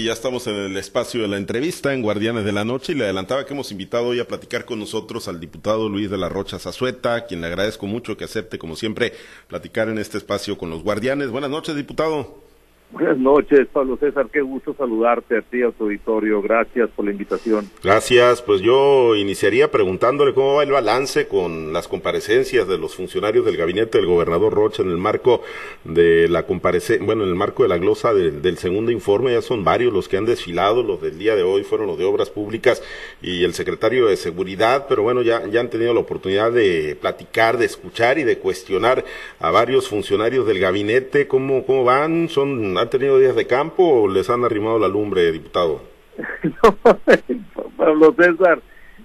y 0.00 0.04
ya 0.04 0.14
estamos 0.14 0.46
en 0.46 0.54
el 0.54 0.76
espacio 0.78 1.20
de 1.20 1.28
la 1.28 1.36
entrevista 1.36 1.92
en 1.92 2.00
Guardianes 2.00 2.46
de 2.46 2.52
la 2.52 2.64
Noche 2.64 2.92
y 2.92 2.94
le 2.94 3.04
adelantaba 3.04 3.44
que 3.44 3.52
hemos 3.52 3.70
invitado 3.70 4.06
hoy 4.06 4.18
a 4.18 4.26
platicar 4.26 4.64
con 4.64 4.78
nosotros 4.78 5.28
al 5.28 5.40
diputado 5.40 5.90
Luis 5.90 6.10
de 6.10 6.16
la 6.16 6.30
Rocha 6.30 6.58
Zazueta, 6.58 7.26
quien 7.26 7.42
le 7.42 7.48
agradezco 7.48 7.86
mucho 7.86 8.16
que 8.16 8.24
acepte, 8.24 8.58
como 8.58 8.76
siempre, 8.76 9.12
platicar 9.46 9.90
en 9.90 9.98
este 9.98 10.16
espacio 10.16 10.56
con 10.56 10.70
los 10.70 10.82
Guardianes. 10.82 11.28
Buenas 11.28 11.50
noches, 11.50 11.76
diputado. 11.76 12.49
Buenas 12.92 13.18
noches, 13.18 13.68
Pablo 13.72 13.96
César. 13.98 14.26
Qué 14.32 14.40
gusto 14.40 14.74
saludarte 14.74 15.38
a 15.38 15.42
ti 15.42 15.62
a 15.62 15.70
tu 15.70 15.84
auditorio. 15.84 16.42
Gracias 16.42 16.90
por 16.90 17.04
la 17.04 17.12
invitación. 17.12 17.70
Gracias. 17.84 18.42
Pues 18.42 18.62
yo 18.62 19.14
iniciaría 19.14 19.70
preguntándole 19.70 20.34
cómo 20.34 20.54
va 20.54 20.64
el 20.64 20.72
balance 20.72 21.28
con 21.28 21.72
las 21.72 21.86
comparecencias 21.86 22.66
de 22.66 22.78
los 22.78 22.96
funcionarios 22.96 23.44
del 23.44 23.56
gabinete 23.56 23.98
del 23.98 24.08
gobernador 24.08 24.52
Rocha 24.54 24.82
en 24.82 24.90
el 24.90 24.96
marco 24.96 25.40
de 25.84 26.28
la 26.28 26.46
comparecencia, 26.46 27.06
bueno, 27.06 27.22
en 27.22 27.28
el 27.28 27.36
marco 27.36 27.62
de 27.62 27.68
la 27.68 27.78
glosa 27.78 28.12
del 28.12 28.58
segundo 28.58 28.90
informe. 28.90 29.34
Ya 29.34 29.42
son 29.42 29.62
varios 29.62 29.92
los 29.92 30.08
que 30.08 30.16
han 30.16 30.26
desfilado. 30.26 30.82
Los 30.82 31.00
del 31.00 31.16
día 31.16 31.36
de 31.36 31.44
hoy 31.44 31.62
fueron 31.62 31.86
los 31.86 31.96
de 31.96 32.06
Obras 32.06 32.30
Públicas 32.30 32.82
y 33.22 33.44
el 33.44 33.54
secretario 33.54 34.08
de 34.08 34.16
Seguridad. 34.16 34.86
Pero 34.88 35.04
bueno, 35.04 35.22
ya, 35.22 35.46
ya 35.46 35.60
han 35.60 35.70
tenido 35.70 35.94
la 35.94 36.00
oportunidad 36.00 36.50
de 36.50 36.98
platicar, 37.00 37.56
de 37.56 37.66
escuchar 37.66 38.18
y 38.18 38.24
de 38.24 38.38
cuestionar 38.38 39.04
a 39.38 39.52
varios 39.52 39.88
funcionarios 39.88 40.44
del 40.44 40.58
gabinete. 40.58 41.28
¿Cómo, 41.28 41.64
cómo 41.64 41.84
van? 41.84 42.28
Son 42.28 42.79
¿Han 42.80 42.88
tenido 42.88 43.18
días 43.18 43.36
de 43.36 43.46
campo 43.46 43.82
o 43.86 44.08
les 44.08 44.30
han 44.30 44.42
arrimado 44.42 44.78
la 44.78 44.88
lumbre, 44.88 45.30
diputado? 45.32 45.82
no, 46.42 46.78
Pablo 47.76 48.14
César, 48.16 48.62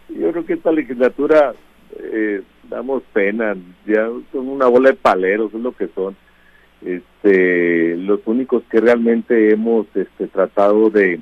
yo 0.07 0.31
creo 0.31 0.45
que 0.45 0.53
esta 0.53 0.71
legislatura 0.71 1.53
eh, 1.99 2.41
damos 2.69 3.03
pena, 3.11 3.53
ya 3.85 4.07
son 4.31 4.47
una 4.47 4.67
bola 4.67 4.91
de 4.91 4.95
paleros, 4.95 5.53
es 5.53 5.59
lo 5.59 5.73
que 5.73 5.89
son. 5.93 6.15
Este, 6.85 7.97
los 7.97 8.21
únicos 8.25 8.63
que 8.71 8.79
realmente 8.79 9.51
hemos 9.51 9.87
este, 9.93 10.27
tratado 10.27 10.89
de, 10.89 11.19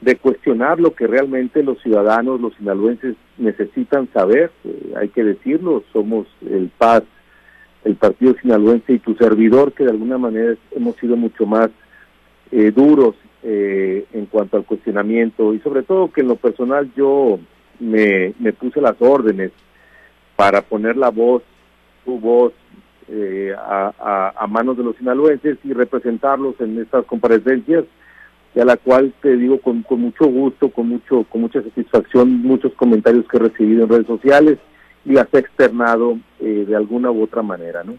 de 0.00 0.16
cuestionar 0.16 0.80
lo 0.80 0.94
que 0.94 1.06
realmente 1.06 1.62
los 1.62 1.80
ciudadanos, 1.82 2.40
los 2.40 2.52
sinaloenses 2.56 3.14
necesitan 3.38 4.12
saber, 4.12 4.50
eh, 4.64 4.94
hay 4.96 5.10
que 5.10 5.22
decirlo, 5.22 5.84
somos 5.92 6.26
el 6.50 6.68
paz 6.76 7.04
el 7.84 7.96
partido 7.96 8.34
sinaloense 8.40 8.92
y 8.92 8.98
tu 8.98 9.14
servidor, 9.14 9.72
que 9.72 9.84
de 9.84 9.90
alguna 9.90 10.18
manera 10.18 10.54
hemos 10.72 10.96
sido 10.96 11.16
mucho 11.16 11.46
más 11.46 11.70
eh, 12.50 12.70
duros 12.70 13.14
eh, 13.42 14.04
en 14.12 14.26
cuanto 14.26 14.56
al 14.56 14.64
cuestionamiento 14.64 15.54
y 15.54 15.60
sobre 15.60 15.82
todo 15.82 16.12
que 16.12 16.20
en 16.20 16.28
lo 16.28 16.36
personal 16.36 16.90
yo 16.94 17.38
me, 17.78 18.34
me 18.38 18.52
puse 18.52 18.80
las 18.80 18.96
órdenes 19.00 19.52
para 20.36 20.62
poner 20.62 20.96
la 20.96 21.10
voz, 21.10 21.42
tu 22.04 22.18
voz, 22.18 22.52
eh, 23.08 23.54
a, 23.58 24.32
a, 24.36 24.46
manos 24.46 24.76
de 24.76 24.84
los 24.84 24.96
sinaloenses 24.96 25.58
y 25.64 25.72
representarlos 25.72 26.54
en 26.60 26.78
estas 26.78 27.04
comparecencias 27.06 27.84
y 28.54 28.60
a 28.60 28.64
la 28.64 28.76
cual 28.76 29.12
te 29.20 29.36
digo 29.36 29.60
con, 29.60 29.82
con 29.82 30.00
mucho 30.00 30.26
gusto, 30.26 30.70
con 30.70 30.88
mucho 30.88 31.24
con 31.24 31.40
mucha 31.40 31.60
satisfacción, 31.60 32.42
muchos 32.42 32.72
comentarios 32.74 33.26
que 33.26 33.36
he 33.36 33.40
recibido 33.40 33.82
en 33.82 33.88
redes 33.88 34.06
sociales 34.06 34.58
he 35.04 35.38
externado 35.38 36.18
eh, 36.40 36.64
de 36.66 36.76
alguna 36.76 37.10
u 37.10 37.22
otra 37.22 37.42
manera, 37.42 37.84
¿no? 37.84 37.98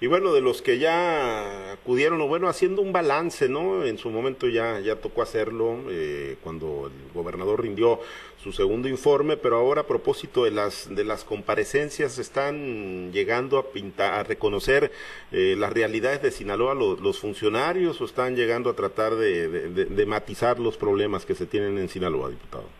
Y 0.00 0.06
bueno, 0.08 0.32
de 0.32 0.40
los 0.40 0.62
que 0.62 0.78
ya 0.78 1.72
acudieron, 1.72 2.20
o 2.20 2.26
bueno, 2.26 2.48
haciendo 2.48 2.82
un 2.82 2.92
balance, 2.92 3.48
¿no? 3.48 3.84
En 3.84 3.96
su 3.96 4.10
momento 4.10 4.48
ya, 4.48 4.80
ya 4.80 4.96
tocó 4.96 5.22
hacerlo 5.22 5.78
eh, 5.90 6.36
cuando 6.42 6.90
el 6.92 7.12
gobernador 7.14 7.62
rindió 7.62 8.00
su 8.42 8.52
segundo 8.52 8.88
informe, 8.88 9.36
pero 9.36 9.56
ahora 9.56 9.82
a 9.82 9.86
propósito 9.86 10.44
de 10.44 10.50
las, 10.50 10.92
de 10.92 11.04
las 11.04 11.24
comparecencias, 11.24 12.18
¿están 12.18 13.12
llegando 13.12 13.58
a 13.58 13.70
pintar, 13.70 14.14
a 14.14 14.22
reconocer 14.24 14.90
eh, 15.30 15.54
las 15.56 15.72
realidades 15.72 16.20
de 16.22 16.30
Sinaloa 16.32 16.74
los, 16.74 17.18
funcionarios 17.18 18.00
o 18.00 18.04
están 18.04 18.34
llegando 18.34 18.70
a 18.70 18.74
tratar 18.74 19.14
de, 19.14 19.68
de 19.70 20.06
matizar 20.06 20.58
los 20.58 20.76
problemas 20.76 21.24
que 21.24 21.34
se 21.34 21.46
tienen 21.46 21.78
en 21.78 21.88
Sinaloa, 21.88 22.30
diputado? 22.30 22.77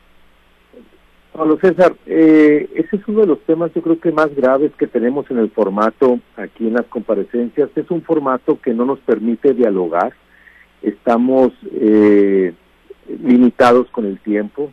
Pablo 1.38 1.56
César, 1.60 1.94
eh, 2.04 2.68
ese 2.74 2.96
es 2.96 3.02
uno 3.06 3.20
de 3.20 3.28
los 3.28 3.40
temas 3.42 3.72
yo 3.72 3.80
creo 3.80 4.00
que 4.00 4.10
más 4.10 4.34
graves 4.34 4.72
que 4.76 4.88
tenemos 4.88 5.30
en 5.30 5.38
el 5.38 5.50
formato 5.50 6.18
aquí 6.36 6.66
en 6.66 6.74
las 6.74 6.86
comparecencias. 6.86 7.70
Es 7.76 7.88
un 7.92 8.02
formato 8.02 8.60
que 8.60 8.74
no 8.74 8.84
nos 8.84 8.98
permite 8.98 9.54
dialogar. 9.54 10.14
Estamos 10.82 11.52
eh, 11.74 12.52
limitados 13.22 13.88
con 13.90 14.06
el 14.06 14.18
tiempo. 14.18 14.72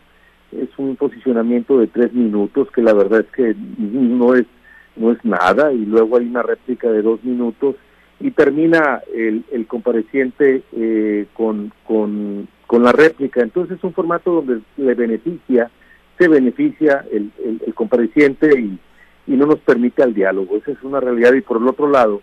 Es 0.51 0.69
un 0.79 0.95
posicionamiento 0.95 1.77
de 1.77 1.85
tres 1.85 2.11
minutos 2.13 2.71
que 2.71 2.81
la 2.81 2.93
verdad 2.93 3.19
es 3.19 3.27
que 3.27 3.55
no 3.77 4.33
es 4.33 4.47
no 4.95 5.11
es 5.11 5.23
nada 5.23 5.71
y 5.71 5.85
luego 5.85 6.17
hay 6.17 6.25
una 6.25 6.41
réplica 6.41 6.89
de 6.89 7.03
dos 7.03 7.23
minutos 7.23 7.75
y 8.19 8.31
termina 8.31 9.03
el, 9.13 9.43
el 9.51 9.67
compareciente 9.67 10.63
eh, 10.71 11.27
con, 11.33 11.71
con, 11.85 12.47
con 12.65 12.81
la 12.81 12.91
réplica. 12.91 13.41
Entonces 13.41 13.77
es 13.77 13.83
un 13.83 13.93
formato 13.93 14.31
donde 14.31 14.61
le 14.77 14.95
beneficia 14.95 15.69
se 16.17 16.27
beneficia 16.27 17.05
el, 17.11 17.31
el, 17.65 17.73
compareciente 17.73 18.59
y, 18.59 18.79
y, 19.27 19.35
no 19.35 19.45
nos 19.45 19.59
permite 19.59 20.03
al 20.03 20.13
diálogo. 20.13 20.57
Esa 20.57 20.71
es 20.71 20.81
una 20.83 20.99
realidad 20.99 21.33
y 21.33 21.41
por 21.41 21.57
el 21.57 21.67
otro 21.67 21.89
lado, 21.89 22.21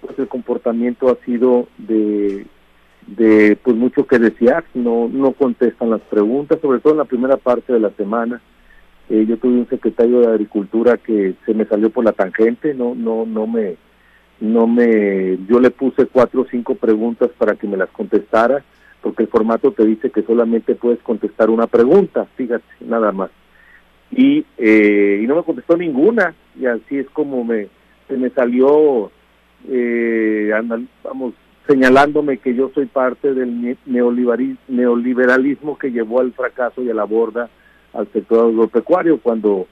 pues 0.00 0.18
el 0.18 0.28
comportamiento 0.28 1.08
ha 1.08 1.24
sido 1.24 1.68
de, 1.78 2.46
de 3.06 3.56
pues 3.62 3.76
mucho 3.76 4.06
que 4.06 4.18
desear, 4.18 4.64
no, 4.74 5.08
no 5.08 5.32
contestan 5.32 5.90
las 5.90 6.00
preguntas, 6.02 6.60
sobre 6.60 6.80
todo 6.80 6.92
en 6.92 6.98
la 6.98 7.04
primera 7.04 7.36
parte 7.36 7.72
de 7.72 7.80
la 7.80 7.90
semana. 7.90 8.40
Eh, 9.10 9.26
yo 9.28 9.36
tuve 9.36 9.58
un 9.58 9.68
secretario 9.68 10.20
de 10.20 10.28
Agricultura 10.28 10.96
que 10.96 11.34
se 11.44 11.54
me 11.54 11.66
salió 11.66 11.90
por 11.90 12.04
la 12.04 12.12
tangente, 12.12 12.72
no, 12.72 12.94
no, 12.94 13.26
no 13.26 13.46
me, 13.46 13.76
no 14.40 14.66
me, 14.66 15.38
yo 15.46 15.60
le 15.60 15.70
puse 15.70 16.06
cuatro 16.06 16.42
o 16.42 16.46
cinco 16.50 16.74
preguntas 16.74 17.30
para 17.36 17.54
que 17.54 17.66
me 17.66 17.76
las 17.76 17.90
contestara 17.90 18.64
porque 19.04 19.24
el 19.24 19.28
formato 19.28 19.70
te 19.70 19.84
dice 19.84 20.10
que 20.10 20.22
solamente 20.22 20.74
puedes 20.74 20.98
contestar 21.00 21.50
una 21.50 21.66
pregunta, 21.66 22.26
fíjate, 22.36 22.64
nada 22.80 23.12
más. 23.12 23.30
Y, 24.10 24.46
eh, 24.56 25.20
y 25.22 25.26
no 25.26 25.36
me 25.36 25.42
contestó 25.42 25.76
ninguna, 25.76 26.34
y 26.58 26.64
así 26.64 26.98
es 26.98 27.10
como 27.10 27.44
me, 27.44 27.68
se 28.08 28.16
me 28.16 28.30
salió, 28.30 29.10
eh, 29.68 30.50
vamos, 31.04 31.34
señalándome 31.66 32.38
que 32.38 32.54
yo 32.54 32.70
soy 32.74 32.86
parte 32.86 33.34
del 33.34 33.76
neoliberalismo 33.84 35.76
que 35.76 35.92
llevó 35.92 36.20
al 36.20 36.32
fracaso 36.32 36.82
y 36.82 36.88
a 36.88 36.94
la 36.94 37.04
borda 37.04 37.50
al 37.92 38.10
sector 38.10 38.48
agropecuario, 38.48 39.20
cuando 39.20 39.66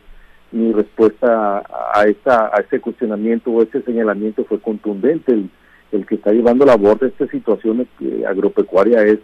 mi 0.51 0.73
respuesta 0.73 1.63
a, 1.95 2.05
esta, 2.05 2.51
a 2.55 2.61
ese 2.61 2.81
cuestionamiento 2.81 3.51
o 3.51 3.63
ese 3.63 3.81
señalamiento 3.81 4.45
fue 4.45 4.61
contundente. 4.61 5.33
El, 5.33 5.49
el 5.93 6.07
que 6.07 6.17
está 6.17 6.33
llevando 6.33 6.65
la 6.65 6.77
borda 6.77 7.07
esta 7.07 7.27
situación 7.29 7.87
agropecuaria 8.27 9.03
es 9.03 9.19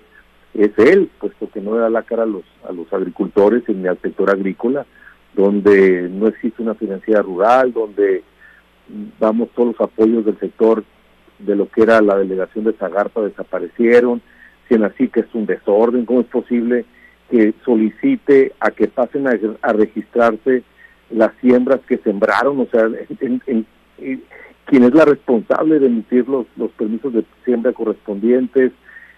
es 0.55 0.71
él, 0.79 1.11
puesto 1.21 1.51
que 1.51 1.61
no 1.61 1.75
da 1.75 1.91
la 1.91 2.03
cara 2.03 2.23
a 2.23 2.27
los 2.27 2.45
a 2.69 2.73
los 2.73 2.93
agricultores 2.93 3.63
ni 3.69 3.87
al 3.87 3.99
sector 4.01 4.31
agrícola, 4.31 4.87
donde 5.35 6.09
no 6.11 6.29
existe 6.29 6.63
una 6.63 6.75
financiera 6.75 7.23
rural, 7.23 7.73
donde 7.73 8.23
vamos 9.19 9.51
todos 9.55 9.77
los 9.79 9.81
apoyos 9.81 10.25
del 10.25 10.39
sector 10.39 10.85
de 11.39 11.55
lo 11.55 11.69
que 11.69 11.83
era 11.83 12.01
la 12.01 12.17
delegación 12.17 12.65
de 12.65 12.73
Zagarpa 12.73 13.23
desaparecieron, 13.23 14.21
si 14.69 14.75
en 14.75 14.85
así 14.85 15.09
que 15.09 15.21
es 15.21 15.35
un 15.35 15.47
desorden, 15.47 16.05
¿cómo 16.05 16.21
es 16.21 16.27
posible 16.27 16.85
que 17.31 17.55
solicite 17.65 18.53
a 18.61 18.71
que 18.71 18.89
pasen 18.89 19.27
a, 19.27 19.73
registrarse 19.73 20.63
las 21.11 21.33
siembras 21.41 21.81
que 21.87 21.99
sembraron? 21.99 22.61
O 22.61 22.67
sea, 22.67 22.89
en, 23.21 23.67
quien 24.69 24.85
es 24.85 24.95
la 24.95 25.07
responsable 25.07 25.79
de 25.79 25.87
emitir 25.87 26.29
los, 26.29 26.47
los 26.57 26.71
permisos 26.73 27.13
de 27.15 27.25
siembra 27.45 27.73
correspondientes, 27.73 28.73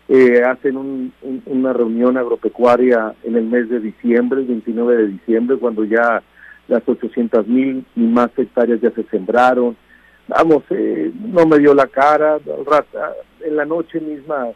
eh, 0.09 0.43
hacen 0.45 1.13
una 1.47 1.73
reunión 1.73 2.17
agropecuaria 2.17 3.15
en 3.25 3.37
el 3.37 3.45
mes 3.45 3.69
de 3.69 3.81
diciembre, 3.81 4.41
el 4.41 4.47
29 4.47 4.97
de 4.97 5.09
diciembre, 5.09 5.57
cuando 5.57 5.85
ya 5.85 6.23
las 6.69 6.83
800 6.87 7.47
mil 7.49 7.85
y 7.97 8.01
más 8.01 8.31
hectáreas 8.37 8.81
ya 8.81 8.91
se 8.93 9.03
sembraron. 9.05 9.77
Vamos, 10.29 10.63
eh, 10.71 11.11
no 11.15 11.47
me 11.47 11.59
dio 11.59 11.75
la 11.75 11.89
cara, 11.89 12.39
en 13.45 13.57
la 13.57 13.65
noche 13.65 14.01
misma 14.01 14.47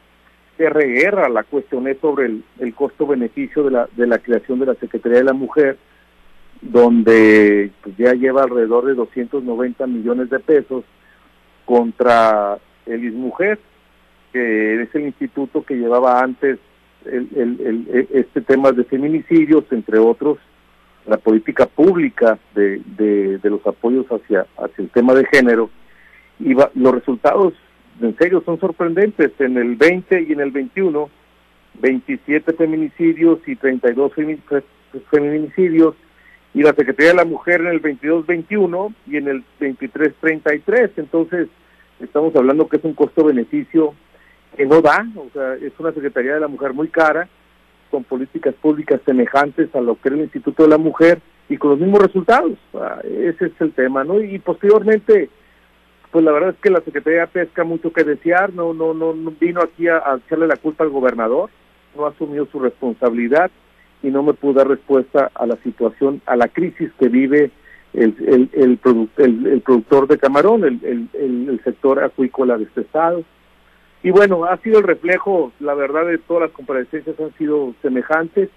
RR 0.59 1.29
la 1.31 1.43
cuestioné 1.43 1.97
sobre 1.97 2.27
el, 2.27 2.45
el 2.61 2.73
costo-beneficio 2.73 3.65
de 3.65 3.71
la, 3.73 3.89
de 3.97 4.07
la 4.07 4.19
creación 4.19 4.61
de 4.61 4.67
la 4.67 4.75
Secretaría 4.75 5.19
de 5.19 5.25
la 5.25 5.33
Mujer, 5.33 5.77
donde 6.71 7.71
pues, 7.83 7.97
ya 7.97 8.15
lleva 8.15 8.43
alrededor 8.43 8.87
de 8.87 8.95
290 8.95 9.87
millones 9.87 10.31
de 10.31 10.39
pesos 10.41 10.85
contra 11.65 12.59
el 12.87 13.05
ISMUJER, 13.05 13.59
que 14.33 14.83
es 14.83 14.95
el 14.95 15.03
instituto 15.03 15.65
que 15.65 15.75
llevaba 15.75 16.21
antes 16.21 16.59
el, 17.05 17.29
el, 17.37 18.07
este 18.13 18.41
tema 18.41 18.73
de 18.73 18.85
feminicidios, 18.85 19.65
entre 19.71 19.99
otros, 19.99 20.39
la 21.07 21.19
política 21.19 21.67
pública 21.67 22.39
de, 22.55 22.81
de, 22.97 23.51
los 23.51 23.65
apoyos 23.67 24.07
hacia, 24.07 24.47
hacia 24.57 24.85
el 24.85 24.89
tema 24.89 25.13
de 25.13 25.27
género. 25.27 25.69
Y 26.41 26.55
los 26.55 26.95
resultados, 26.95 27.53
en 28.01 28.17
serio, 28.17 28.43
son 28.45 28.59
sorprendentes. 28.59 29.33
En 29.39 29.59
el 29.59 29.77
20 29.77 30.23
y 30.23 30.33
en 30.33 30.41
el 30.41 30.51
21, 30.51 31.11
27 31.81 32.55
feminicidios 32.55 33.39
y 33.47 33.55
32 33.55 34.13
feminicidios 35.11 35.95
y 36.55 36.63
la 36.63 36.73
Secretaría 36.73 37.11
de 37.11 37.17
la 37.17 37.25
Mujer 37.25 37.61
en 37.61 37.67
el 37.67 37.83
22-21 37.83 38.95
y 39.09 39.17
en 39.17 39.29
el 39.29 39.45
23-33. 39.61 40.93
Entonces, 40.97 41.49
estamos 42.01 42.35
hablando 42.37 42.69
que 42.69 42.77
es 42.77 42.85
un 42.85 42.95
costo-beneficio 42.95 43.95
que 44.57 44.65
no 44.65 44.81
da, 44.81 45.05
o 45.17 45.29
sea, 45.33 45.55
es 45.55 45.73
una 45.79 45.93
Secretaría 45.93 46.35
de 46.35 46.41
la 46.41 46.49
Mujer 46.49 46.73
muy 46.73 46.89
cara, 46.89 47.29
con 47.91 48.05
políticas 48.05 48.55
públicas 48.55 49.01
semejantes 49.05 49.75
a 49.75 49.81
lo 49.81 49.97
que 49.97 50.09
era 50.09 50.17
el 50.17 50.25
Instituto 50.25 50.63
de 50.63 50.69
la 50.69 50.79
Mujer 50.79 51.21
y 51.49 51.57
con 51.57 51.71
los 51.71 51.81
mismos 51.81 52.03
resultados. 52.03 52.53
ese 53.03 53.47
es 53.47 53.61
el 53.61 53.73
tema, 53.73 54.05
¿no? 54.05 54.21
Y 54.21 54.39
posteriormente, 54.39 55.29
pues 56.13 56.25
la 56.25 56.31
verdad 56.31 56.51
es 56.51 56.57
que 56.63 56.71
la 56.71 56.81
Secretaría 56.83 57.27
Pesca 57.27 57.65
mucho 57.65 57.93
que 57.93 58.05
desear, 58.05 58.53
no, 58.53 58.73
no, 58.73 58.95
no, 58.95 59.13
vino 59.41 59.61
aquí 59.61 59.89
a, 59.89 60.03
echarle 60.25 60.47
la 60.47 60.57
culpa 60.57 60.85
al 60.85 60.91
gobernador, 60.91 61.51
no 61.97 62.07
asumió 62.07 62.47
su 62.47 62.61
responsabilidad 62.61 63.51
y 64.05 64.11
no 64.11 64.23
me 64.23 64.35
pudo 64.35 64.53
dar 64.53 64.69
respuesta 64.69 65.31
a 65.35 65.47
la 65.47 65.57
situación, 65.63 66.21
a 66.27 66.37
la 66.37 66.49
crisis 66.49 66.91
que 66.99 67.09
vive 67.09 67.51
el, 67.95 68.15
el, 68.27 68.51
el, 68.53 69.47
el, 69.47 69.61
productor 69.63 70.07
de 70.07 70.19
camarón, 70.19 70.65
el, 70.65 71.09
el, 71.15 71.61
sector 71.65 72.05
acuícola 72.05 72.59
de 72.59 72.65
este 72.65 72.83
estado. 72.83 73.25
Y 74.03 74.11
bueno, 74.11 74.45
ha 74.45 74.59
sido 74.59 74.81
el 74.81 74.85
reflejo, 74.85 75.53
la 75.59 75.73
verdad, 75.73 76.07
de 76.07 76.19
todas 76.19 76.43
las 76.43 76.51
comparecencias 76.51 77.19
han 77.19 77.33
sido 77.39 77.75
semejantes. 77.81 78.51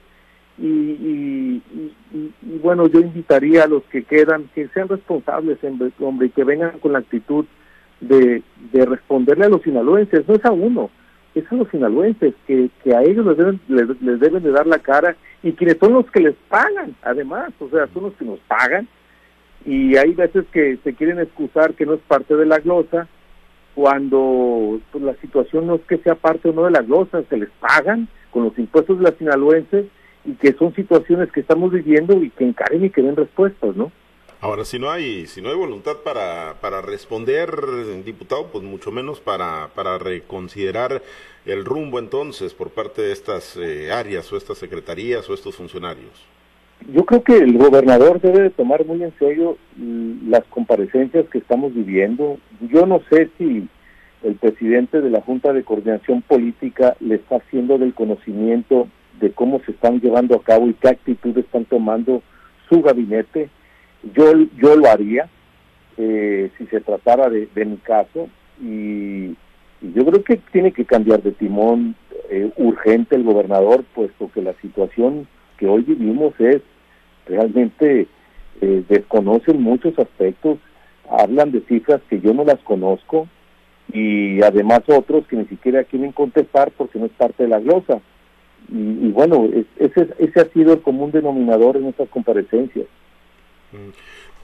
Y, 0.57 0.65
y, 0.65 1.61
bueno, 2.61 2.87
yo 2.87 2.99
invitaría 2.99 3.63
a 3.63 3.67
los 3.67 3.83
que 3.83 4.03
quedan 4.03 4.49
que 4.53 4.67
sean 4.69 4.89
responsables, 4.89 5.59
hombre, 5.99 6.27
y 6.27 6.31
que 6.31 6.43
vengan 6.43 6.79
con 6.79 6.91
la 6.91 6.99
actitud 6.99 7.45
de, 8.01 8.43
de 8.73 8.85
responderle 8.85 9.45
a 9.45 9.49
los 9.49 9.61
sinaloenses, 9.61 10.27
no 10.27 10.35
es 10.35 10.43
a 10.43 10.51
uno, 10.51 10.89
es 11.39 11.51
a 11.51 11.55
los 11.55 11.69
sinaloenses, 11.69 12.33
que, 12.45 12.69
que 12.83 12.95
a 12.95 13.01
ellos 13.01 13.25
les 13.25 13.37
deben, 13.37 13.59
les, 13.67 14.19
deben 14.19 14.43
de 14.43 14.51
dar 14.51 14.67
la 14.67 14.79
cara 14.79 15.15
y 15.43 15.53
quienes 15.53 15.77
son 15.77 15.93
los 15.93 16.09
que 16.11 16.19
les 16.19 16.35
pagan, 16.49 16.95
además, 17.03 17.51
o 17.59 17.69
sea, 17.69 17.87
son 17.93 18.03
los 18.03 18.13
que 18.13 18.25
nos 18.25 18.39
pagan 18.41 18.87
y 19.65 19.97
hay 19.97 20.13
veces 20.13 20.45
que 20.51 20.77
se 20.83 20.93
quieren 20.93 21.19
excusar 21.19 21.73
que 21.73 21.85
no 21.85 21.95
es 21.95 21.99
parte 22.07 22.35
de 22.35 22.45
la 22.45 22.59
glosa, 22.59 23.07
cuando 23.75 24.79
pues, 24.91 25.03
la 25.03 25.13
situación 25.15 25.67
no 25.67 25.75
es 25.75 25.81
que 25.81 25.97
sea 25.97 26.15
parte 26.15 26.49
o 26.49 26.53
no 26.53 26.65
de 26.65 26.71
la 26.71 26.81
glosa, 26.81 27.23
se 27.29 27.37
les 27.37 27.49
pagan 27.59 28.07
con 28.31 28.43
los 28.43 28.57
impuestos 28.57 28.97
de 28.97 29.03
las 29.03 29.15
sinaloenses 29.15 29.85
y 30.25 30.33
que 30.33 30.53
son 30.53 30.73
situaciones 30.73 31.31
que 31.31 31.41
estamos 31.41 31.71
viviendo 31.71 32.21
y 32.21 32.29
que 32.31 32.45
encaren 32.45 32.85
y 32.85 32.89
que 32.89 33.01
den 33.01 33.15
respuestas, 33.15 33.75
¿no? 33.75 33.91
Ahora, 34.39 34.65
si 34.65 34.77
no 34.77 34.91
hay, 34.91 35.25
si 35.27 35.41
no 35.41 35.49
hay 35.49 35.55
voluntad 35.55 35.97
para, 36.03 36.55
para 36.61 36.81
responder, 36.81 37.49
diputado, 38.05 38.47
pues 38.47 38.63
mucho 38.63 38.91
menos 38.91 39.19
para, 39.19 39.69
para 39.73 39.97
reconsiderar 39.97 41.01
el 41.45 41.65
rumbo 41.65 41.97
entonces 41.99 42.53
por 42.53 42.69
parte 42.69 43.01
de 43.01 43.13
estas 43.13 43.57
eh, 43.57 43.91
áreas 43.91 44.31
o 44.31 44.37
estas 44.37 44.57
secretarías 44.57 45.29
o 45.29 45.33
estos 45.33 45.55
funcionarios 45.55 46.27
yo 46.93 47.05
creo 47.05 47.23
que 47.23 47.37
el 47.37 47.57
gobernador 47.57 48.21
debe 48.21 48.41
de 48.41 48.49
tomar 48.49 48.85
muy 48.85 49.03
en 49.03 49.13
serio 49.17 49.57
mm, 49.75 50.29
las 50.29 50.43
comparecencias 50.45 51.27
que 51.29 51.39
estamos 51.39 51.73
viviendo. 51.73 52.37
Yo 52.61 52.85
no 52.85 53.01
sé 53.09 53.29
si 53.37 53.67
el 54.23 54.35
presidente 54.35 55.01
de 55.01 55.09
la 55.09 55.21
Junta 55.21 55.53
de 55.53 55.63
Coordinación 55.63 56.21
Política 56.21 56.95
le 56.99 57.15
está 57.15 57.37
haciendo 57.37 57.77
del 57.77 57.93
conocimiento 57.93 58.87
de 59.19 59.31
cómo 59.31 59.59
se 59.65 59.71
están 59.71 59.99
llevando 59.99 60.35
a 60.35 60.43
cabo 60.43 60.67
y 60.67 60.73
qué 60.75 60.89
actitud 60.89 61.37
están 61.37 61.65
tomando 61.65 62.21
su 62.69 62.81
gabinete. 62.81 63.49
Yo, 64.13 64.33
yo 64.57 64.75
lo 64.75 64.89
haría 64.89 65.29
eh, 65.97 66.51
si 66.57 66.67
se 66.67 66.79
tratara 66.81 67.29
de, 67.29 67.65
mi 67.65 67.77
caso 67.77 68.29
y, 68.61 69.35
yo 69.81 70.05
creo 70.05 70.23
que 70.23 70.37
tiene 70.51 70.71
que 70.71 70.85
cambiar 70.85 71.21
de 71.21 71.31
timón 71.31 71.95
eh, 72.31 72.51
urgente 72.57 73.15
el 73.15 73.23
gobernador, 73.23 73.83
puesto 73.93 74.31
que 74.31 74.41
la 74.41 74.53
situación 74.53 75.27
que 75.57 75.67
hoy 75.67 75.83
vivimos 75.83 76.33
es 76.39 76.61
realmente 77.27 78.07
eh, 78.61 78.83
desconocen 78.89 79.61
muchos 79.61 79.97
aspectos, 79.99 80.57
hablan 81.09 81.51
de 81.51 81.61
cifras 81.61 82.01
que 82.09 82.19
yo 82.19 82.33
no 82.33 82.43
las 82.43 82.59
conozco 82.59 83.27
y 83.93 84.41
además 84.41 84.81
otros 84.87 85.27
que 85.27 85.35
ni 85.35 85.45
siquiera 85.45 85.83
quieren 85.83 86.11
contestar 86.11 86.71
porque 86.71 86.99
no 86.99 87.05
es 87.05 87.11
parte 87.11 87.43
de 87.43 87.49
la 87.49 87.59
glosa. 87.59 88.01
Y, 88.69 89.11
bueno, 89.11 89.47
ese, 89.79 90.09
ese 90.17 90.39
ha 90.41 90.45
sido 90.45 90.73
el 90.73 90.81
común 90.81 91.11
denominador 91.11 91.77
en 91.77 91.85
estas 91.85 92.09
comparecencias. 92.09 92.85
Mm, 93.71 93.89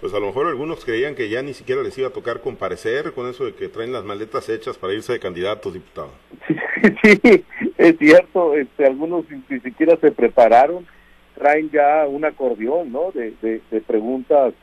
pues 0.02 0.14
a 0.14 0.20
lo 0.20 0.28
mejor 0.28 0.48
algunos 0.48 0.84
creían 0.84 1.16
que 1.16 1.30
ya 1.30 1.42
ni 1.42 1.54
siquiera 1.54 1.82
les 1.82 1.98
iba 1.98 2.10
a 2.10 2.14
tocar 2.14 2.42
comparecer 2.42 3.14
con 3.14 3.30
eso 3.30 3.46
de 3.46 3.54
que 3.54 3.70
traen 3.70 3.94
las 3.94 4.04
maletas 4.04 4.50
hechas 4.50 4.78
para 4.78 4.94
irse 4.94 5.14
de 5.14 5.20
candidatos, 5.20 5.74
diputado. 5.74 6.12
Sí, 7.02 7.18
sí 7.24 7.46
es 7.78 7.98
cierto, 7.98 8.56
este, 8.56 8.86
algunos 8.86 9.24
ni 9.48 9.60
siquiera 9.62 9.96
se 10.02 10.12
prepararon 10.12 10.86
traen 11.36 11.70
ya 11.72 12.06
un 12.08 12.26
acordeón, 12.26 12.92
¿no? 12.92 13.12
De, 13.12 13.34
de, 13.42 13.82
preguntas 13.82 14.54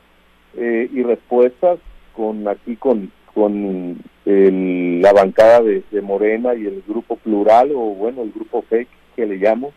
eh, 0.56 0.88
y 0.92 1.02
respuestas 1.02 1.78
con 2.14 2.46
aquí 2.48 2.76
con 2.76 3.12
con 3.34 4.02
la 4.24 5.12
bancada 5.12 5.62
de, 5.62 5.82
Morena 6.02 6.54
y 6.54 6.66
el 6.66 6.82
grupo 6.86 7.16
plural 7.16 7.70
o 7.74 7.94
bueno 7.94 8.22
el 8.22 8.32
grupo 8.32 8.62
fake 8.62 8.88
que 9.16 9.26
le 9.26 9.36
llamo 9.36 9.72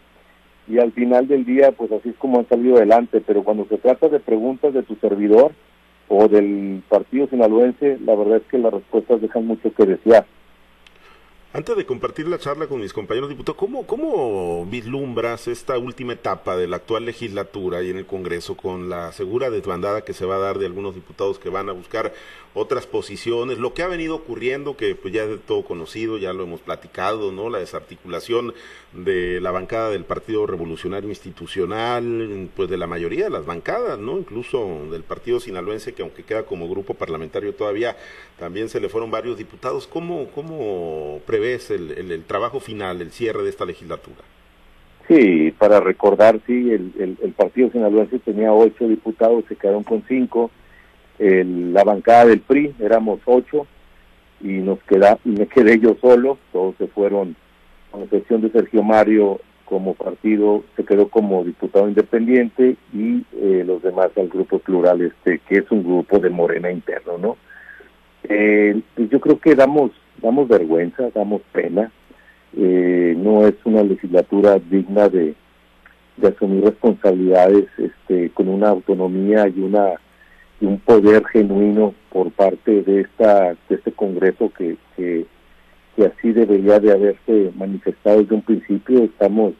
y 0.67 0.79
al 0.79 0.91
final 0.91 1.27
del 1.27 1.45
día 1.45 1.71
pues 1.71 1.91
así 1.91 2.09
es 2.09 2.15
como 2.17 2.39
han 2.39 2.47
salido 2.47 2.77
adelante. 2.77 3.21
Pero 3.25 3.43
cuando 3.43 3.65
se 3.65 3.77
trata 3.77 4.09
de 4.09 4.19
preguntas 4.19 4.73
de 4.73 4.83
tu 4.83 4.95
servidor 4.95 5.51
o 6.07 6.27
del 6.27 6.83
partido 6.89 7.27
sinaloense 7.27 7.97
la 8.05 8.15
verdad 8.15 8.37
es 8.37 8.43
que 8.43 8.57
las 8.57 8.73
respuestas 8.73 9.21
dejan 9.21 9.47
mucho 9.47 9.73
que 9.73 9.85
desear 9.85 10.25
antes 11.53 11.77
de 11.77 11.85
compartir 11.85 12.27
la 12.27 12.39
charla 12.39 12.65
con 12.65 12.81
mis 12.81 12.93
compañeros 12.93 13.29
diputados, 13.29 13.59
¿cómo, 13.59 13.85
¿cómo 13.85 14.65
vislumbras 14.65 15.47
esta 15.47 15.77
última 15.77 16.13
etapa 16.13 16.57
de 16.57 16.67
la 16.67 16.77
actual 16.77 17.05
legislatura 17.05 17.83
y 17.83 17.91
en 17.91 17.97
el 17.97 18.07
Congreso 18.07 18.57
con 18.57 18.89
la 18.89 19.11
segura 19.11 19.51
desbandada 19.51 20.03
que 20.03 20.13
se 20.13 20.25
va 20.25 20.37
a 20.37 20.39
dar 20.39 20.57
de 20.57 20.65
algunos 20.65 20.95
diputados 20.95 21.37
que 21.37 21.49
van 21.49 21.69
a 21.69 21.73
buscar 21.73 22.11
otras 22.55 22.87
posiciones? 22.87 23.59
Lo 23.59 23.75
que 23.75 23.83
ha 23.83 23.87
venido 23.87 24.15
ocurriendo, 24.15 24.75
que 24.75 24.95
pues 24.95 25.13
ya 25.13 25.23
es 25.23 25.29
de 25.29 25.37
todo 25.37 25.63
conocido, 25.63 26.17
ya 26.17 26.33
lo 26.33 26.43
hemos 26.43 26.61
platicado, 26.61 27.31
¿no? 27.31 27.51
La 27.51 27.59
desarticulación 27.59 28.55
de 28.93 29.39
la 29.39 29.51
bancada 29.51 29.91
del 29.91 30.05
Partido 30.05 30.47
Revolucionario 30.47 31.09
Institucional, 31.09 32.49
pues 32.55 32.67
de 32.67 32.77
la 32.77 32.87
mayoría 32.87 33.25
de 33.25 33.29
las 33.29 33.45
bancadas, 33.45 33.99
¿no? 33.99 34.17
Incluso 34.17 34.87
del 34.89 35.03
Partido 35.03 35.39
Sinaloense, 35.39 35.93
que 35.93 36.01
aunque 36.01 36.23
queda 36.23 36.47
como 36.47 36.67
grupo 36.67 36.95
parlamentario 36.95 37.53
todavía, 37.53 37.95
también 38.39 38.69
se 38.69 38.79
le 38.79 38.89
fueron 38.89 39.11
varios 39.11 39.37
diputados. 39.37 39.85
¿Cómo, 39.85 40.29
cómo 40.33 41.21
ves 41.43 41.69
el, 41.71 41.91
el, 41.91 42.23
trabajo 42.23 42.59
final, 42.59 43.01
el 43.01 43.11
cierre 43.11 43.43
de 43.43 43.49
esta 43.49 43.65
legislatura? 43.65 44.21
Sí, 45.07 45.53
para 45.57 45.81
recordar, 45.81 46.39
sí, 46.47 46.71
el, 46.71 47.17
el, 47.21 47.31
Partido 47.33 47.69
Sinaloense 47.71 48.19
tenía 48.19 48.53
ocho 48.53 48.87
diputados, 48.87 49.43
se 49.49 49.57
quedaron 49.57 49.83
con 49.83 50.03
cinco. 50.07 50.49
la 51.19 51.83
bancada 51.83 52.27
del 52.27 52.39
PRI 52.39 52.73
éramos 52.79 53.19
ocho 53.25 53.67
y 54.41 54.53
nos 54.53 54.81
queda 54.83 55.19
y 55.25 55.29
me 55.29 55.47
quedé 55.47 55.79
yo 55.79 55.97
solo. 55.99 56.37
Todos 56.53 56.75
se 56.77 56.87
fueron, 56.87 57.35
con 57.91 58.03
excepción 58.03 58.41
de 58.41 58.49
Sergio 58.51 58.81
Mario, 58.81 59.41
como 59.65 59.93
partido 59.95 60.63
se 60.75 60.85
quedó 60.85 61.07
como 61.07 61.43
diputado 61.43 61.87
independiente 61.87 62.75
y 62.93 63.25
eh, 63.35 63.63
los 63.65 63.81
demás 63.81 64.11
al 64.17 64.29
grupo 64.29 64.59
plural, 64.59 65.01
este 65.01 65.39
que 65.39 65.59
es 65.59 65.71
un 65.71 65.83
grupo 65.83 66.19
de 66.19 66.29
Morena 66.29 66.71
interno, 66.71 67.17
¿no? 67.17 67.37
Eh, 68.23 68.79
pues 68.95 69.09
yo 69.09 69.19
creo 69.19 69.39
que 69.39 69.55
damos 69.55 69.91
damos 70.23 70.47
vergüenza, 70.47 71.09
damos 71.13 71.41
pena. 71.51 71.91
Eh, 72.57 73.13
no 73.17 73.45
es 73.45 73.53
una 73.65 73.83
legislatura 73.83 74.57
digna 74.57 75.09
de, 75.09 75.35
asumir 76.23 76.63
responsabilidades 76.63 77.65
este, 77.77 78.29
con 78.31 78.47
una 78.47 78.69
autonomía 78.69 79.47
y 79.47 79.59
una 79.59 79.93
y 80.61 80.65
un 80.65 80.77
poder 80.79 81.25
genuino 81.25 81.93
por 82.11 82.31
parte 82.31 82.83
de 82.83 83.01
esta 83.01 83.55
de 83.67 83.75
este 83.75 83.91
Congreso 83.91 84.51
que, 84.55 84.77
que, 84.95 85.25
así 86.05 86.31
debería 86.31 86.79
de 86.79 86.91
haberse 86.91 87.51
manifestado 87.55 88.21
desde 88.21 88.35
un 88.35 88.43
principio. 88.43 89.03
Estamos 89.03 89.53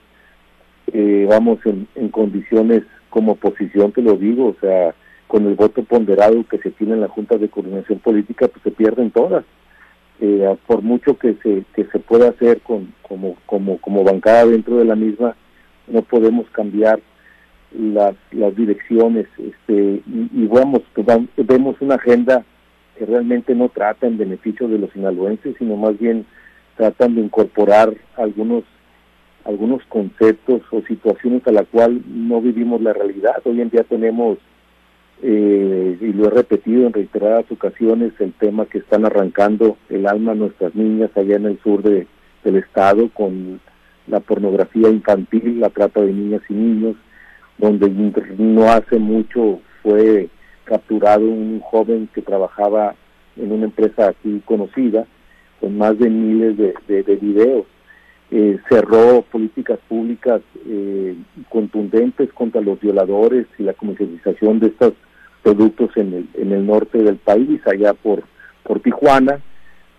eh, 0.94 1.26
vamos 1.28 1.60
en, 1.66 1.88
en 1.96 2.10
condiciones 2.10 2.84
como 3.10 3.34
oposición, 3.34 3.92
te 3.92 4.02
lo 4.02 4.16
digo, 4.16 4.48
o 4.48 4.56
sea, 4.62 4.94
con 5.28 5.48
el 5.48 5.56
voto 5.56 5.84
ponderado 5.84 6.46
que 6.48 6.60
se 6.60 6.70
tiene 6.72 6.94
en 6.94 7.02
la 7.02 7.08
Junta 7.08 7.38
de 7.38 7.50
Coordinación 7.50 8.00
Política, 8.00 8.48
pues 8.48 8.62
se 8.64 8.72
pierden 8.72 9.10
todas. 9.12 9.44
Eh, 10.26 10.58
por 10.68 10.82
mucho 10.82 11.18
que 11.18 11.34
se 11.44 11.66
que 11.76 11.84
se 11.92 12.00
pueda 12.00 12.30
hacer 12.30 12.62
con 12.62 12.94
como 13.02 13.36
como 13.46 13.78
como 13.80 14.06
bancada 14.06 14.46
dentro 14.46 14.78
de 14.78 14.86
la 14.86 14.96
misma 14.96 15.36
no 15.88 16.02
podemos 16.02 16.50
cambiar 16.52 17.02
las 17.78 18.16
las 18.32 18.56
direcciones 18.56 19.28
este 19.38 20.02
y, 20.06 20.48
vamos 20.48 20.82
pues, 20.94 21.06
vemos 21.36 21.76
una 21.82 21.96
agenda 21.96 22.46
que 22.98 23.06
realmente 23.06 23.54
no 23.54 23.68
trata 23.68 24.08
en 24.08 24.18
beneficio 24.18 24.70
de 24.70 24.78
los 24.78 24.92
sinaloenses 24.92 25.58
sino 25.60 25.76
más 25.76 26.00
bien 26.00 26.26
tratan 26.78 27.16
de 27.16 27.22
incorporar 27.22 27.94
algunos 28.16 28.64
algunos 29.44 29.84
conceptos 29.90 30.62
o 30.72 30.82
situaciones 30.84 31.46
a 31.48 31.52
la 31.52 31.66
cual 31.66 32.02
no 32.08 32.40
vivimos 32.40 32.82
la 32.82 32.94
realidad. 32.94 33.42
Hoy 33.44 33.60
en 33.60 33.70
día 33.70 33.84
tenemos 33.84 34.38
eh, 35.26 35.98
y 36.02 36.12
lo 36.12 36.28
he 36.28 36.30
repetido 36.32 36.86
en 36.86 36.92
reiteradas 36.92 37.50
ocasiones, 37.50 38.12
el 38.20 38.34
tema 38.34 38.66
que 38.66 38.80
están 38.80 39.06
arrancando 39.06 39.78
el 39.88 40.06
alma 40.06 40.34
a 40.34 40.36
nuestras 40.36 40.76
niñas 40.76 41.12
allá 41.16 41.38
en 41.38 41.46
el 41.46 41.60
sur 41.62 41.82
de, 41.82 42.08
del 42.44 42.58
estado 42.58 43.08
con 43.08 43.62
la 44.08 44.20
pornografía 44.20 44.90
infantil, 44.90 45.62
la 45.62 45.70
trata 45.70 46.02
de 46.02 46.12
niñas 46.12 46.42
y 46.50 46.54
niños, 46.54 46.98
donde 47.58 47.90
no 48.38 48.70
hace 48.70 49.00
mucho 49.00 49.62
fue 49.82 50.28
capturado 50.66 51.26
un 51.26 51.62
joven 51.62 52.10
que 52.14 52.22
trabajaba 52.22 52.94
en 53.38 53.50
una 53.50 53.64
empresa 53.64 54.10
aquí 54.10 54.42
conocida, 54.44 55.06
con 55.62 55.78
más 55.78 55.98
de 56.00 56.10
miles 56.10 56.58
de, 56.58 56.74
de, 57.04 57.16
videos. 57.16 57.66
Eh, 58.30 58.60
cerró 58.68 59.22
políticas 59.22 59.80
públicas 59.88 60.42
eh, 60.66 61.16
contundentes 61.48 62.34
contra 62.34 62.60
los 62.60 62.78
violadores 62.82 63.48
y 63.58 63.64
la 63.64 63.74
comercialización 63.74 64.60
de 64.60 64.68
estos 64.68 64.94
productos 65.44 65.96
en 65.98 66.14
el, 66.14 66.28
en 66.42 66.52
el 66.54 66.66
norte 66.66 67.04
del 67.04 67.18
país, 67.18 67.62
allá 67.68 67.94
por, 67.94 68.24
por 68.64 68.80
Tijuana, 68.80 69.42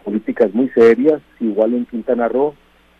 políticas 0.05 0.53
muy 0.53 0.69
serias, 0.71 1.21
igual 1.41 1.75
en 1.75 1.87
Quintana 1.87 2.29
Roo, 2.29 2.55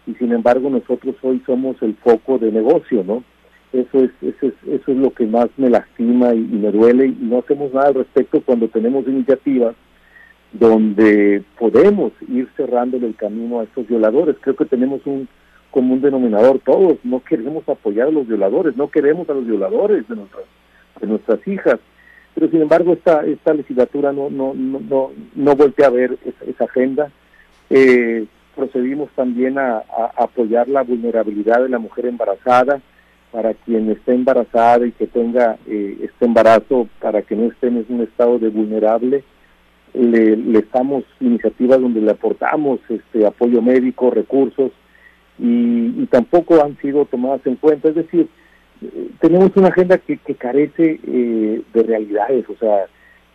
y 0.07 0.15
sin 0.15 0.33
embargo 0.33 0.71
nosotros 0.71 1.17
hoy 1.23 1.43
somos 1.47 1.81
el 1.83 1.95
foco 1.97 2.39
de 2.39 2.53
negocio, 2.53 3.03
¿no? 3.05 3.25
Eso 3.73 4.05
es, 4.05 4.11
eso 4.23 4.47
es, 4.47 4.55
eso 4.69 4.93
es 4.93 4.97
lo 4.97 5.11
que 5.11 5.27
más 5.27 5.49
me 5.57 5.69
lastima 5.69 6.33
y, 6.35 6.39
me 6.39 6.71
duele 6.71 7.07
y 7.07 7.19
no 7.21 7.39
hacemos 7.39 7.73
nada 7.73 7.89
al 7.89 7.95
respecto 7.95 8.41
cuando 8.41 8.69
tenemos 8.69 9.07
iniciativas 9.09 9.75
donde 10.53 11.43
podemos 11.59 12.13
ir 12.29 12.49
cerrándole 12.57 13.09
el 13.09 13.17
camino 13.17 13.59
a 13.59 13.65
estos 13.65 13.89
violadores. 13.89 14.37
Creo 14.41 14.55
que 14.55 14.67
tenemos 14.67 15.01
un 15.07 15.27
común 15.73 16.01
denominador 16.01 16.61
todos, 16.61 16.99
no 17.03 17.19
queremos 17.25 17.69
apoyar 17.69 18.07
a 18.07 18.13
los 18.13 18.29
violadores, 18.29 18.77
no 18.77 18.89
queremos 18.89 19.29
a 19.29 19.35
los 19.35 19.45
violadores 19.45 20.07
de 20.07 20.15
nuestras, 20.15 20.45
de 21.01 21.07
nuestras 21.09 21.49
hijas, 21.49 21.81
pero 22.35 22.49
sin 22.51 22.63
embargo 22.63 22.93
esta, 22.93 23.25
esta 23.25 23.55
legislatura 23.55 24.13
no, 24.13 24.29
no, 24.29 24.53
no, 24.55 24.81
no, 24.81 25.11
no 25.35 25.57
voltea 25.57 25.87
a 25.87 25.91
ver 25.91 26.19
esa, 26.47 26.65
agenda. 26.65 27.11
Eh, 27.71 28.27
procedimos 28.55 29.11
también 29.15 29.59
a, 29.59 29.85
apoyar 30.17 30.69
la 30.69 30.83
vulnerabilidad 30.83 31.63
de 31.63 31.69
la 31.69 31.79
mujer 31.79 32.07
embarazada, 32.07 32.81
para 33.31 33.55
quien 33.55 33.91
esté 33.91 34.15
embarazada 34.15 34.87
y 34.87 34.93
que 34.93 35.09
tenga 35.09 35.57
eh, 35.67 35.99
este 36.03 36.25
embarazo, 36.25 36.89
para 37.01 37.23
que 37.23 37.35
no 37.35 37.51
esté 37.51 37.67
en 37.67 37.85
un 37.89 38.03
estado 38.03 38.39
de 38.39 38.49
vulnerable, 38.49 39.25
le, 39.93 40.37
le 40.37 40.65
damos 40.73 41.05
iniciativas 41.21 41.81
donde 41.81 42.01
le 42.01 42.11
aportamos 42.11 42.81
este 42.89 43.27
apoyo 43.27 43.61
médico, 43.63 44.11
recursos, 44.11 44.73
y, 45.39 46.07
tampoco 46.07 46.63
han 46.63 46.77
sido 46.79 47.05
tomadas 47.07 47.41
en 47.47 47.57
cuenta. 47.57 47.89
Es 47.89 47.95
decir, 47.95 48.29
tenemos 49.21 49.51
una 49.57 49.69
agenda 49.69 49.99
que, 49.99 50.19
que 50.19 50.35
carece 50.35 51.01
eh, 51.07 51.63
de 51.73 51.83
realidades, 51.83 52.49
o 52.49 52.57
sea, 52.57 52.87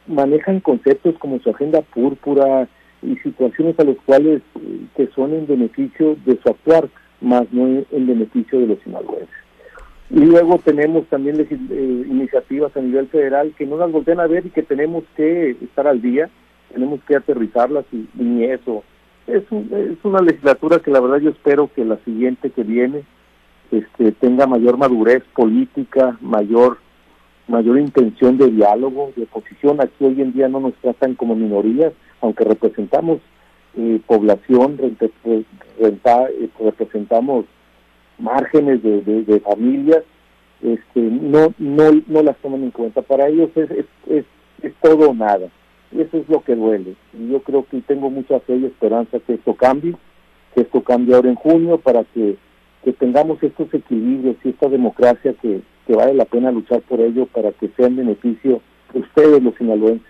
manejan 0.08 0.60
conceptos 0.60 1.16
como 1.20 1.40
su 1.40 1.50
agenda 1.50 1.82
púrpura 1.82 2.68
y 3.02 3.16
situaciones 3.18 3.80
a 3.80 3.84
las 3.84 3.98
cuales 4.06 4.42
que 4.96 5.08
son 5.16 5.34
en 5.34 5.48
beneficio 5.48 6.18
de 6.26 6.38
su 6.42 6.50
actuar, 6.50 6.90
más 7.22 7.52
no 7.52 7.68
en 7.68 8.08
beneficio 8.08 8.60
de 8.60 8.68
los 8.68 8.80
sinaloenses. 8.84 9.30
Y 10.10 10.22
luego 10.22 10.58
tenemos 10.58 11.06
también 11.08 11.40
eh, 11.40 12.06
iniciativas 12.08 12.76
a 12.76 12.82
nivel 12.82 13.08
federal 13.08 13.54
que 13.58 13.66
no 13.66 13.78
las 13.78 13.92
voltean 13.92 14.20
a 14.20 14.28
ver 14.28 14.46
y 14.46 14.50
que 14.50 14.64
tenemos 14.64 15.04
que 15.16 15.52
estar 15.62 15.88
al 15.88 16.02
día, 16.02 16.30
tenemos 16.74 17.00
que 17.08 17.16
aterrizarlas 17.16 17.86
y, 17.92 18.08
ni 18.16 18.46
eso. 18.46 18.84
Es, 19.28 19.44
es 19.44 19.98
una 20.04 20.22
legislatura 20.22 20.80
que 20.80 20.90
la 20.90 21.00
verdad 21.00 21.20
yo 21.20 21.30
espero 21.30 21.70
que 21.76 21.86
la 21.86 21.98
siguiente 21.98 22.50
que 22.50 22.64
viene 22.64 23.04
este, 23.72 24.12
tenga 24.14 24.48
mayor 24.48 24.78
madurez 24.78 25.24
política, 25.36 26.18
mayor 26.22 26.78
mayor 27.50 27.80
intención 27.80 28.38
de 28.38 28.50
diálogo, 28.52 29.12
de 29.16 29.24
oposición. 29.24 29.82
Aquí 29.82 30.06
hoy 30.06 30.22
en 30.22 30.34
día 30.34 30.48
no 30.48 30.60
nos 30.60 30.76
tratan 30.76 31.16
como 31.16 31.36
minorías, 31.36 31.94
aunque 32.22 32.44
representamos 32.44 33.20
eh, 33.76 34.00
población, 34.06 34.78
eh, 35.26 35.44
representamos 36.60 37.46
márgenes 38.20 38.84
de, 38.84 39.42
familias, 39.44 40.04
este, 40.62 41.00
no, 41.00 41.54
no, 41.58 42.02
no 42.08 42.24
las 42.24 42.38
toman 42.38 42.64
en 42.64 42.72
cuenta. 42.72 43.02
Para 43.02 43.28
ellos 43.28 43.50
es, 43.56 43.72
es, 43.72 44.26
es, 44.62 44.74
todo 44.82 45.10
o 45.10 45.14
nada. 45.14 45.48
Eso 45.92 46.18
es 46.18 46.30
lo 46.30 46.42
que 46.42 46.56
duele. 46.56 46.96
Y 47.14 47.32
yo 47.32 47.42
creo 47.42 47.66
que 47.70 47.82
tengo 47.82 48.10
mucha 48.10 48.40
fe 48.42 48.58
y 48.58 48.66
esperanza 48.66 49.20
que 49.20 49.36
esto 49.36 49.56
cambie, 49.56 49.96
que 50.54 50.62
esto 50.62 50.82
cambie 50.82 51.16
ahora 51.16 51.30
en 51.30 51.36
junio 51.36 51.78
para 51.78 52.04
que, 52.04 52.36
que 52.84 52.94
tengamos 52.94 53.42
estos 53.44 53.74
equilibrios 53.74 54.36
y 54.44 54.50
esta 54.50 54.70
democracia 54.70 55.34
que, 55.42 55.62
que 55.86 55.96
vale 55.96 56.14
la 56.14 56.26
pena 56.26 56.52
luchar 56.52 56.82
por 56.82 57.02
ello 57.02 57.26
para 57.28 57.52
que 57.52 57.70
sea 57.76 57.88
en 57.88 57.98
beneficio 57.98 58.62
de 58.94 59.00
ustedes, 59.00 59.44
los 59.44 59.56
sinaloenses. 59.56 60.08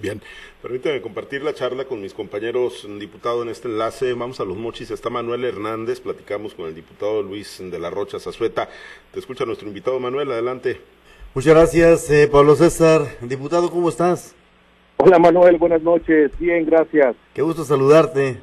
Bien, 0.00 0.22
permítame 0.62 1.00
compartir 1.00 1.42
la 1.42 1.54
charla 1.54 1.84
con 1.84 2.00
mis 2.00 2.14
compañeros 2.14 2.86
diputados 3.00 3.42
en 3.42 3.48
este 3.50 3.66
enlace. 3.66 4.12
Vamos 4.14 4.38
a 4.38 4.44
los 4.44 4.56
mochis. 4.56 4.92
Está 4.92 5.10
Manuel 5.10 5.44
Hernández. 5.44 6.00
Platicamos 6.00 6.54
con 6.54 6.66
el 6.66 6.74
diputado 6.74 7.20
Luis 7.20 7.60
de 7.60 7.78
la 7.80 7.90
Rocha 7.90 8.20
Zazueta. 8.20 8.68
Te 9.12 9.18
escucha 9.18 9.44
nuestro 9.44 9.66
invitado 9.66 9.98
Manuel. 9.98 10.30
Adelante. 10.30 10.80
Muchas 11.34 11.54
gracias, 11.54 12.10
eh, 12.10 12.28
Pablo 12.30 12.54
César. 12.54 13.02
Diputado, 13.22 13.70
¿cómo 13.70 13.88
estás? 13.88 14.34
Hola 14.96 15.18
Manuel, 15.18 15.58
buenas 15.58 15.82
noches. 15.82 16.30
Bien, 16.38 16.64
gracias. 16.64 17.14
Qué 17.34 17.42
gusto 17.42 17.64
saludarte. 17.64 18.38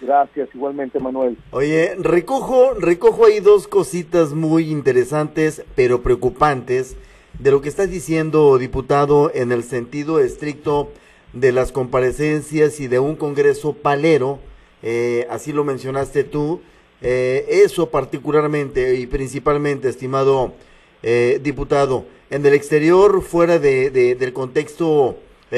Gracias, 0.00 0.48
igualmente 0.54 1.00
Manuel. 1.00 1.36
Oye, 1.50 1.96
recojo, 1.98 2.74
recojo 2.74 3.26
ahí 3.26 3.40
dos 3.40 3.66
cositas 3.66 4.32
muy 4.32 4.70
interesantes, 4.70 5.64
pero 5.74 6.02
preocupantes 6.02 6.96
de 7.38 7.50
lo 7.50 7.60
que 7.60 7.68
estás 7.68 7.90
diciendo, 7.90 8.58
diputado, 8.58 9.30
en 9.34 9.52
el 9.52 9.62
sentido 9.62 10.20
estricto 10.20 10.90
de 11.32 11.52
las 11.52 11.72
comparecencias 11.72 12.80
y 12.80 12.88
de 12.88 12.98
un 12.98 13.16
Congreso 13.16 13.74
palero, 13.74 14.40
eh, 14.82 15.26
así 15.30 15.52
lo 15.52 15.64
mencionaste 15.64 16.24
tú, 16.24 16.60
eh, 17.00 17.46
eso 17.64 17.90
particularmente 17.90 18.96
y 18.96 19.06
principalmente, 19.06 19.88
estimado 19.88 20.54
eh, 21.02 21.38
diputado, 21.42 22.06
en 22.30 22.44
el 22.44 22.54
exterior, 22.54 23.22
fuera 23.22 23.58
de, 23.58 23.90
del 23.90 24.32
contexto 24.32 25.16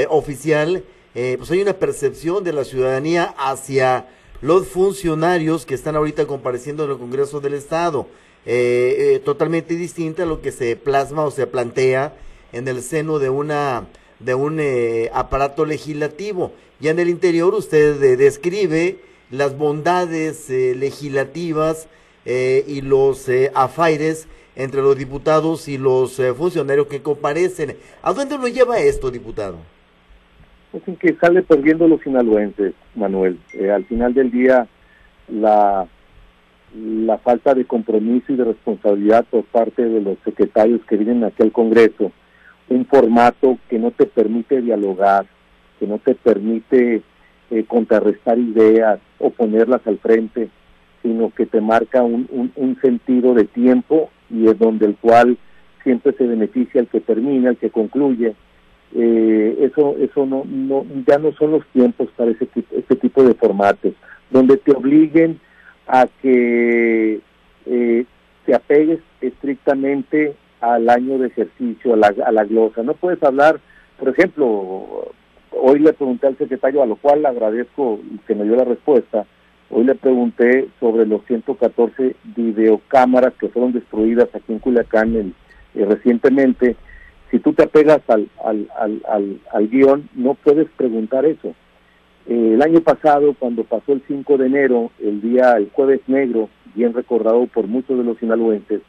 oficial, 0.09 0.85
pues 1.13 1.51
hay 1.51 1.61
una 1.61 1.73
percepción 1.73 2.45
de 2.45 2.53
la 2.53 2.63
ciudadanía 2.63 3.35
hacia 3.37 4.07
los 4.41 4.69
funcionarios 4.69 5.67
que 5.67 5.75
están 5.75 5.97
ahorita 5.97 6.27
compareciendo 6.27 6.85
en 6.85 6.91
el 6.91 6.99
Congreso 6.99 7.41
del 7.41 7.55
Estado. 7.55 8.07
Eh, 8.47 8.97
eh, 9.17 9.19
totalmente 9.19 9.75
distinta 9.75 10.23
a 10.23 10.27
lo 10.27 10.41
que 10.41 10.51
se 10.51 10.75
plasma 10.75 11.27
o 11.27 11.31
se 11.31 11.47
plantea 11.47 12.17
en 12.53 12.69
el 12.69 12.83
seno 12.83 13.19
de 13.19 13.29
una 13.29 13.89
de 14.19 14.35
un 14.35 14.61
eh, 14.61 15.11
aparato 15.13 15.67
legislativo. 15.67 16.53
Ya 16.79 16.91
en 16.91 16.99
el 16.99 17.11
interior 17.11 17.55
usted 17.55 18.17
describe 18.17 18.99
las 19.31 19.57
bondades 19.57 20.49
legislativas 20.49 21.89
y 22.25 22.81
los 22.81 23.27
afaires 23.55 24.27
entre 24.57 24.81
los 24.81 24.97
diputados 24.97 25.69
y 25.69 25.77
los 25.77 26.21
funcionarios 26.37 26.87
que 26.87 27.03
comparecen. 27.03 27.77
¿A 28.03 28.13
dónde 28.15 28.39
nos 28.39 28.53
lleva 28.53 28.81
esto, 28.81 29.11
diputado? 29.11 29.59
Es 30.73 30.87
en 30.87 30.97
que 30.97 31.15
sale 31.15 31.43
perdiendo 31.43 31.89
los 31.89 32.01
sinaloenses, 32.01 32.75
Manuel. 32.95 33.39
al 33.73 33.85
final 33.85 34.15
del 34.15 34.31
día, 34.31 34.67
la 35.29 35.89
la 36.75 37.19
falta 37.19 37.55
de 37.55 37.65
compromiso 37.65 38.33
y 38.33 38.37
de 38.37 38.45
responsabilidad 38.45 39.25
por 39.31 39.45
parte 39.45 39.85
de 39.85 40.01
los 40.01 40.19
secretarios 40.25 40.81
que 40.87 40.97
vienen 40.97 41.25
aquí 41.25 41.43
al 41.43 41.53
Congreso, 41.53 42.13
un 42.69 42.87
formato 42.87 43.59
que 43.69 43.79
no 43.79 43.91
te 43.91 44.07
permite 44.07 44.61
dialogar, 44.63 45.27
que 45.79 45.87
no 45.87 45.99
te 45.99 46.15
permite 46.15 47.03
eh, 47.51 47.65
contrarrestar 47.67 48.39
ideas 48.39 49.01
o 49.19 49.31
ponerlas 49.31 49.85
al 49.87 49.99
frente, 49.99 50.49
sino 51.03 51.31
que 51.31 51.47
te 51.47 51.61
marca 51.61 52.03
un, 52.03 52.53
un, 52.55 52.81
sentido 52.81 53.35
de 53.35 53.45
tiempo 53.45 54.11
y 54.29 54.47
es 54.47 54.59
donde 54.59 54.87
el 54.87 54.97
cual 54.97 55.39
siempre 55.83 56.13
se 56.13 56.27
beneficia 56.27 56.81
el 56.81 56.87
que 56.87 57.01
termina, 57.01 57.51
el 57.51 57.57
que 57.57 57.71
concluye. 57.71 58.35
Eh, 58.95 59.57
eso 59.61 59.95
eso 60.01 60.27
no, 60.27 60.43
no 60.45 60.85
ya 61.07 61.19
no 61.19 61.33
son 61.33 61.53
los 61.53 61.67
tiempos 61.69 62.09
para 62.17 62.33
ese 62.33 62.47
tipo, 62.47 62.75
este 62.77 62.97
tipo 62.97 63.23
de 63.23 63.35
formatos, 63.35 63.93
donde 64.31 64.57
te 64.57 64.73
obliguen 64.73 65.39
a 65.87 66.09
que 66.21 67.21
eh, 67.67 68.05
te 68.47 68.55
apegues 68.55 68.99
estrictamente 69.21 70.35
al 70.61 70.89
año 70.89 71.19
de 71.19 71.29
ejercicio, 71.29 71.95
a 71.95 71.97
la, 71.97 72.15
a 72.27 72.33
la 72.33 72.45
glosa. 72.45 72.83
No 72.83 72.95
puedes 72.95 73.23
hablar, 73.23 73.61
por 73.99 74.09
ejemplo, 74.09 75.13
hoy 75.53 75.79
le 75.79 75.93
pregunté 75.93 76.27
al 76.27 76.39
secretario, 76.39 76.83
a 76.83 76.87
lo 76.87 76.97
cual 76.97 77.23
le 77.23 77.29
agradezco 77.29 78.01
que 78.27 78.35
me 78.35 78.45
dio 78.45 78.57
la 78.57 78.65
respuesta, 78.65 79.25
hoy 79.71 79.85
le 79.85 79.95
pregunté 79.95 80.69
sobre 80.81 81.07
los 81.07 81.25
114 81.27 82.17
videocámaras 82.37 83.35
que 83.35 83.49
fueron 83.49 83.73
destruidas 83.73 84.29
aquí 84.35 84.53
en 84.53 84.59
Culiacán 84.59 85.17
eh, 85.17 85.85
recientemente. 85.85 86.77
Si 87.31 87.39
tú 87.39 87.53
te 87.53 87.65
apegas 87.65 88.01
al, 88.09 88.29
al, 88.45 88.69
al, 88.79 89.03
al, 89.09 89.41
al 89.53 89.69
guion, 89.69 90.09
no 90.15 90.35
puedes 90.35 90.69
preguntar 90.71 91.25
eso. 91.25 91.55
Eh, 92.27 92.53
el 92.55 92.63
año 92.63 92.81
pasado, 92.81 93.35
cuando 93.39 93.65
pasó 93.65 93.93
el 93.93 94.03
5 94.07 94.39
de 94.39 94.47
enero, 94.47 94.91
el 95.01 95.21
día, 95.21 95.57
el 95.57 95.71
jueves 95.73 96.01
negro, 96.07 96.49
bien 96.75 96.93
recordado 96.93 97.47
por 97.47 97.67
muchos 97.67 97.99
de 97.99 98.05
los 98.05 98.19
sinaloenses, 98.19 98.83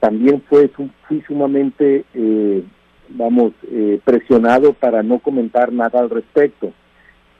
también 0.00 0.42
fue 0.48 0.68
fui 0.68 1.20
sumamente, 1.26 2.04
eh, 2.14 2.62
vamos, 3.10 3.52
eh, 3.70 4.00
presionado 4.04 4.72
para 4.72 5.02
no 5.02 5.18
comentar 5.18 5.72
nada 5.72 6.00
al 6.00 6.10
respecto. 6.10 6.72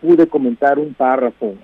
Pude 0.01 0.27
comentar 0.27 0.79
un 0.79 0.95
párrafo 0.95 1.55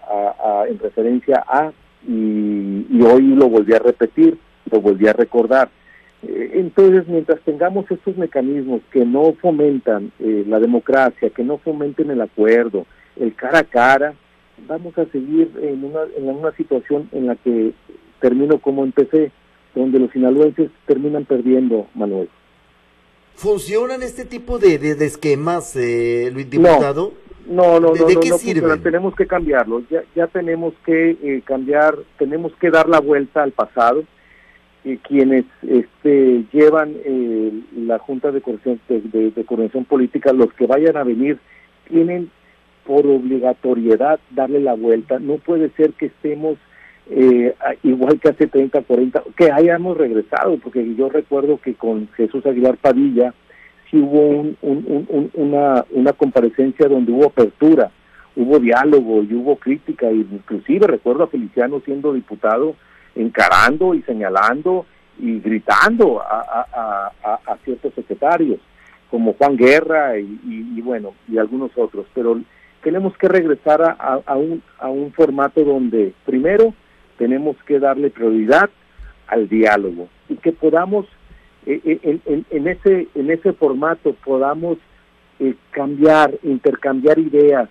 en 0.68 0.78
referencia 0.78 1.44
a, 1.46 1.72
y, 2.06 2.86
y, 2.88 3.02
hoy 3.02 3.22
lo 3.34 3.48
volví 3.48 3.74
a 3.74 3.80
repetir, 3.80 4.38
lo 4.70 4.80
volví 4.80 5.08
a 5.08 5.12
recordar. 5.12 5.68
Entonces, 6.22 7.06
mientras 7.06 7.40
tengamos 7.42 7.88
estos 7.90 8.16
mecanismos 8.16 8.80
que 8.90 9.04
no 9.04 9.34
fomentan 9.40 10.10
la 10.18 10.58
democracia, 10.58 11.30
que 11.30 11.44
no 11.44 11.58
fomenten 11.58 12.10
el 12.10 12.20
acuerdo, 12.20 12.86
el 13.20 13.34
cara 13.34 13.60
a 13.60 13.64
cara, 13.64 14.14
vamos 14.66 14.96
a 14.98 15.06
seguir 15.06 15.52
en 15.62 15.84
una, 15.84 16.00
en 16.16 16.28
una 16.28 16.52
situación 16.52 17.08
en 17.12 17.26
la 17.26 17.36
que 17.36 17.72
termino 18.20 18.58
como 18.58 18.84
empecé, 18.84 19.30
donde 19.74 19.98
los 19.98 20.10
sinaloenses 20.10 20.70
terminan 20.86 21.24
perdiendo, 21.24 21.86
Manuel. 21.94 22.28
¿Funcionan 23.34 24.02
este 24.02 24.24
tipo 24.24 24.58
de, 24.58 24.78
de, 24.78 25.06
esquemas, 25.06 25.76
eh, 25.76 26.30
Luis 26.32 26.50
Diputado? 26.50 27.12
No, 27.46 27.78
no, 27.80 27.94
no, 27.94 28.06
¿De, 28.06 28.16
qué 28.16 28.32
sirven? 28.32 28.82
Tenemos 28.82 29.14
que 29.14 29.26
cambiarlo, 29.26 29.82
ya, 29.88 30.02
ya 30.14 30.26
tenemos 30.26 30.74
que 30.84 31.10
eh, 31.10 31.42
cambiar, 31.44 31.96
tenemos 32.18 32.52
que 32.60 32.70
dar 32.70 32.88
la 32.88 33.00
vuelta 33.00 33.42
al 33.42 33.52
pasado. 33.52 34.04
Y 34.84 34.96
quienes 34.98 35.44
este, 35.66 36.44
llevan 36.52 36.94
eh, 37.04 37.52
la 37.76 37.98
Junta 37.98 38.30
de 38.30 38.40
Coordinación, 38.40 38.80
de, 38.88 39.30
de 39.30 39.44
Política, 39.88 40.32
los 40.32 40.52
que 40.54 40.66
vayan 40.66 40.96
a 40.96 41.04
venir, 41.04 41.38
tienen 41.88 42.30
por 42.84 43.06
obligatoriedad 43.06 44.18
darle 44.30 44.60
la 44.60 44.74
vuelta. 44.74 45.18
No 45.18 45.36
puede 45.36 45.70
ser 45.70 45.92
que 45.92 46.06
estemos 46.06 46.56
eh, 47.10 47.54
igual 47.82 48.20
que 48.20 48.28
hace 48.28 48.46
30, 48.46 48.82
40, 48.82 49.22
que 49.36 49.50
hayamos 49.50 49.96
regresado, 49.96 50.58
porque 50.58 50.94
yo 50.94 51.08
recuerdo 51.08 51.58
que 51.58 51.74
con 51.74 52.08
Jesús 52.16 52.44
Aguilar 52.44 52.76
Padilla 52.76 53.32
sí 53.90 53.98
hubo 53.98 54.54
una, 55.34 55.84
una 55.90 56.12
comparecencia 56.12 56.86
donde 56.86 57.12
hubo 57.12 57.26
apertura, 57.26 57.90
hubo 58.36 58.58
diálogo 58.58 59.22
y 59.22 59.34
hubo 59.34 59.56
crítica, 59.56 60.10
inclusive 60.10 60.86
recuerdo 60.86 61.24
a 61.24 61.28
Feliciano 61.28 61.80
siendo 61.84 62.12
diputado 62.12 62.76
encarando 63.18 63.94
y 63.94 64.02
señalando 64.02 64.86
y 65.18 65.40
gritando 65.40 66.22
a, 66.22 67.10
ciertos 67.64 67.92
secretarios, 67.94 68.60
como 69.10 69.34
Juan 69.34 69.56
Guerra 69.56 70.18
y, 70.18 70.38
y, 70.46 70.80
bueno, 70.80 71.14
y 71.28 71.38
algunos 71.38 71.70
otros, 71.76 72.06
pero 72.14 72.40
tenemos 72.82 73.16
que 73.18 73.28
regresar 73.28 73.96
a, 73.98 74.36
un, 74.36 74.62
a 74.78 74.88
un 74.88 75.12
formato 75.12 75.64
donde 75.64 76.14
primero 76.24 76.72
tenemos 77.18 77.56
que 77.64 77.78
darle 77.78 78.10
prioridad 78.10 78.70
al 79.26 79.48
diálogo 79.48 80.08
y 80.28 80.36
que 80.36 80.52
podamos 80.52 81.06
eh, 81.66 81.80
eh, 81.84 82.20
en, 82.24 82.46
en, 82.50 82.68
ese 82.68 83.08
en 83.14 83.30
ese 83.30 83.52
formato 83.52 84.14
podamos 84.24 84.78
eh, 85.38 85.54
cambiar 85.70 86.34
intercambiar 86.42 87.18
ideas. 87.18 87.68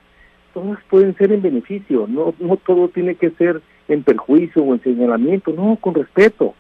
Todas 0.54 0.80
pueden 0.90 1.16
ser 1.16 1.32
en 1.32 1.42
beneficio 1.42 2.06
no 2.08 2.34
no 2.40 2.58
todo 2.58 2.90
tiene 2.90 3.16
que 3.16 3.32
ser 3.32 3.62
en 3.88 4.04
perjuicio 4.04 4.64
o 4.64 4.74
en 4.74 4.84
señalamiento 4.84 5.52
no 5.52 5.78
con 5.80 5.94
respeto 5.96 6.54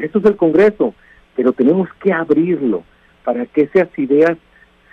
eso 0.00 0.18
es 0.18 0.24
el 0.24 0.36
Congreso 0.36 0.94
pero 1.36 1.52
tenemos 1.52 1.88
que 2.02 2.12
abrirlo 2.12 2.84
para 3.24 3.46
que 3.46 3.62
esas 3.62 3.88
ideas 3.98 4.36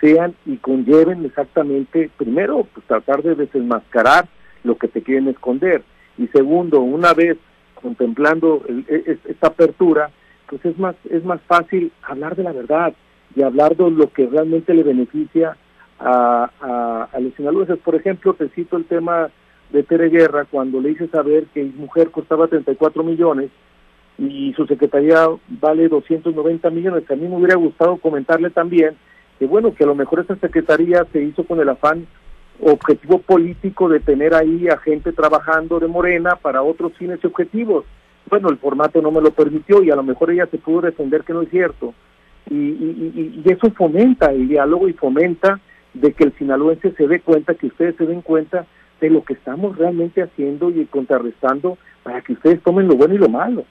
sean 0.00 0.34
y 0.46 0.56
conlleven 0.56 1.24
exactamente, 1.24 2.10
primero, 2.16 2.66
pues 2.72 2.86
tratar 2.86 3.22
de 3.22 3.34
desenmascarar 3.34 4.28
lo 4.64 4.76
que 4.76 4.88
te 4.88 5.02
quieren 5.02 5.28
esconder. 5.28 5.82
Y 6.16 6.26
segundo, 6.28 6.80
una 6.80 7.12
vez 7.12 7.36
contemplando 7.74 8.62
e, 8.68 8.84
e, 8.88 9.18
esta 9.30 9.48
apertura, 9.48 10.10
pues 10.48 10.64
es 10.64 10.78
más, 10.78 10.96
es 11.10 11.24
más 11.24 11.40
fácil 11.42 11.92
hablar 12.02 12.36
de 12.36 12.44
la 12.44 12.52
verdad 12.52 12.94
y 13.34 13.42
hablar 13.42 13.76
de 13.76 13.90
lo 13.90 14.10
que 14.12 14.26
realmente 14.26 14.74
le 14.74 14.82
beneficia 14.82 15.56
a, 15.98 16.50
a, 16.60 17.08
a 17.12 17.20
los 17.20 17.34
sinaloenses. 17.34 17.78
Por 17.78 17.94
ejemplo, 17.94 18.34
te 18.34 18.48
cito 18.50 18.76
el 18.76 18.86
tema 18.86 19.30
de 19.72 19.82
Tere 19.82 20.08
Guerra, 20.08 20.44
cuando 20.44 20.80
le 20.80 20.90
hice 20.90 21.08
saber 21.08 21.46
que 21.54 21.64
mujer 21.64 22.10
costaba 22.10 22.48
34 22.48 23.02
millones 23.02 23.50
y 24.18 24.52
su 24.54 24.66
secretaría 24.66 25.26
vale 25.48 25.88
290 25.88 26.70
millones. 26.70 27.10
A 27.10 27.14
mí 27.14 27.26
me 27.26 27.36
hubiera 27.36 27.56
gustado 27.56 27.96
comentarle 27.96 28.50
también 28.50 28.96
que 29.38 29.46
bueno, 29.46 29.74
que 29.74 29.84
a 29.84 29.86
lo 29.86 29.94
mejor 29.94 30.20
esa 30.20 30.36
secretaría 30.36 31.06
se 31.12 31.22
hizo 31.22 31.44
con 31.44 31.60
el 31.60 31.68
afán 31.70 32.06
objetivo 32.62 33.20
político 33.20 33.88
de 33.88 34.00
tener 34.00 34.34
ahí 34.34 34.68
a 34.68 34.76
gente 34.76 35.12
trabajando 35.12 35.80
de 35.80 35.86
Morena 35.86 36.36
para 36.36 36.62
otros 36.62 36.92
fines 36.98 37.20
y 37.22 37.26
objetivos. 37.26 37.86
Bueno, 38.28 38.50
el 38.50 38.58
formato 38.58 39.00
no 39.00 39.10
me 39.10 39.22
lo 39.22 39.30
permitió 39.30 39.82
y 39.82 39.90
a 39.90 39.96
lo 39.96 40.02
mejor 40.02 40.30
ella 40.30 40.46
se 40.50 40.58
pudo 40.58 40.82
defender 40.82 41.22
que 41.22 41.32
no 41.32 41.40
es 41.40 41.48
cierto. 41.48 41.94
Y, 42.50 42.54
y, 42.54 43.42
y, 43.44 43.50
eso 43.50 43.70
fomenta 43.70 44.30
el 44.30 44.46
diálogo 44.46 44.88
y 44.88 44.92
fomenta 44.92 45.58
de 45.94 46.12
que 46.12 46.24
el 46.24 46.36
sinaloense 46.36 46.92
se 46.92 47.08
dé 47.08 47.20
cuenta, 47.20 47.54
que 47.54 47.68
ustedes 47.68 47.96
se 47.96 48.04
den 48.04 48.20
cuenta 48.20 48.66
de 49.00 49.10
lo 49.10 49.24
que 49.24 49.34
estamos 49.34 49.76
realmente 49.76 50.22
haciendo 50.22 50.70
y 50.70 50.84
contrarrestando 50.86 51.78
para 52.02 52.20
que 52.22 52.34
ustedes 52.34 52.62
tomen 52.62 52.88
lo 52.88 52.96
bueno 52.96 53.14
y 53.14 53.18
lo 53.18 53.28
malo. 53.28 53.64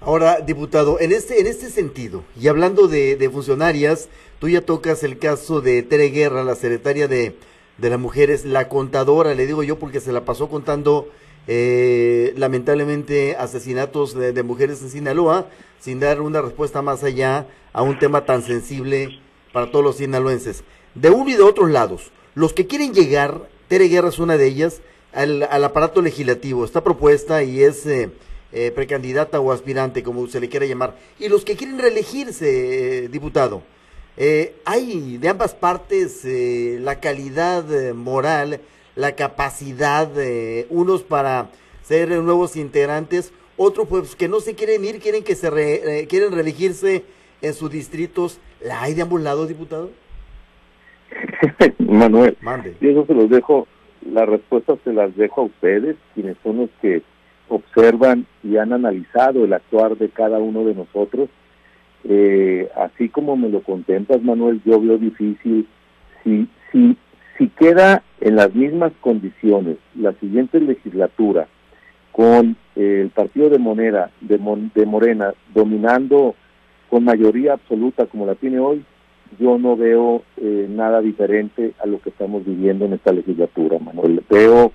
Ahora, 0.00 0.40
diputado, 0.40 1.00
en 1.00 1.12
este, 1.12 1.40
en 1.40 1.46
este 1.46 1.70
sentido, 1.70 2.24
y 2.38 2.48
hablando 2.48 2.88
de, 2.88 3.30
funcionarias, 3.32 4.10
tú 4.38 4.48
ya 4.48 4.60
tocas 4.60 5.02
el 5.02 5.18
caso 5.18 5.60
de 5.60 5.82
Tere 5.82 6.10
Guerra, 6.10 6.44
la 6.44 6.56
secretaria 6.56 7.08
de, 7.08 7.36
de 7.78 7.90
las 7.90 7.98
mujeres, 7.98 8.44
la 8.44 8.68
contadora, 8.68 9.34
le 9.34 9.46
digo 9.46 9.62
yo 9.62 9.78
porque 9.78 10.00
se 10.00 10.12
la 10.12 10.24
pasó 10.24 10.48
contando 10.48 11.08
eh, 11.46 12.32
lamentablemente 12.36 13.36
asesinatos 13.36 14.14
de, 14.14 14.42
mujeres 14.42 14.80
en 14.82 14.90
Sinaloa, 14.90 15.46
sin 15.78 16.00
dar 16.00 16.20
una 16.22 16.40
respuesta 16.40 16.80
más 16.80 17.04
allá 17.04 17.46
a 17.72 17.82
un 17.82 17.98
tema 17.98 18.24
tan 18.24 18.42
sensible 18.42 19.20
para 19.52 19.70
todos 19.70 19.84
los 19.84 19.96
sinaloenses. 19.96 20.64
De 20.94 21.10
uno 21.10 21.28
y 21.30 21.34
de 21.34 21.42
otros 21.42 21.70
lados, 21.70 22.12
los 22.34 22.52
que 22.54 22.66
quieren 22.66 22.94
llegar, 22.94 23.48
Tere 23.68 23.88
Guerra 23.88 24.08
es 24.08 24.18
una 24.18 24.36
de 24.36 24.46
ellas, 24.46 24.80
al, 25.12 25.42
aparato 25.42 26.02
legislativo, 26.02 26.64
está 26.64 26.82
propuesta 26.82 27.42
y 27.42 27.62
es... 27.62 27.86
Eh, 27.86 28.10
eh, 28.56 28.70
precandidata 28.70 29.40
o 29.40 29.50
aspirante, 29.50 30.04
como 30.04 30.28
se 30.28 30.38
le 30.38 30.48
quiera 30.48 30.64
llamar, 30.64 30.96
y 31.18 31.28
los 31.28 31.44
que 31.44 31.56
quieren 31.56 31.76
reelegirse, 31.76 33.06
eh, 33.06 33.08
diputado. 33.08 33.64
Eh, 34.16 34.54
hay 34.64 35.18
de 35.18 35.28
ambas 35.28 35.54
partes 35.54 36.20
la 36.24 37.00
calidad 37.00 37.64
moral, 37.94 38.60
la 38.94 39.16
capacidad, 39.16 40.08
unos 40.70 41.02
para 41.02 41.50
ser 41.82 42.10
nuevos 42.10 42.54
integrantes, 42.54 43.32
otros 43.56 43.88
pues 43.88 44.14
que 44.14 44.28
no 44.28 44.38
se 44.38 44.54
quieren 44.54 44.84
ir, 44.84 45.00
quieren 45.00 45.24
que 45.24 45.34
se 45.34 46.06
quieren 46.08 46.30
reelegirse 46.30 47.02
en 47.42 47.54
sus 47.54 47.72
distritos. 47.72 48.38
¿La 48.60 48.82
hay 48.82 48.94
de 48.94 49.02
ambos 49.02 49.20
lados, 49.20 49.48
diputado? 49.48 49.90
Manuel, 51.78 52.36
Mande. 52.40 52.76
y 52.80 52.88
eso 52.88 53.06
se 53.06 53.14
los 53.14 53.30
dejo, 53.30 53.66
las 54.10 54.28
respuestas 54.28 54.78
se 54.84 54.92
las 54.92 55.14
dejo 55.16 55.42
a 55.42 55.44
ustedes, 55.44 55.96
quienes 56.14 56.36
son 56.42 56.58
los 56.58 56.70
que 56.80 57.02
observan 57.48 58.26
y 58.42 58.56
han 58.56 58.72
analizado 58.72 59.44
el 59.44 59.52
actuar 59.52 59.96
de 59.96 60.08
cada 60.08 60.38
uno 60.38 60.64
de 60.64 60.74
nosotros. 60.74 61.28
Eh, 62.04 62.68
así 62.76 63.08
como 63.08 63.36
me 63.36 63.48
lo 63.48 63.62
contemplas, 63.62 64.22
Manuel, 64.22 64.60
yo 64.64 64.80
veo 64.80 64.98
difícil 64.98 65.66
si, 66.22 66.48
si, 66.70 66.96
si 67.38 67.48
queda 67.48 68.02
en 68.20 68.36
las 68.36 68.54
mismas 68.54 68.92
condiciones 69.00 69.76
la 69.94 70.12
siguiente 70.14 70.60
legislatura 70.60 71.46
con 72.12 72.56
el 72.76 73.10
partido 73.10 73.50
de 73.50 73.58
Moneda, 73.58 74.10
de, 74.20 74.38
de 74.74 74.86
Morena, 74.86 75.34
dominando 75.52 76.34
con 76.88 77.04
mayoría 77.04 77.54
absoluta 77.54 78.06
como 78.06 78.26
la 78.26 78.34
tiene 78.34 78.58
hoy, 78.58 78.84
yo 79.38 79.58
no 79.58 79.76
veo 79.76 80.22
eh, 80.36 80.66
nada 80.68 81.00
diferente 81.00 81.72
a 81.82 81.86
lo 81.86 82.00
que 82.00 82.10
estamos 82.10 82.44
viviendo 82.44 82.84
en 82.84 82.94
esta 82.94 83.12
legislatura, 83.12 83.78
Manuel. 83.78 84.22
Veo 84.28 84.72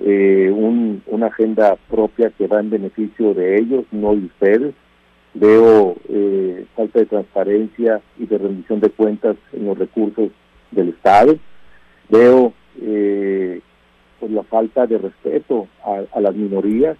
eh, 0.00 0.50
un, 0.54 1.02
una 1.06 1.26
agenda 1.26 1.76
propia 1.88 2.30
que 2.30 2.46
va 2.46 2.60
en 2.60 2.70
beneficio 2.70 3.34
de 3.34 3.58
ellos, 3.58 3.84
no 3.92 4.14
de 4.14 4.26
ustedes. 4.26 4.74
Veo 5.34 5.96
eh, 6.08 6.64
falta 6.76 7.00
de 7.00 7.06
transparencia 7.06 8.00
y 8.18 8.26
de 8.26 8.38
rendición 8.38 8.80
de 8.80 8.90
cuentas 8.90 9.36
en 9.52 9.66
los 9.66 9.78
recursos 9.78 10.30
del 10.70 10.90
Estado. 10.90 11.36
Veo 12.08 12.52
eh, 12.80 13.60
pues 14.20 14.32
la 14.32 14.42
falta 14.44 14.86
de 14.86 14.98
respeto 14.98 15.68
a, 15.84 16.20
las 16.20 16.34
minorías 16.34 16.96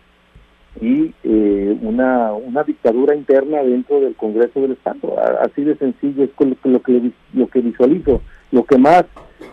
y 0.80 1.14
eh, 1.22 1.78
una, 1.82 2.32
una 2.32 2.64
dictadura 2.64 3.14
interna 3.14 3.62
dentro 3.62 4.00
del 4.00 4.14
Congreso 4.16 4.60
del 4.60 4.72
Estado. 4.72 5.16
Así 5.40 5.62
de 5.62 5.76
sencillo 5.76 6.24
es 6.24 6.30
lo, 6.64 6.82
que, 6.82 7.12
lo 7.32 7.48
que 7.48 7.60
visualizo. 7.60 8.22
Lo 8.50 8.64
que 8.64 8.78
más 8.78 9.04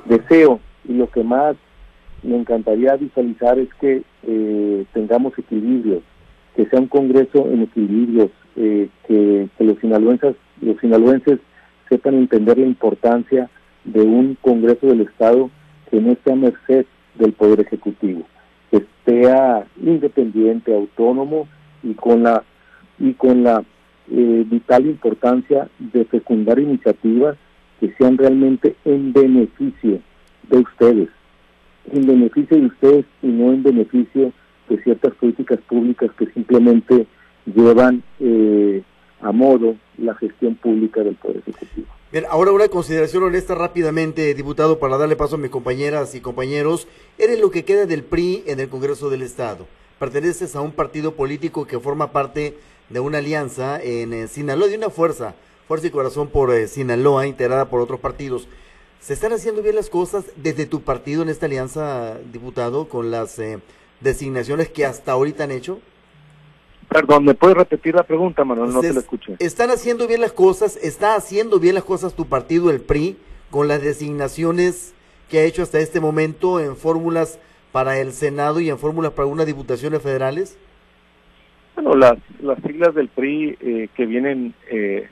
deseo 0.05 0.60
y 0.88 0.93
lo 0.93 1.10
que 1.10 1.23
más 1.23 1.55
me 2.23 2.38
encantaría 2.38 2.95
visualizar 2.95 3.57
es 3.60 3.69
que 3.79 4.03
eh, 4.27 4.86
tengamos 4.93 5.38
equilibrios, 5.38 6.03
que 6.55 6.65
sea 6.67 6.79
un 6.79 6.88
Congreso 6.88 7.49
en 7.51 7.63
equilibrios, 7.63 8.29
eh, 8.55 8.89
que, 9.07 9.47
los 9.60 9.79
sinaloenses, 9.79 10.36
los 10.62 10.77
sinaloenses 10.79 11.39
sepan 11.89 12.15
entender 12.15 12.57
la 12.57 12.67
importancia 12.67 13.49
de 13.86 14.01
un 14.01 14.38
Congreso 14.41 14.88
del 14.88 15.01
Estado 15.01 15.49
que 15.89 15.99
no 15.99 16.12
esté 16.12 16.31
a 16.31 16.36
merced 16.36 16.86
del 17.15 17.34
Poder 17.34 17.62
Ejecutivo, 17.62 18.23
sea 19.05 19.65
independiente, 19.81 20.75
autónomo 20.75 21.47
y 21.83 21.93
con 21.93 22.23
la 22.23 22.43
y 22.99 23.13
con 23.13 23.43
la 23.43 23.63
eh, 24.11 24.45
vital 24.45 24.85
importancia 24.85 25.69
de 25.79 26.05
fecundar 26.05 26.59
iniciativas 26.59 27.37
que 27.79 27.93
sean 27.97 28.17
realmente 28.17 28.75
en 28.85 29.11
beneficio 29.11 29.99
de 30.49 30.57
ustedes, 30.57 31.09
en 31.91 32.05
beneficio 32.05 32.57
de 32.57 32.65
ustedes 32.67 33.05
y 33.23 33.27
no 33.27 33.51
en 33.51 33.63
beneficio 33.63 34.31
de 34.69 34.83
ciertas 34.83 35.13
políticas 35.15 35.59
públicas 35.61 36.11
que 36.17 36.27
simplemente 36.27 37.07
llevan 37.45 38.03
eh, 38.19 38.83
a 39.21 39.31
modo 39.31 39.75
la 39.97 40.13
gestión 40.15 40.55
pública 40.55 41.03
del 41.03 41.15
Poder 41.15 41.37
Ejecutivo. 41.37 41.87
Bien, 42.12 42.26
ahora 42.30 42.52
una 42.52 42.67
consideración 42.67 43.24
honesta 43.24 43.56
rápidamente, 43.56 44.34
diputado, 44.34 44.80
para 44.80 44.97
darle 44.97 45.15
paso 45.15 45.36
a 45.36 45.38
mis 45.38 45.50
compañeras 45.50 46.13
y 46.13 46.19
compañeros. 46.19 46.89
Eres 47.17 47.39
lo 47.39 47.52
que 47.52 47.63
queda 47.63 47.86
del 47.86 48.04
PRI 48.04 48.43
en 48.47 48.60
el 48.60 48.67
Congreso 48.67 49.10
del 49.10 49.21
Estado. 49.21 49.65
Perteneces 49.97 50.58
a 50.58 50.60
un 50.60 50.74
partido 50.74 51.15
político 51.15 51.65
que 51.65 51.80
forma 51.80 52.12
parte 52.12 52.58
de 52.89 53.00
una 53.00 53.19
alianza 53.19 53.82
en 53.82 54.12
eh, 54.12 54.28
Sinaloa, 54.28 54.67
de 54.67 54.76
una 54.76 54.89
fuerza, 54.89 55.36
Fuerza 55.69 55.88
y 55.88 55.91
Corazón 55.91 56.28
por 56.28 56.54
eh, 56.54 56.67
Sinaloa, 56.67 57.28
integrada 57.28 57.69
por 57.69 57.80
otros 57.80 58.02
partidos. 58.02 58.50
¿Se 59.00 59.13
están 59.13 59.32
haciendo 59.32 59.62
bien 59.62 59.78
las 59.78 59.89
cosas 59.89 60.26
desde 60.36 60.65
tu 60.65 60.82
partido 60.82 61.21
en 61.21 61.30
esta 61.30 61.45
alianza, 61.45 62.17
diputado, 62.34 62.89
con 62.89 63.10
las 63.10 63.39
eh, 63.39 63.60
designaciones 64.02 64.67
que 64.67 64.86
hasta 64.86 65.13
ahorita 65.13 65.45
han 65.45 65.52
hecho? 65.52 65.80
Perdón, 66.91 67.23
¿me 67.23 67.36
puedes 67.36 67.56
repetir 67.56 67.95
la 67.95 68.04
pregunta, 68.04 68.43
Manuel? 68.43 68.73
No 68.73 68.82
te 68.82 68.91
la 68.91 68.99
escuché. 68.99 69.36
¿Están 69.39 69.69
haciendo 69.69 70.08
bien 70.08 70.19
las 70.19 70.34
cosas? 70.34 70.75
¿Está 70.75 71.15
haciendo 71.15 71.58
bien 71.58 71.75
las 71.75 71.86
cosas 71.86 72.15
tu 72.15 72.25
partido, 72.25 72.69
el 72.69 72.82
PRI, 72.82 73.15
con 73.49 73.69
las 73.69 73.82
designaciones 73.82 74.93
que 75.30 75.39
ha 75.39 75.43
hecho 75.43 75.63
hasta 75.63 75.80
este 75.80 76.01
momento 76.01 76.60
en 76.60 76.75
fórmulas 76.75 77.39
para 77.71 77.97
el 77.99 78.12
Senado 78.12 78.60
y 78.60 78.69
en 78.69 78.77
fórmulas 78.77 79.12
para 79.12 79.23
algunas 79.23 79.45
diputaciones 79.45 80.01
federales? 80.01 80.60
Bueno, 81.75 81.95
las, 81.95 82.17
las 82.41 82.62
siglas 82.62 82.93
del 82.93 83.08
PRI 83.08 83.58
eh, 83.62 83.88
que 83.95 84.06
vienen, 84.06 84.54
eh, 84.69 85.08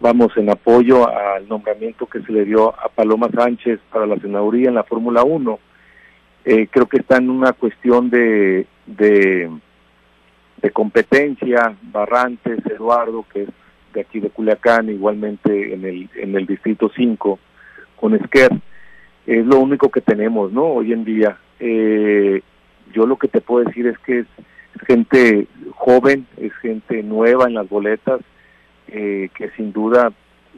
vamos, 0.00 0.36
en 0.36 0.50
apoyo 0.50 1.08
al 1.08 1.48
nombramiento 1.48 2.06
que 2.06 2.20
se 2.22 2.32
le 2.32 2.44
dio 2.44 2.74
a 2.74 2.88
Paloma 2.88 3.28
Sánchez 3.32 3.78
para 3.92 4.06
la 4.06 4.16
senaduría 4.16 4.70
en 4.70 4.74
la 4.74 4.82
Fórmula 4.82 5.22
1, 5.22 5.56
eh, 6.46 6.66
creo 6.68 6.86
que 6.86 6.96
está 6.96 7.18
en 7.18 7.30
una 7.30 7.52
cuestión 7.52 8.10
de, 8.10 8.66
de 8.86 9.48
de 10.64 10.70
competencia, 10.70 11.76
Barrantes, 11.92 12.58
Eduardo, 12.64 13.26
que 13.30 13.42
es 13.42 13.48
de 13.92 14.00
aquí 14.00 14.18
de 14.18 14.30
Culiacán, 14.30 14.88
igualmente 14.88 15.74
en 15.74 15.84
el, 15.84 16.08
en 16.16 16.34
el 16.34 16.46
distrito 16.46 16.90
5, 16.96 17.38
con 18.00 18.14
Esquer. 18.14 18.50
Es 19.26 19.44
lo 19.44 19.58
único 19.58 19.90
que 19.90 20.00
tenemos, 20.00 20.52
¿no? 20.52 20.64
Hoy 20.64 20.94
en 20.94 21.04
día. 21.04 21.36
Eh, 21.60 22.40
yo 22.94 23.06
lo 23.06 23.18
que 23.18 23.28
te 23.28 23.42
puedo 23.42 23.66
decir 23.66 23.86
es 23.88 23.98
que 23.98 24.20
es, 24.20 24.26
gente 24.86 25.46
joven, 25.72 26.26
es 26.38 26.54
gente 26.54 27.02
nueva 27.02 27.46
en 27.46 27.54
las 27.54 27.68
boletas, 27.68 28.22
eh, 28.88 29.28
que 29.34 29.50
sin 29.58 29.70
duda 29.70 30.12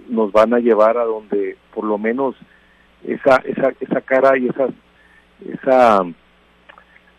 nos 0.09 0.31
van 0.31 0.55
a 0.55 0.61
llevar 0.61 0.99
a 0.99 1.05
donde 1.05 1.57
por 1.75 1.83
lo 1.83 1.99
menos 1.99 2.37
esa, 3.05 3.43
esa, 3.45 3.73
esa 3.81 4.01
cara 4.03 4.39
y 4.39 4.47
esa, 4.47 4.69
esa 5.53 6.05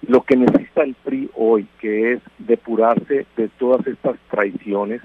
lo 0.01 0.21
que 0.21 0.35
necesita 0.35 0.83
el 0.83 0.95
PRI 0.95 1.29
hoy, 1.35 1.67
que 1.79 2.13
es 2.13 2.21
depurarse 2.37 3.25
de 3.35 3.47
todas 3.57 3.85
estas 3.87 4.17
traiciones, 4.29 5.01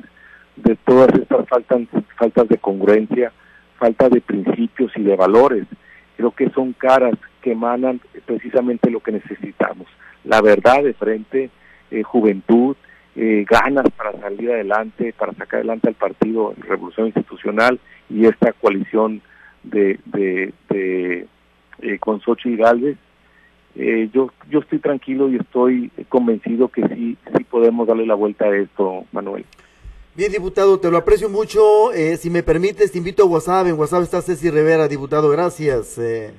de 0.57 0.76
todas 0.76 1.09
estas 1.14 1.48
faltas, 1.48 1.83
faltas 2.16 2.48
de 2.48 2.59
congruencia, 2.59 3.33
falta 3.78 4.09
de 4.09 4.20
principios 4.20 4.92
y 4.96 5.02
de 5.02 5.16
valores. 5.16 5.66
Creo 6.16 6.31
que 6.33 6.50
son 6.50 6.72
caras 6.74 7.14
que 7.40 7.52
emanan 7.52 8.00
precisamente 8.26 8.90
lo 8.90 9.00
que 9.00 9.12
necesitamos. 9.12 9.88
La 10.24 10.40
verdad 10.40 10.83
de 10.83 10.94
frente, 10.94 11.50
eh, 11.90 12.02
juventud, 12.02 12.76
eh, 13.16 13.44
ganas 13.48 13.90
para 13.90 14.12
salir 14.20 14.50
adelante, 14.50 15.12
para 15.18 15.33
sacar 15.33 15.59
adelante 15.59 15.88
al 15.88 15.94
partido 15.94 16.55
Revolución 16.59 17.09
Institucional 17.09 17.81
y 18.09 18.26
esta 18.26 18.52
coalición 18.52 19.20
de, 19.64 19.98
de, 20.07 20.52
eh, 21.81 21.98
con 21.98 22.20
Xochitl 22.20 22.57
Galvez 22.57 22.96
eh, 23.74 24.11
yo 24.12 24.30
yo 24.50 24.61
estoy 24.61 24.78
tranquilo 24.78 25.28
y 25.28 25.37
estoy 25.37 25.90
convencido 26.08 26.68
que 26.68 26.87
sí 26.88 27.16
sí 27.37 27.44
podemos 27.44 27.87
darle 27.87 28.06
la 28.06 28.14
vuelta 28.14 28.46
a 28.46 28.56
esto, 28.56 29.04
Manuel. 29.12 29.44
Bien, 30.14 30.30
diputado, 30.30 30.78
te 30.78 30.90
lo 30.90 30.98
aprecio 30.98 31.30
mucho. 31.30 31.92
Eh, 31.92 32.18
si 32.18 32.28
me 32.28 32.42
permites, 32.42 32.92
te 32.92 32.98
invito 32.98 33.22
a 33.22 33.26
WhatsApp. 33.26 33.68
En 33.68 33.78
WhatsApp 33.78 34.02
está 34.02 34.20
Ceci 34.20 34.50
Rivera, 34.50 34.87
diputado. 34.88 35.30
Gracias. 35.30 35.96
Eh, 35.98 36.32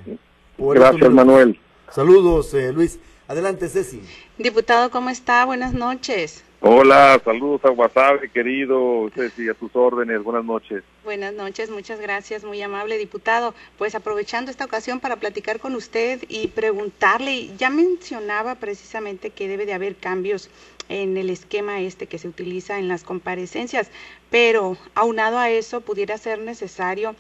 Gracias, 0.58 1.12
Manuel. 1.12 1.60
Saludos, 1.90 2.54
Luis. 2.74 3.00
Adelante, 3.28 3.68
Ceci. 3.70 4.02
Diputado, 4.38 4.92
¿cómo 4.92 5.10
está? 5.10 5.44
Buenas 5.46 5.74
noches. 5.74 6.44
Hola, 6.66 7.22
saludos 7.26 7.66
a 7.66 7.72
WhatsApp, 7.72 8.22
querido 8.34 9.10
Ceci, 9.14 9.50
a 9.50 9.54
tus 9.54 9.76
órdenes. 9.76 10.24
Buenas 10.24 10.46
noches. 10.46 10.82
Buenas 11.04 11.34
noches, 11.34 11.70
muchas 11.70 12.00
gracias, 12.00 12.46
muy 12.46 12.62
amable 12.62 12.98
diputado. 12.98 13.54
Pues 13.78 13.96
aprovechando 13.96 14.50
esta 14.50 14.64
ocasión 14.64 15.02
para 15.02 15.18
platicar 15.18 15.60
con 15.60 15.76
usted 15.76 16.24
y 16.30 16.48
preguntarle, 16.48 17.50
ya 17.58 17.70
mencionaba 17.70 18.56
precisamente 18.56 19.32
que 19.32 19.50
debe 19.50 19.66
de 19.66 19.74
haber 19.74 19.98
cambios 19.98 20.50
en 20.88 21.18
el 21.18 21.30
esquema 21.32 21.82
este 21.82 22.08
que 22.08 22.18
se 22.18 22.30
utiliza 22.30 22.80
en 22.80 22.88
las 22.88 23.04
comparecencias, 23.04 23.92
pero 24.30 24.78
aunado 24.96 25.40
a 25.40 25.50
eso 25.50 25.82
pudiera 25.82 26.18
ser 26.18 26.40
necesario 26.40 27.14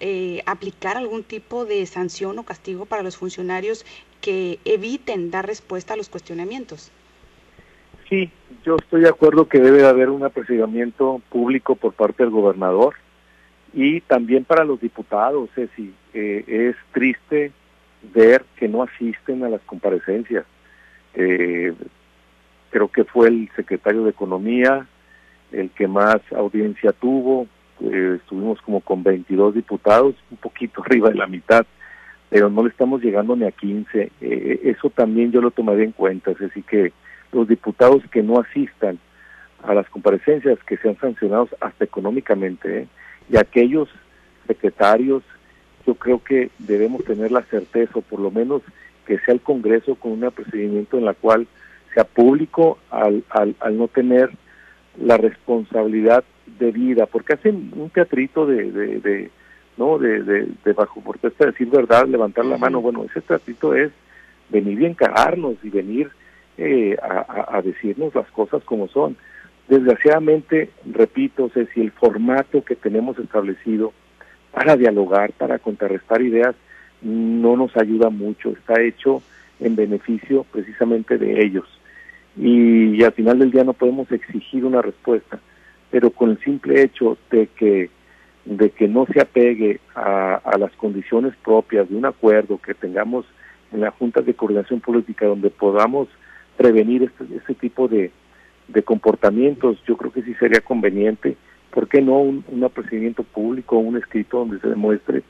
eh, 0.00 0.40
aplicar 0.46 0.96
algún 0.96 1.22
tipo 1.22 1.66
de 1.66 1.84
sanción 1.84 2.38
o 2.38 2.44
castigo 2.44 2.86
para 2.86 3.02
los 3.02 3.18
funcionarios 3.18 3.84
que 4.22 4.58
eviten 4.64 5.30
dar 5.30 5.46
respuesta 5.46 5.92
a 5.92 5.96
los 5.98 6.08
cuestionamientos. 6.08 6.90
Sí, 8.08 8.30
yo 8.64 8.76
estoy 8.76 9.02
de 9.02 9.08
acuerdo 9.08 9.48
que 9.48 9.58
debe 9.58 9.86
haber 9.86 10.10
un 10.10 10.24
apreciamiento 10.24 11.20
público 11.28 11.74
por 11.74 11.92
parte 11.92 12.22
del 12.22 12.30
gobernador 12.30 12.94
y 13.72 14.00
también 14.02 14.44
para 14.44 14.64
los 14.64 14.80
diputados, 14.80 15.50
Ceci. 15.54 15.92
Eh, 16.14 16.44
es 16.46 16.76
triste 16.92 17.52
ver 18.14 18.44
que 18.56 18.68
no 18.68 18.82
asisten 18.82 19.44
a 19.44 19.48
las 19.48 19.60
comparecencias. 19.62 20.44
Eh, 21.14 21.74
creo 22.70 22.88
que 22.88 23.04
fue 23.04 23.28
el 23.28 23.50
secretario 23.56 24.04
de 24.04 24.10
Economía 24.10 24.86
el 25.52 25.70
que 25.70 25.88
más 25.88 26.20
audiencia 26.34 26.92
tuvo. 26.92 27.46
Eh, 27.80 28.18
estuvimos 28.20 28.60
como 28.62 28.80
con 28.80 29.02
22 29.02 29.54
diputados, 29.54 30.14
un 30.30 30.36
poquito 30.38 30.82
arriba 30.86 31.10
de 31.10 31.16
la 31.16 31.26
mitad, 31.26 31.66
pero 32.30 32.48
no 32.48 32.62
le 32.62 32.70
estamos 32.70 33.02
llegando 33.02 33.36
ni 33.36 33.44
a 33.44 33.50
15. 33.50 34.12
Eh, 34.20 34.60
eso 34.64 34.90
también 34.90 35.32
yo 35.32 35.40
lo 35.40 35.50
tomaría 35.50 35.84
en 35.84 35.92
cuenta, 35.92 36.32
decir, 36.32 36.64
que 36.64 36.92
los 37.36 37.46
diputados 37.48 38.02
que 38.10 38.22
no 38.22 38.40
asistan 38.40 38.98
a 39.62 39.74
las 39.74 39.88
comparecencias 39.88 40.58
que 40.66 40.76
sean 40.78 40.98
sancionados 40.98 41.50
hasta 41.60 41.84
económicamente 41.84 42.80
¿eh? 42.80 42.88
y 43.30 43.36
aquellos 43.36 43.88
secretarios 44.46 45.22
yo 45.86 45.94
creo 45.94 46.22
que 46.22 46.50
debemos 46.58 47.04
tener 47.04 47.30
la 47.30 47.42
certeza 47.42 47.92
o 47.94 48.02
por 48.02 48.20
lo 48.20 48.30
menos 48.30 48.62
que 49.06 49.18
sea 49.20 49.34
el 49.34 49.40
Congreso 49.40 49.94
con 49.94 50.12
un 50.12 50.30
procedimiento 50.30 50.98
en 50.98 51.04
la 51.04 51.14
cual 51.14 51.46
sea 51.94 52.04
público 52.04 52.78
al, 52.90 53.22
al, 53.30 53.54
al 53.60 53.78
no 53.78 53.88
tener 53.88 54.30
la 55.00 55.16
responsabilidad 55.16 56.24
debida 56.58 57.06
porque 57.06 57.34
hacen 57.34 57.72
un 57.76 57.90
teatrito 57.90 58.46
de, 58.46 58.72
de, 58.72 59.00
de 59.00 59.30
no 59.76 59.98
de, 59.98 60.22
de, 60.22 60.48
de, 60.64 60.72
bajo 60.72 61.00
protesta 61.02 61.46
decir 61.46 61.68
verdad 61.68 62.06
levantar 62.06 62.46
la 62.46 62.56
mano. 62.56 62.80
Bueno 62.80 63.04
ese 63.04 63.20
teatrito 63.20 63.74
es 63.74 63.92
venir 64.48 64.80
y 64.80 64.86
encararnos 64.86 65.56
y 65.62 65.70
venir 65.70 66.10
eh, 66.58 66.96
a, 67.02 67.60
decirnos 67.62 68.14
las 68.14 68.30
cosas 68.30 68.62
como 68.64 68.88
son. 68.88 69.16
Desgraciadamente, 69.68 70.70
repito, 70.90 71.50
sé 71.50 71.66
si 71.74 71.80
el 71.80 71.90
formato 71.90 72.64
que 72.64 72.76
tenemos 72.76 73.18
establecido 73.18 73.92
para 74.52 74.76
dialogar, 74.76 75.32
para 75.32 75.58
contrarrestar 75.58 76.22
ideas, 76.22 76.54
no 77.02 77.56
nos 77.56 77.76
ayuda 77.76 78.08
mucho, 78.08 78.50
está 78.50 78.80
hecho 78.80 79.22
en 79.60 79.76
beneficio 79.76 80.46
precisamente 80.50 81.18
de 81.18 81.42
ellos. 81.44 81.66
Y, 82.38 83.02
al 83.02 83.12
final 83.12 83.38
del 83.38 83.50
día 83.50 83.64
no 83.64 83.72
podemos 83.72 84.10
exigir 84.10 84.64
una 84.64 84.82
respuesta, 84.82 85.38
pero 85.90 86.10
con 86.10 86.30
el 86.30 86.38
simple 86.40 86.82
hecho 86.82 87.18
de 87.30 87.48
que 87.48 87.90
de 88.46 88.70
que 88.70 88.86
no 88.86 89.06
se 89.06 89.20
apegue 89.20 89.80
a, 89.96 90.36
a 90.36 90.56
las 90.56 90.70
condiciones 90.76 91.34
propias 91.44 91.88
de 91.90 91.96
un 91.96 92.06
acuerdo 92.06 92.60
que 92.64 92.74
tengamos 92.74 93.26
en 93.72 93.80
la 93.80 93.90
Junta 93.90 94.22
de 94.22 94.34
Coordinación 94.34 94.78
Política 94.78 95.26
donde 95.26 95.50
podamos 95.50 96.08
prevenir 96.56 97.02
este, 97.02 97.24
este 97.36 97.54
tipo 97.54 97.88
de, 97.88 98.10
de 98.68 98.82
comportamientos. 98.82 99.78
Yo 99.86 99.96
creo 99.96 100.12
que 100.12 100.22
sí 100.22 100.34
sería 100.34 100.60
conveniente, 100.60 101.36
¿por 101.70 101.88
qué 101.88 102.00
no 102.00 102.18
un, 102.18 102.44
un 102.48 102.68
procedimiento 102.70 103.22
público, 103.22 103.78
un 103.78 103.96
escrito 103.96 104.38
donde 104.38 104.60
se 104.60 104.68
demuestre 104.68 105.22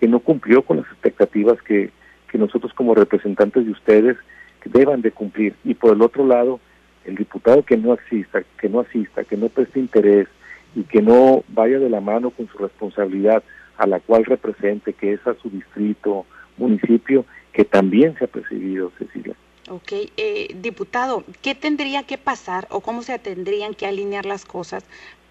que 0.00 0.08
no 0.08 0.20
cumplió 0.20 0.62
con 0.62 0.78
las 0.78 0.86
expectativas 0.86 1.60
que, 1.62 1.90
que 2.30 2.38
nosotros 2.38 2.72
como 2.72 2.94
representantes 2.94 3.64
de 3.64 3.72
ustedes 3.72 4.16
deban 4.64 5.02
de 5.02 5.10
cumplir? 5.10 5.54
Y 5.64 5.74
por 5.74 5.94
el 5.94 6.02
otro 6.02 6.26
lado, 6.26 6.60
el 7.04 7.16
diputado 7.16 7.62
que 7.62 7.76
no 7.76 7.94
asista, 7.94 8.42
que 8.60 8.68
no 8.68 8.80
asista, 8.80 9.24
que 9.24 9.36
no 9.36 9.48
preste 9.48 9.80
interés 9.80 10.28
y 10.76 10.82
que 10.82 11.02
no 11.02 11.42
vaya 11.48 11.78
de 11.78 11.90
la 11.90 12.00
mano 12.00 12.30
con 12.30 12.46
su 12.48 12.58
responsabilidad 12.58 13.42
a 13.78 13.86
la 13.86 14.00
cual 14.00 14.24
represente, 14.24 14.92
que 14.92 15.12
es 15.14 15.26
a 15.26 15.34
su 15.34 15.48
distrito, 15.48 16.26
municipio, 16.58 17.24
que 17.52 17.64
también 17.64 18.14
se 18.18 18.24
ha 18.24 18.28
percibido, 18.28 18.92
Cecilia. 18.98 19.34
Ok, 19.70 19.92
eh, 20.16 20.48
diputado, 20.54 21.24
¿qué 21.42 21.54
tendría 21.54 22.02
que 22.04 22.16
pasar 22.16 22.66
o 22.70 22.80
cómo 22.80 23.02
se 23.02 23.18
tendrían 23.18 23.74
que 23.74 23.86
alinear 23.86 24.24
las 24.24 24.46
cosas 24.46 24.84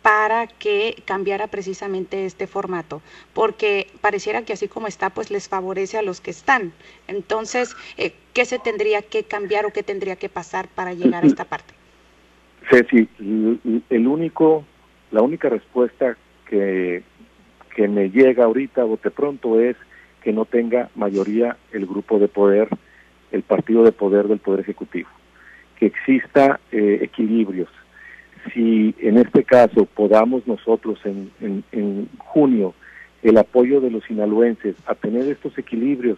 para 0.03 0.45
que 0.45 1.01
cambiara 1.05 1.47
precisamente 1.47 2.25
este 2.25 2.45
formato? 2.45 3.01
Porque 3.33 3.87
pareciera 3.99 4.43
que 4.43 4.53
así 4.53 4.67
como 4.67 4.85
está, 4.85 5.09
pues 5.09 5.31
les 5.31 5.49
favorece 5.49 5.97
a 5.97 6.03
los 6.03 6.21
que 6.21 6.29
están. 6.29 6.71
Entonces, 7.07 7.75
eh, 7.97 8.13
¿qué 8.33 8.45
se 8.45 8.59
tendría 8.59 9.01
que 9.01 9.23
cambiar 9.23 9.65
o 9.65 9.73
qué 9.73 9.81
tendría 9.81 10.17
que 10.17 10.29
pasar 10.29 10.67
para 10.67 10.93
llegar 10.93 11.23
a 11.23 11.27
esta 11.27 11.45
parte? 11.45 11.73
Ceci, 12.69 13.09
el 13.19 14.07
único, 14.07 14.65
la 15.11 15.23
única 15.23 15.49
respuesta 15.49 16.15
que, 16.47 17.01
que 17.75 17.87
me 17.87 18.09
llega 18.11 18.45
ahorita, 18.45 18.83
bote 18.83 19.09
pronto, 19.09 19.59
es 19.59 19.75
que 20.21 20.31
no 20.31 20.45
tenga 20.45 20.89
mayoría 20.95 21.57
el 21.71 21.87
grupo 21.87 22.19
de 22.19 22.27
poder, 22.27 22.67
el 23.31 23.43
partido 23.43 23.83
de 23.83 23.91
poder 23.91 24.27
del 24.27 24.39
Poder 24.39 24.61
Ejecutivo, 24.61 25.09
que 25.79 25.87
exista 25.87 26.59
eh, 26.71 26.99
equilibrios. 27.01 27.69
Si 28.53 28.95
en 28.99 29.17
este 29.17 29.43
caso 29.43 29.85
podamos 29.85 30.47
nosotros 30.47 30.99
en, 31.05 31.31
en, 31.41 31.63
en 31.71 32.09
junio 32.17 32.73
el 33.23 33.37
apoyo 33.37 33.81
de 33.81 33.91
los 33.91 34.03
sinaloenses 34.05 34.75
a 34.85 34.95
tener 34.95 35.27
estos 35.27 35.57
equilibrios, 35.57 36.17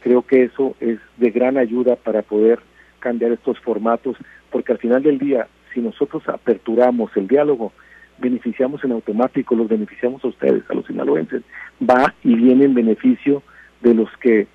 creo 0.00 0.22
que 0.22 0.44
eso 0.44 0.74
es 0.80 0.98
de 1.16 1.30
gran 1.30 1.56
ayuda 1.56 1.96
para 1.96 2.22
poder 2.22 2.58
cambiar 2.98 3.32
estos 3.32 3.58
formatos, 3.60 4.16
porque 4.50 4.72
al 4.72 4.78
final 4.78 5.02
del 5.02 5.18
día, 5.18 5.48
si 5.72 5.80
nosotros 5.80 6.28
aperturamos 6.28 7.10
el 7.16 7.28
diálogo, 7.28 7.72
beneficiamos 8.18 8.84
en 8.84 8.92
automático, 8.92 9.54
los 9.54 9.68
beneficiamos 9.68 10.24
a 10.24 10.28
ustedes, 10.28 10.62
a 10.68 10.74
los 10.74 10.86
sinaloenses, 10.86 11.42
va 11.88 12.14
y 12.22 12.34
viene 12.34 12.64
en 12.66 12.74
beneficio 12.74 13.42
de 13.80 13.94
los 13.94 14.08
que 14.18 14.46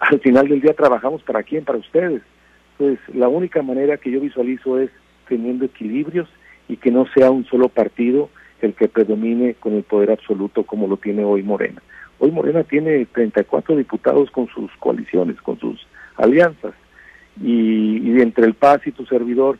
al 0.00 0.20
final 0.20 0.48
del 0.48 0.60
día 0.60 0.74
trabajamos 0.74 1.22
para 1.22 1.42
quién, 1.42 1.64
para 1.64 1.78
ustedes. 1.78 2.22
Entonces, 2.78 3.14
la 3.14 3.28
única 3.28 3.62
manera 3.62 3.96
que 3.96 4.10
yo 4.10 4.20
visualizo 4.20 4.78
es 4.78 4.90
teniendo 5.28 5.64
equilibrios 5.64 6.28
y 6.68 6.76
que 6.76 6.90
no 6.90 7.06
sea 7.14 7.30
un 7.30 7.44
solo 7.46 7.68
partido 7.68 8.30
el 8.60 8.74
que 8.74 8.88
predomine 8.88 9.54
con 9.54 9.74
el 9.74 9.82
poder 9.82 10.10
absoluto 10.10 10.64
como 10.64 10.86
lo 10.86 10.96
tiene 10.96 11.24
hoy 11.24 11.42
Morena. 11.42 11.82
Hoy 12.18 12.30
Morena 12.30 12.64
tiene 12.64 13.04
34 13.06 13.76
diputados 13.76 14.30
con 14.30 14.48
sus 14.48 14.70
coaliciones, 14.78 15.40
con 15.40 15.58
sus 15.58 15.86
alianzas. 16.16 16.74
Y, 17.42 17.98
y 17.98 18.20
entre 18.20 18.46
el 18.46 18.54
Paz 18.54 18.86
y 18.86 18.92
tu 18.92 19.04
servidor, 19.06 19.58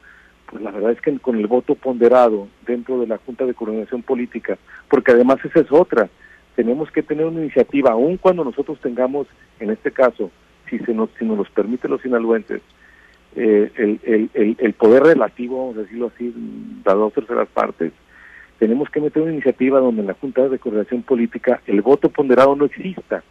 pues 0.50 0.62
la 0.62 0.70
verdad 0.70 0.92
es 0.92 1.00
que 1.00 1.18
con 1.18 1.36
el 1.36 1.46
voto 1.46 1.74
ponderado 1.74 2.48
dentro 2.66 3.00
de 3.00 3.06
la 3.06 3.18
Junta 3.18 3.44
de 3.44 3.54
Coordinación 3.54 4.02
Política, 4.02 4.56
porque 4.88 5.12
además 5.12 5.38
esa 5.44 5.60
es 5.60 5.72
otra, 5.72 6.08
tenemos 6.54 6.90
que 6.90 7.02
tener 7.02 7.26
una 7.26 7.40
iniciativa, 7.40 7.92
aun 7.92 8.16
cuando 8.16 8.44
nosotros 8.44 8.78
tengamos, 8.80 9.26
en 9.60 9.70
este 9.70 9.90
caso, 9.90 10.30
si 10.70 10.78
se 10.78 10.94
nos, 10.94 11.10
si 11.18 11.24
nos 11.24 11.36
los 11.36 11.50
permiten 11.50 11.90
los 11.90 12.02
sinaloenses, 12.02 12.62
eh, 13.36 13.70
el, 13.76 14.00
el, 14.04 14.30
el, 14.34 14.56
el, 14.60 14.72
poder 14.74 15.02
relativo, 15.02 15.58
vamos 15.58 15.76
a 15.76 15.82
decirlo 15.82 16.12
así, 16.14 16.32
de 16.34 16.92
dos 16.92 17.12
terceras 17.12 17.48
partes, 17.48 17.92
tenemos 18.58 18.88
que 18.90 19.00
meter 19.00 19.22
una 19.22 19.32
iniciativa 19.32 19.80
donde 19.80 20.02
en 20.02 20.06
la 20.06 20.14
Junta 20.14 20.48
de 20.48 20.58
Coordinación 20.58 21.02
Política 21.02 21.60
el 21.66 21.82
voto 21.82 22.08
ponderado 22.08 22.54
no 22.54 22.66
exista, 22.66 23.24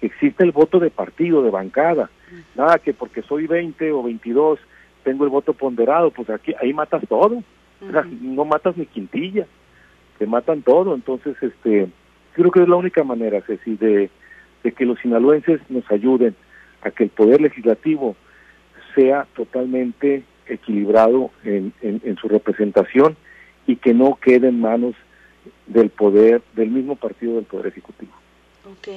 que 0.00 0.06
exista 0.06 0.44
el 0.44 0.52
voto 0.52 0.78
de 0.78 0.90
partido, 0.90 1.42
de 1.42 1.50
bancada, 1.50 2.10
nada 2.54 2.78
que 2.78 2.92
porque 2.92 3.22
soy 3.22 3.46
20 3.46 3.92
o 3.92 4.02
22 4.02 4.58
tengo 5.04 5.24
el 5.24 5.30
voto 5.30 5.54
ponderado, 5.54 6.10
pues 6.10 6.28
aquí 6.28 6.52
ahí 6.60 6.74
matas 6.74 7.02
todo, 7.08 7.42
o 7.80 7.90
sea, 7.90 8.04
no 8.20 8.44
matas 8.44 8.76
ni 8.76 8.84
quintilla, 8.84 9.46
te 10.18 10.26
matan 10.26 10.62
todo, 10.62 10.94
entonces 10.94 11.36
este 11.40 11.88
creo 12.36 12.50
que 12.50 12.62
es 12.62 12.68
la 12.68 12.76
única 12.76 13.02
manera, 13.02 13.40
Ceci, 13.40 13.76
de, 13.76 14.10
de 14.62 14.72
que 14.72 14.84
los 14.84 14.98
sinaloenses 15.00 15.60
nos 15.70 15.90
ayuden 15.90 16.34
a 16.82 16.90
que 16.90 17.04
el 17.04 17.10
poder 17.10 17.40
legislativo 17.40 18.14
sea 18.94 19.26
totalmente 19.34 20.22
equilibrado 20.46 21.30
en, 21.44 21.72
en, 21.80 22.02
en 22.04 22.16
su 22.16 22.28
representación 22.28 23.16
y 23.66 23.76
que 23.76 23.94
no 23.94 24.18
quede 24.20 24.48
en 24.48 24.60
manos 24.60 24.94
del 25.66 25.88
poder, 25.88 26.42
del 26.54 26.70
mismo 26.70 26.96
partido 26.96 27.36
del 27.36 27.44
Poder 27.44 27.68
Ejecutivo. 27.68 28.12
Ok. 28.70 28.88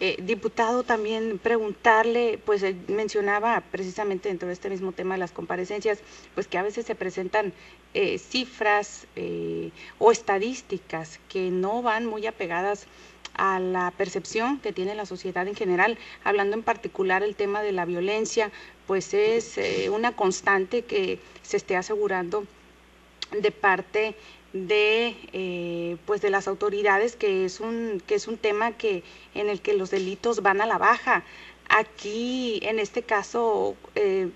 Eh, 0.00 0.16
diputado, 0.22 0.84
también 0.84 1.38
preguntarle, 1.38 2.38
pues 2.46 2.62
eh, 2.62 2.74
mencionaba 2.88 3.62
precisamente 3.70 4.30
dentro 4.30 4.48
de 4.48 4.54
este 4.54 4.70
mismo 4.70 4.92
tema 4.92 5.14
de 5.14 5.18
las 5.18 5.32
comparecencias, 5.32 5.98
pues 6.34 6.46
que 6.48 6.56
a 6.56 6.62
veces 6.62 6.86
se 6.86 6.94
presentan 6.94 7.52
eh, 7.92 8.18
cifras 8.18 9.06
eh, 9.16 9.70
o 9.98 10.12
estadísticas 10.12 11.20
que 11.28 11.50
no 11.50 11.82
van 11.82 12.06
muy 12.06 12.26
apegadas 12.26 12.86
a 13.34 13.60
la 13.60 13.92
percepción 13.96 14.58
que 14.60 14.72
tiene 14.72 14.94
la 14.94 15.06
sociedad 15.06 15.46
en 15.46 15.54
general, 15.54 15.98
hablando 16.24 16.56
en 16.56 16.62
particular 16.62 17.22
el 17.22 17.36
tema 17.36 17.62
de 17.62 17.72
la 17.72 17.84
violencia, 17.84 18.50
pues 18.86 19.14
es 19.14 19.58
eh, 19.58 19.90
una 19.90 20.16
constante 20.16 20.82
que 20.82 21.18
se 21.42 21.56
esté 21.56 21.76
asegurando 21.76 22.44
de 23.40 23.50
parte 23.50 24.14
de 24.52 25.14
eh, 25.32 25.96
pues 26.06 26.20
de 26.22 26.30
las 26.30 26.48
autoridades 26.48 27.16
que 27.16 27.44
es 27.44 27.60
un 27.60 28.02
que 28.06 28.14
es 28.14 28.28
un 28.28 28.38
tema 28.38 28.72
que 28.72 29.02
en 29.34 29.48
el 29.48 29.60
que 29.60 29.74
los 29.74 29.90
delitos 29.90 30.42
van 30.42 30.60
a 30.60 30.66
la 30.66 30.78
baja. 30.78 31.22
Aquí 31.68 32.60
en 32.62 32.78
este 32.78 33.02
caso 33.02 33.76
eh, 33.94 34.30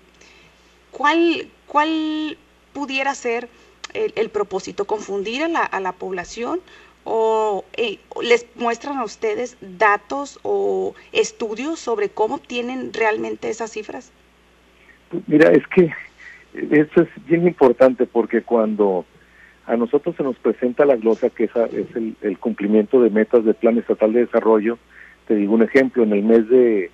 cuál 0.91 1.47
cuál 1.67 2.37
pudiera 2.73 3.15
ser 3.15 3.49
el, 3.93 4.13
el 4.15 4.29
propósito 4.29 4.85
confundir 4.85 5.43
a 5.43 5.47
la, 5.47 5.63
a 5.63 5.79
la 5.79 5.93
población 5.93 6.61
o 7.05 7.65
eh, 7.75 7.99
les 8.21 8.45
muestran 8.55 8.97
a 8.97 9.03
ustedes 9.03 9.57
datos 9.61 10.39
o 10.43 10.95
estudios 11.11 11.79
sobre 11.79 12.09
cómo 12.09 12.35
obtienen 12.35 12.93
realmente 12.93 13.49
esas 13.49 13.71
cifras 13.71 14.11
mira 15.27 15.51
es 15.51 15.63
que 15.67 15.91
eso 16.53 17.01
es 17.01 17.25
bien 17.25 17.47
importante 17.47 18.05
porque 18.05 18.41
cuando 18.41 19.05
a 19.65 19.77
nosotros 19.77 20.15
se 20.15 20.23
nos 20.23 20.35
presenta 20.37 20.85
la 20.85 20.97
glosa, 20.97 21.29
que 21.29 21.45
es 21.45 21.51
el, 21.95 22.15
el, 22.21 22.37
cumplimiento 22.37 23.01
de 23.01 23.09
metas 23.09 23.45
del 23.45 23.55
Plan 23.55 23.77
Estatal 23.77 24.11
de 24.11 24.25
Desarrollo. 24.25 24.77
Te 25.27 25.35
digo 25.35 25.53
un 25.53 25.63
ejemplo, 25.63 26.03
en 26.03 26.11
el 26.11 26.23
mes 26.23 26.49
de, 26.49 26.91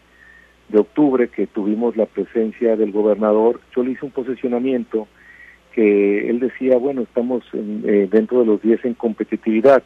de 0.70 0.80
octubre 0.80 1.30
que 1.30 1.48
tuvimos 1.48 1.98
la 1.98 2.06
presencia 2.06 2.76
del 2.76 2.92
gobernador, 2.92 3.60
yo 3.76 3.84
le 3.84 3.92
hice 3.92 4.06
un 4.06 4.12
posicionamiento 4.12 5.08
que 5.74 6.30
él 6.30 6.40
decía, 6.40 6.78
bueno, 6.78 7.02
estamos 7.02 7.44
en, 7.54 7.84
eh, 7.88 8.08
dentro 8.10 8.40
de 8.40 8.46
los 8.46 8.62
10 8.62 8.86
en 8.86 8.94
competitividad. 8.94 9.84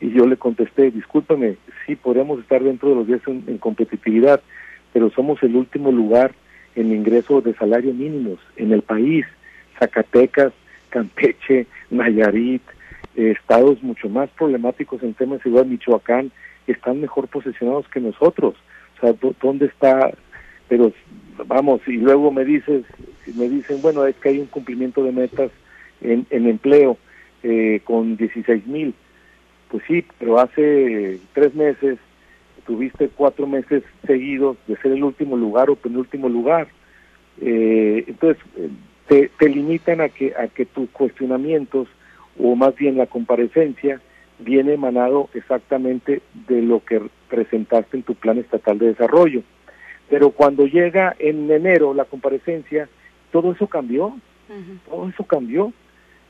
Y 0.00 0.10
yo 0.10 0.26
le 0.26 0.36
contesté, 0.36 0.90
discúlpame, 0.90 1.56
sí 1.86 1.94
podemos 1.96 2.40
estar 2.40 2.62
dentro 2.62 2.88
de 2.90 2.94
los 2.96 3.06
10 3.06 3.28
en, 3.28 3.44
en 3.46 3.58
competitividad, 3.58 4.40
pero 4.92 5.10
somos 5.10 5.42
el 5.42 5.56
último 5.56 5.92
lugar 5.92 6.32
en 6.74 6.92
ingreso 6.92 7.40
de 7.40 7.54
salario 7.54 7.92
mínimos 7.92 8.38
en 8.56 8.72
el 8.72 8.82
país. 8.82 9.26
Zacatecas, 9.78 10.52
Campeche, 10.94 11.66
Nayarit, 11.90 12.62
eh, 13.16 13.34
estados 13.36 13.82
mucho 13.82 14.08
más 14.08 14.30
problemáticos 14.30 15.02
en 15.02 15.12
temas 15.14 15.38
de 15.38 15.42
seguridad, 15.44 15.66
Michoacán, 15.66 16.30
están 16.68 17.00
mejor 17.00 17.26
posicionados 17.26 17.88
que 17.88 17.98
nosotros. 17.98 18.54
O 18.96 19.00
sea, 19.00 19.14
¿dónde 19.42 19.66
está? 19.66 20.12
Pero 20.68 20.92
vamos, 21.48 21.80
y 21.88 21.96
luego 21.96 22.30
me 22.30 22.44
dices, 22.44 22.84
me 23.34 23.48
dicen, 23.48 23.82
bueno, 23.82 24.06
es 24.06 24.14
que 24.16 24.28
hay 24.28 24.38
un 24.38 24.46
cumplimiento 24.46 25.02
de 25.02 25.10
metas 25.10 25.50
en, 26.00 26.26
empleo 26.30 26.96
eh, 27.42 27.80
con 27.82 28.16
16 28.16 28.64
mil. 28.68 28.94
Pues 29.70 29.82
sí, 29.88 30.04
pero 30.20 30.38
hace 30.38 31.18
tres 31.32 31.56
meses 31.56 31.98
tuviste 32.66 33.08
cuatro 33.08 33.48
meses 33.48 33.82
seguidos 34.06 34.56
de 34.68 34.76
ser 34.76 34.92
el 34.92 35.02
último 35.02 35.36
lugar 35.36 35.70
o 35.70 35.74
penúltimo 35.74 36.28
lugar. 36.28 36.68
Eh, 37.40 38.04
entonces, 38.06 38.40
te, 39.08 39.30
te 39.38 39.48
limitan 39.48 40.00
a 40.00 40.08
que, 40.08 40.34
a 40.36 40.48
que 40.48 40.64
tus 40.66 40.88
cuestionamientos, 40.90 41.88
o 42.38 42.54
más 42.56 42.74
bien 42.74 42.96
la 42.96 43.06
comparecencia, 43.06 44.00
viene 44.38 44.74
emanado 44.74 45.28
exactamente 45.34 46.22
de 46.48 46.62
lo 46.62 46.84
que 46.84 47.00
presentaste 47.28 47.96
en 47.96 48.02
tu 48.02 48.14
plan 48.14 48.38
estatal 48.38 48.78
de 48.78 48.88
desarrollo. 48.88 49.42
Pero 50.08 50.30
cuando 50.30 50.66
llega 50.66 51.14
en 51.18 51.50
enero 51.50 51.94
la 51.94 52.04
comparecencia, 52.04 52.88
todo 53.30 53.52
eso 53.52 53.66
cambió, 53.66 54.06
uh 54.06 54.12
-huh. 54.48 54.78
todo 54.88 55.08
eso 55.08 55.24
cambió. 55.24 55.72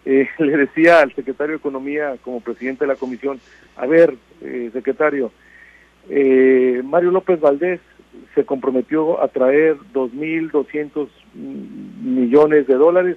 Eh, 0.04 0.28
le 0.38 0.56
decía 0.56 1.00
al 1.00 1.14
secretario 1.14 1.52
de 1.52 1.58
Economía 1.58 2.16
como 2.22 2.40
presidente 2.40 2.84
de 2.84 2.92
la 2.92 2.98
comisión, 2.98 3.40
a 3.76 3.86
ver, 3.86 4.14
eh, 4.42 4.70
secretario, 4.72 5.32
eh, 6.08 6.82
Mario 6.84 7.10
López 7.10 7.40
Valdés 7.40 7.80
se 8.34 8.44
comprometió 8.44 9.22
a 9.22 9.28
traer 9.28 9.76
2.200 9.92 11.08
millones 11.34 12.66
de 12.66 12.74
dólares 12.74 13.16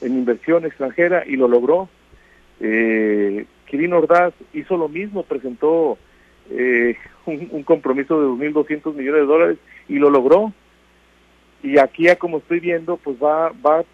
en 0.00 0.14
inversión 0.14 0.64
extranjera 0.64 1.24
y 1.26 1.36
lo 1.36 1.48
logró. 1.48 1.88
Eh, 2.60 3.46
Quirino 3.66 3.98
Ordaz 3.98 4.34
hizo 4.52 4.76
lo 4.76 4.88
mismo, 4.88 5.22
presentó 5.22 5.98
eh, 6.50 6.96
un, 7.26 7.48
un, 7.50 7.62
compromiso 7.62 8.20
de 8.20 8.52
2.200 8.52 8.94
millones 8.94 9.20
de 9.22 9.26
dólares 9.26 9.58
y 9.88 9.96
lo 9.96 10.10
logró. 10.10 10.52
Y 11.62 11.78
aquí, 11.78 12.04
ya 12.04 12.16
como 12.16 12.38
estoy 12.38 12.60
viendo, 12.60 12.96
pues 12.96 13.16
va, 13.22 13.52
va, 13.64 13.84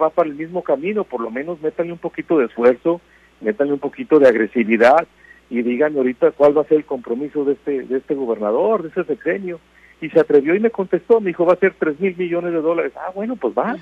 va 0.00 0.10
para 0.10 0.28
el 0.28 0.36
mismo 0.36 0.62
camino, 0.62 1.02
por 1.02 1.20
lo 1.20 1.30
menos 1.30 1.60
métanle 1.60 1.92
un 1.92 1.98
poquito 1.98 2.38
de 2.38 2.46
esfuerzo, 2.46 3.00
métanle 3.40 3.72
un 3.72 3.80
poquito 3.80 4.20
de 4.20 4.28
agresividad 4.28 5.06
y 5.50 5.62
digan 5.62 5.96
ahorita 5.96 6.32
cuál 6.32 6.56
va 6.56 6.62
a 6.62 6.66
ser 6.66 6.78
el 6.78 6.84
compromiso 6.84 7.44
de 7.44 7.54
este, 7.54 7.82
de 7.82 7.98
este 7.98 8.14
gobernador, 8.14 8.82
de 8.82 8.88
ese 8.88 9.04
sexenio 9.04 9.58
y 10.00 10.10
se 10.10 10.20
atrevió 10.20 10.54
y 10.54 10.60
me 10.60 10.70
contestó, 10.70 11.20
me 11.20 11.28
dijo 11.28 11.46
va 11.46 11.54
a 11.54 11.58
ser 11.58 11.74
tres 11.78 11.98
mil 12.00 12.16
millones 12.16 12.52
de 12.52 12.60
dólares. 12.60 12.92
Ah, 12.96 13.12
bueno, 13.14 13.36
pues 13.36 13.54
va. 13.56 13.76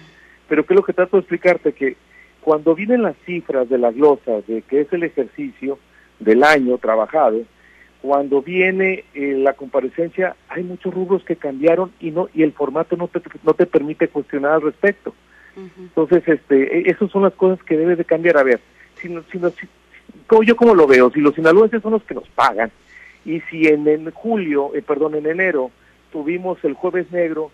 Pero 0.49 0.65
qué 0.65 0.75
es 0.75 0.81
lo 0.81 0.85
que 0.85 0.93
trato 0.93 1.17
de 1.17 1.21
explicarte, 1.23 1.73
que 1.73 1.97
cuando 2.41 2.75
vienen 2.75 3.03
las 3.03 3.17
cifras 3.25 3.69
de 3.69 3.79
la 3.79 3.91
glosa, 3.91 4.43
de 4.47 4.63
que 4.63 4.83
es 4.83 4.93
el 4.93 5.03
ejercicio 5.03 5.79
del 6.21 6.45
año 6.45 6.79
trabajado, 6.79 7.41
cuando 8.03 8.43
viene 8.43 9.05
eh, 9.15 9.35
la 9.39 9.55
comparecencia, 9.55 10.37
hay 10.49 10.63
muchos 10.63 10.93
rubros 10.93 11.25
que 11.25 11.37
cambiaron 11.37 11.91
y 12.01 12.11
no 12.11 12.29
y 12.35 12.43
el 12.43 12.53
formato 12.53 12.97
no 12.97 13.09
te, 13.09 13.23
no 13.43 13.55
te 13.55 13.65
permite 13.65 14.09
cuestionar 14.09 14.53
al 14.53 14.63
respecto. 14.63 15.15
Uh 15.57 15.61
-huh. 15.61 15.71
Entonces, 15.79 16.29
este, 16.29 16.91
esas 16.91 17.11
son 17.11 17.23
las 17.23 17.33
cosas 17.33 17.65
que 17.65 17.79
debe 17.79 17.97
de 17.97 18.05
cambiar. 18.05 18.37
A 18.37 18.43
ver, 18.43 18.61
si, 18.97 19.09
si, 19.09 19.39
si, 19.39 19.69
yo 20.45 20.57
como 20.57 20.75
lo 20.75 20.87
veo, 20.87 21.11
si 21.11 21.21
los 21.21 21.35
sinaloenses 21.35 21.81
son 21.81 21.93
los 21.93 22.03
que 22.03 22.15
nos 22.15 22.29
pagan, 22.29 22.71
y 23.25 23.41
si 23.49 23.67
en, 23.69 23.89
en 23.89 24.11
julio, 24.11 24.73
eh, 24.75 24.83
perdón, 24.83 25.15
en 25.15 25.27
enero 25.27 25.71
tuvimos 26.15 26.63
el 26.63 26.75
jueves 26.75 27.11
negro, 27.11 27.51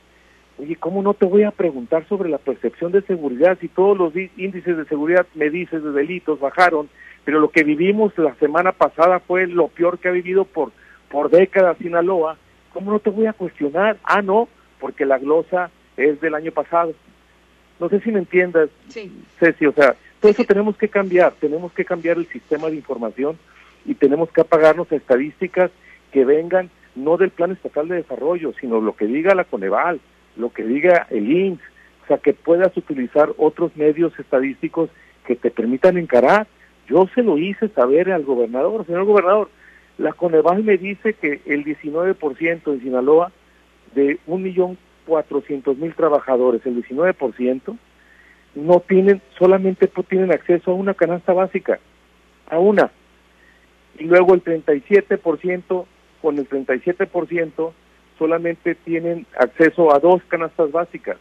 oye, 0.59 0.77
¿cómo 0.77 1.03
no 1.03 1.15
te 1.15 1.25
voy 1.25 1.45
a 1.45 1.51
preguntar 1.51 2.07
sobre 2.09 2.29
la 2.29 2.37
percepción 2.37 2.93
de 2.93 3.01
seguridad 3.01 3.57
si 3.59 3.69
todos 3.69 3.97
los 3.97 4.15
índices 4.37 4.77
de 4.77 4.85
seguridad 4.85 5.27
me 5.35 5.49
dices 5.49 5.83
de 5.83 5.91
delitos 5.93 6.41
bajaron, 6.41 6.91
pero 7.25 7.41
lo 7.41 7.49
que 7.49 7.65
vivimos 7.65 8.13
la 8.19 8.35
semana 8.35 8.73
pasada 8.73 9.19
fue 9.21 9.47
lo 9.47 9.69
peor 9.69 9.99
que 9.99 10.09
ha 10.09 10.13
vivido 10.13 10.45
por, 10.45 10.73
por 11.11 11.31
décadas 11.31 11.79
Sinaloa, 11.79 12.37
¿cómo 12.75 12.93
no 12.93 12.99
te 12.99 13.09
voy 13.09 13.25
a 13.25 13.33
cuestionar? 13.33 13.97
Ah, 14.05 14.21
no, 14.21 14.47
porque 14.79 15.07
la 15.07 15.17
glosa 15.17 15.71
es 15.97 16.21
del 16.21 16.35
año 16.35 16.53
pasado. 16.53 16.93
No 17.81 17.89
sé 17.89 18.01
si 18.01 18.13
me 18.13 18.19
entiendas, 18.19 18.69
sí. 18.89 19.11
Ceci, 19.39 19.65
o 19.65 19.73
sea, 19.73 19.97
todo 20.21 20.31
eso 20.31 20.45
tenemos 20.45 20.77
que 20.77 20.89
cambiar, 20.89 21.33
tenemos 21.41 21.73
que 21.73 21.87
cambiar 21.87 22.19
el 22.19 22.27
sistema 22.27 22.69
de 22.69 22.77
información 22.77 23.39
y 23.87 23.95
tenemos 23.95 24.31
que 24.31 24.43
apagarnos 24.43 24.93
estadísticas 24.93 25.71
que 26.13 26.27
vengan 26.27 26.69
no 26.95 27.17
del 27.17 27.31
Plan 27.31 27.53
Estatal 27.53 27.89
de 27.89 27.97
Desarrollo, 27.97 28.53
sino 28.61 28.81
lo 28.81 28.97
que 28.97 29.07
diga 29.07 29.35
la 29.35 29.45
Coneval, 29.45 30.01
lo 30.37 30.51
que 30.51 30.65
diga 30.65 31.07
el 31.11 31.31
INS, 31.31 31.61
o 32.05 32.07
sea, 32.07 32.19
que 32.19 32.33
puedas 32.33 32.77
utilizar 32.77 33.31
otros 33.37 33.77
medios 33.77 34.19
estadísticos 34.19 34.91
que 35.27 35.37
te 35.37 35.51
permitan 35.51 35.97
encarar. 35.97 36.47
Yo 36.89 37.09
se 37.15 37.23
lo 37.23 37.39
hice 37.39 37.69
saber 37.69 38.11
al 38.11 38.25
gobernador, 38.25 38.85
señor 38.87 39.05
gobernador, 39.05 39.49
la 39.99 40.13
Coneval 40.13 40.65
me 40.65 40.79
dice 40.79 41.13
que 41.13 41.41
el 41.45 41.65
19% 41.65 42.73
en 42.73 42.81
Sinaloa 42.81 43.33
de 43.95 44.19
un 44.27 44.43
millón 44.43 44.79
cuatrocientos 45.07 45.77
mil 45.77 45.95
trabajadores, 45.95 46.65
el 46.65 46.83
19%, 46.83 47.77
no 48.55 48.81
tienen, 48.81 49.21
solamente 49.39 49.91
tienen 50.09 50.33
acceso 50.33 50.71
a 50.71 50.75
una 50.75 50.95
canasta 50.95 51.33
básica, 51.33 51.79
a 52.49 52.59
una. 52.59 52.91
Y 53.99 54.05
luego 54.05 54.35
el 54.35 54.43
37%, 54.43 55.85
con 56.21 56.39
el 56.39 56.49
37%, 56.49 57.73
solamente 58.19 58.75
tienen 58.75 59.27
acceso 59.39 59.95
a 59.95 59.99
dos 59.99 60.23
canastas 60.29 60.71
básicas. 60.71 61.17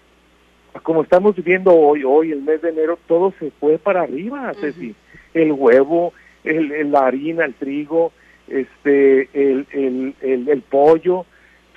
Como 0.84 1.04
estamos 1.04 1.36
viviendo 1.36 1.74
hoy, 1.74 2.04
hoy, 2.04 2.32
el 2.32 2.42
mes 2.42 2.62
de 2.62 2.70
enero, 2.70 3.00
todo 3.08 3.34
se 3.40 3.52
fue 3.52 3.78
para 3.78 4.02
arriba, 4.02 4.52
Ceci. 4.60 4.96
El 5.34 5.52
huevo, 5.52 6.14
el, 6.44 6.92
la 6.92 7.08
harina, 7.08 7.46
el 7.46 7.54
trigo, 7.56 8.12
este, 8.48 9.30
el, 9.34 9.68
el, 9.72 10.16
el, 10.22 10.50
el 10.50 10.62
pollo, 10.62 11.26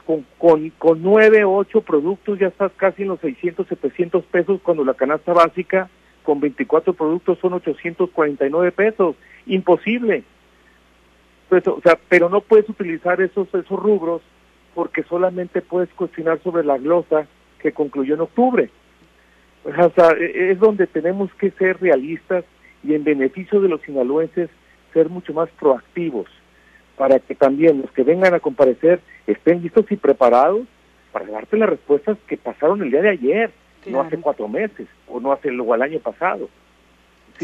con, 0.06 0.26
con, 0.38 0.70
con 0.70 1.02
nueve, 1.02 1.44
ocho 1.44 1.80
productos 1.80 2.38
ya 2.38 2.48
estás 2.48 2.72
casi 2.76 3.02
en 3.02 3.08
los 3.08 3.20
600, 3.20 3.66
700 3.68 4.24
pesos, 4.24 4.61
cuando 4.62 4.85
la 4.85 4.94
canasta 4.94 5.32
básica 5.32 5.88
con 6.22 6.40
24 6.40 6.92
productos 6.92 7.38
son 7.38 7.54
849 7.54 8.72
pesos. 8.72 9.16
Imposible. 9.46 10.24
Pues, 11.52 11.68
o 11.68 11.82
sea, 11.82 11.98
pero 12.08 12.30
no 12.30 12.40
puedes 12.40 12.66
utilizar 12.66 13.20
esos, 13.20 13.46
esos 13.48 13.78
rubros 13.78 14.22
porque 14.74 15.02
solamente 15.02 15.60
puedes 15.60 15.90
cuestionar 15.90 16.40
sobre 16.42 16.64
la 16.64 16.78
glosa 16.78 17.26
que 17.58 17.72
concluyó 17.72 18.14
en 18.14 18.22
octubre. 18.22 18.70
O 19.62 19.90
sea, 19.90 20.12
e, 20.18 20.52
es 20.52 20.58
donde 20.58 20.86
tenemos 20.86 21.30
que 21.34 21.50
ser 21.50 21.78
realistas 21.78 22.46
y 22.82 22.94
en 22.94 23.04
beneficio 23.04 23.60
de 23.60 23.68
los 23.68 23.82
sinaloenses 23.82 24.48
ser 24.94 25.10
mucho 25.10 25.34
más 25.34 25.50
proactivos 25.60 26.26
para 26.96 27.18
que 27.18 27.34
también 27.34 27.82
los 27.82 27.90
que 27.90 28.02
vengan 28.02 28.32
a 28.32 28.40
comparecer 28.40 29.02
estén 29.26 29.60
listos 29.60 29.84
y 29.90 29.96
preparados 29.96 30.66
para 31.12 31.26
darte 31.26 31.58
las 31.58 31.68
respuestas 31.68 32.16
que 32.28 32.38
pasaron 32.38 32.80
el 32.80 32.90
día 32.90 33.02
de 33.02 33.10
ayer, 33.10 33.50
no 33.84 34.00
hace 34.00 34.16
cuatro 34.16 34.48
meses 34.48 34.88
o 35.06 35.20
no 35.20 35.32
hace 35.32 35.50
luego 35.50 35.74
al 35.74 35.82
año 35.82 35.98
pasado. 35.98 36.48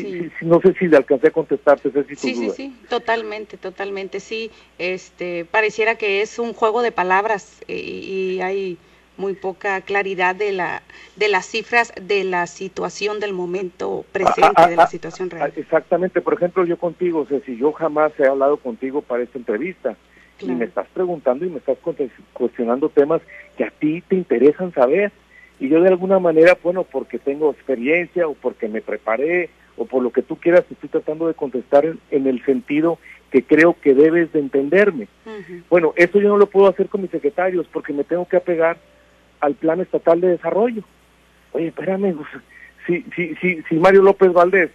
Sí, 0.01 0.31
no 0.43 0.61
sé 0.61 0.75
si 0.75 0.87
le 0.87 0.97
alcancé 0.97 1.29
a 1.29 1.31
contestarte, 1.31 1.91
sí, 2.17 2.35
sí, 2.35 2.51
sí, 2.51 2.77
totalmente, 2.89 3.57
totalmente, 3.57 4.21
sí. 4.21 4.51
Este, 4.79 5.45
pareciera 5.45 5.97
que 5.97 6.23
es 6.23 6.39
un 6.39 6.53
juego 6.53 6.83
de 6.83 6.93
palabras 6.93 7.61
eh, 7.69 7.75
y 7.77 8.41
hay 8.41 8.79
muy 9.19 9.35
poca 9.35 9.81
claridad 9.81 10.35
de 10.35 10.53
la 10.53 10.83
de 11.17 11.29
las 11.29 11.47
cifras 11.47 11.93
de 12.01 12.25
la 12.25 12.47
situación 12.47 13.19
del 13.21 13.33
momento 13.33 14.05
presente, 14.13 14.43
ah, 14.43 14.53
ah, 14.55 14.69
de 14.69 14.77
la 14.77 14.85
ah, 14.85 14.87
situación 14.87 15.29
real. 15.29 15.53
Exactamente, 15.57 16.21
por 16.21 16.35
ejemplo, 16.35 16.65
yo 16.65 16.79
contigo, 16.79 17.21
o 17.21 17.27
sea, 17.27 17.41
si 17.45 17.57
yo 17.57 17.73
jamás 17.73 18.13
he 18.19 18.27
hablado 18.27 18.57
contigo 18.57 19.03
para 19.03 19.25
esta 19.25 19.39
entrevista 19.39 19.97
y 20.41 20.47
me 20.47 20.67
estás 20.67 20.87
preguntando 20.95 21.45
y 21.45 21.51
me 21.51 21.59
estás 21.59 21.77
cuestionando 22.33 22.89
temas 22.91 23.21
que 23.57 23.65
a 23.65 23.71
ti 23.71 24.03
te 24.03 24.15
interesan 24.15 24.73
saber 24.73 25.11
y 25.61 25.69
yo 25.69 25.81
de 25.81 25.89
alguna 25.89 26.21
manera, 26.21 26.57
bueno, 26.63 26.85
porque 26.85 27.19
tengo 27.19 27.51
experiencia 27.51 28.29
o 28.29 28.35
porque 28.35 28.69
me 28.69 28.81
preparé 28.81 29.51
o 29.79 29.87
por 29.87 30.03
lo 30.03 30.11
que 30.11 30.23
tú 30.23 30.37
quieras, 30.37 30.65
estoy 30.71 30.89
tratando 30.89 31.29
de 31.29 31.35
contestar 31.35 31.87
en, 32.11 32.27
el 32.27 32.45
sentido 32.45 32.99
que 33.31 33.43
creo 33.43 33.77
que 33.81 33.95
debes 33.95 34.33
de 34.33 34.41
entenderme. 34.41 35.09
Bueno, 35.71 35.93
eso 35.97 36.21
yo 36.21 36.29
no 36.29 36.37
lo 36.37 36.47
puedo 36.47 36.69
hacer 36.69 36.89
con 36.89 37.03
mis 37.03 37.11
secretarios 37.11 37.67
porque 37.73 37.93
me 37.93 38.05
tengo 38.05 38.27
que 38.27 38.37
apegar 38.37 38.79
al 39.41 39.55
Plan 39.55 39.81
Estatal 39.81 40.21
de 40.21 40.29
Desarrollo. 40.29 40.83
Oye, 41.53 41.69
espérame, 41.69 42.15
pues, 42.15 42.29
si, 42.87 43.05
si, 43.15 43.35
si, 43.37 43.63
si 43.63 43.75
Mario 43.77 44.03
López 44.03 44.33
Valdés 44.33 44.71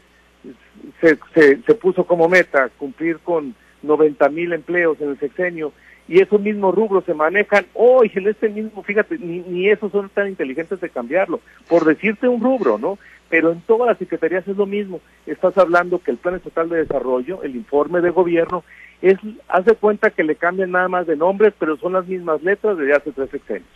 se, 1.01 1.17
se, 1.33 1.61
se 1.61 1.75
puso 1.75 2.05
como 2.05 2.29
meta 2.29 2.69
cumplir 2.77 3.19
con 3.19 3.55
90 3.81 4.29
mil 4.29 4.53
empleos 4.53 4.99
en 5.01 5.09
el 5.09 5.19
sexenio 5.19 5.73
y 6.07 6.19
esos 6.19 6.41
mismos 6.41 6.75
rubros 6.75 7.05
se 7.05 7.13
manejan 7.13 7.65
hoy 7.73 8.11
en 8.13 8.27
este 8.27 8.49
mismo, 8.49 8.83
fíjate, 8.83 9.17
ni, 9.17 9.39
ni 9.39 9.69
esos 9.69 9.91
son 9.91 10.09
tan 10.09 10.27
inteligentes 10.27 10.81
de 10.81 10.89
cambiarlo, 10.89 11.39
por 11.67 11.85
decirte 11.85 12.27
un 12.27 12.41
rubro, 12.41 12.77
¿no? 12.77 12.97
Pero 13.29 13.51
en 13.51 13.61
todas 13.61 13.87
las 13.87 13.97
secretarías 13.97 14.47
es 14.47 14.57
lo 14.57 14.65
mismo. 14.65 15.01
Estás 15.25 15.57
hablando 15.57 15.99
que 15.99 16.11
el 16.11 16.17
Plan 16.17 16.35
Estatal 16.35 16.69
de 16.69 16.77
Desarrollo, 16.77 17.41
el 17.43 17.55
informe 17.55 18.01
de 18.01 18.11
gobierno, 18.11 18.63
es, 19.01 19.17
hace 19.47 19.75
cuenta 19.75 20.11
que 20.11 20.23
le 20.23 20.35
cambian 20.35 20.71
nada 20.71 20.87
más 20.87 21.07
de 21.07 21.15
nombres, 21.15 21.53
pero 21.57 21.77
son 21.77 21.93
las 21.93 22.05
mismas 22.07 22.41
letras 22.43 22.77
desde 22.77 22.95
hace 22.95 23.11
tres 23.11 23.29
sexenios. 23.29 23.67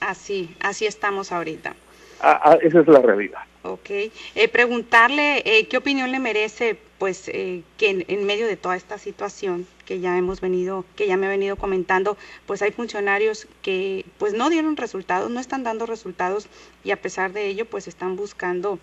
Así, 0.00 0.54
así 0.60 0.86
estamos 0.86 1.32
ahorita. 1.32 1.74
Ah, 2.20 2.40
ah, 2.42 2.58
esa 2.62 2.80
es 2.80 2.88
la 2.88 3.00
realidad. 3.00 3.40
Ok. 3.62 3.90
Eh, 3.90 4.48
preguntarle 4.52 5.42
eh, 5.44 5.66
qué 5.68 5.76
opinión 5.76 6.10
le 6.10 6.18
merece, 6.18 6.78
pues, 6.98 7.28
eh, 7.28 7.62
que 7.76 8.04
en, 8.08 8.26
medio 8.26 8.46
de 8.46 8.56
toda 8.56 8.76
esta 8.76 8.98
situación 8.98 9.66
que 9.84 10.00
ya 10.00 10.16
hemos 10.16 10.40
venido, 10.40 10.84
que 10.96 11.06
ya 11.06 11.16
me 11.16 11.26
he 11.26 11.28
venido 11.28 11.56
comentando, 11.56 12.16
pues 12.46 12.62
hay 12.62 12.72
funcionarios 12.72 13.46
que, 13.62 14.04
pues, 14.18 14.34
no 14.34 14.48
dieron 14.50 14.76
resultados, 14.76 15.30
no 15.30 15.40
están 15.40 15.64
dando 15.64 15.86
resultados 15.86 16.48
y 16.84 16.92
a 16.92 16.96
pesar 16.96 17.32
de 17.32 17.46
ello, 17.46 17.66
pues, 17.66 17.88
están 17.88 18.16
buscando 18.16 18.78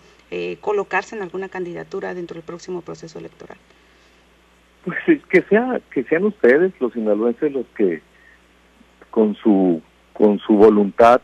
colocarse 0.60 1.14
en 1.14 1.22
alguna 1.22 1.48
candidatura 1.48 2.12
dentro 2.12 2.34
del 2.34 2.42
próximo 2.42 2.82
proceso 2.82 3.20
electoral. 3.20 3.56
Pues 4.84 4.98
que 5.28 5.42
sea, 5.42 5.80
que 5.92 6.02
sean 6.04 6.24
ustedes 6.24 6.72
los 6.80 6.92
sinaloenses 6.92 7.52
los 7.52 7.66
que 7.76 8.02
con 9.10 9.36
su 9.36 9.80
con 10.12 10.40
su 10.40 10.54
voluntad 10.54 11.20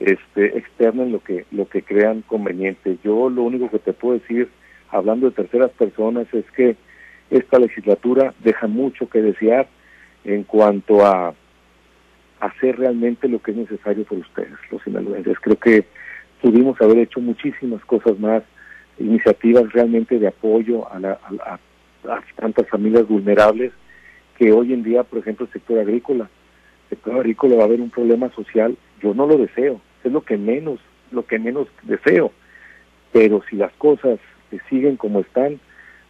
este, 0.00 0.58
externa 0.58 1.02
en 1.04 1.12
lo 1.12 1.20
que, 1.20 1.46
lo 1.50 1.68
que 1.68 1.82
crean 1.82 2.22
conveniente. 2.22 2.98
Yo 3.04 3.30
lo 3.30 3.42
único 3.42 3.70
que 3.70 3.78
te 3.78 3.92
puedo 3.92 4.18
decir, 4.18 4.48
hablando 4.90 5.26
de 5.26 5.36
terceras 5.36 5.70
personas, 5.72 6.26
es 6.32 6.44
que 6.52 6.76
esta 7.30 7.58
legislatura 7.58 8.34
deja 8.42 8.66
mucho 8.66 9.08
que 9.08 9.22
desear 9.22 9.68
en 10.24 10.44
cuanto 10.44 11.04
a 11.04 11.34
hacer 12.40 12.78
realmente 12.78 13.28
lo 13.28 13.40
que 13.40 13.52
es 13.52 13.56
necesario 13.56 14.04
por 14.04 14.18
ustedes, 14.18 14.52
los 14.70 14.82
sinaloenses. 14.82 15.38
Creo 15.40 15.58
que 15.58 15.84
pudimos 16.42 16.80
haber 16.80 16.98
hecho 16.98 17.20
muchísimas 17.20 17.84
cosas 17.84 18.18
más, 18.18 18.42
iniciativas 18.98 19.72
realmente 19.72 20.18
de 20.18 20.28
apoyo 20.28 20.86
a, 20.86 20.98
a 20.98 21.58
tantas 22.36 22.68
familias 22.68 23.08
vulnerables 23.08 23.72
que 24.38 24.52
hoy 24.52 24.72
en 24.72 24.82
día, 24.82 25.02
por 25.04 25.20
ejemplo, 25.20 25.46
el 25.46 25.52
sector 25.52 25.78
agrícola, 25.78 26.28
sector 26.88 27.16
agrícola 27.16 27.56
va 27.56 27.62
a 27.62 27.66
haber 27.66 27.80
un 27.80 27.90
problema 27.90 28.30
social, 28.30 28.76
yo 29.02 29.14
no 29.14 29.26
lo 29.26 29.38
deseo, 29.38 29.80
es 30.02 30.12
lo 30.12 30.22
que 30.22 30.36
menos, 30.36 30.80
lo 31.10 31.26
que 31.26 31.38
menos 31.38 31.68
deseo. 31.82 32.32
Pero 33.12 33.42
si 33.48 33.56
las 33.56 33.72
cosas 33.74 34.18
siguen 34.68 34.96
como 34.96 35.20
están, 35.20 35.58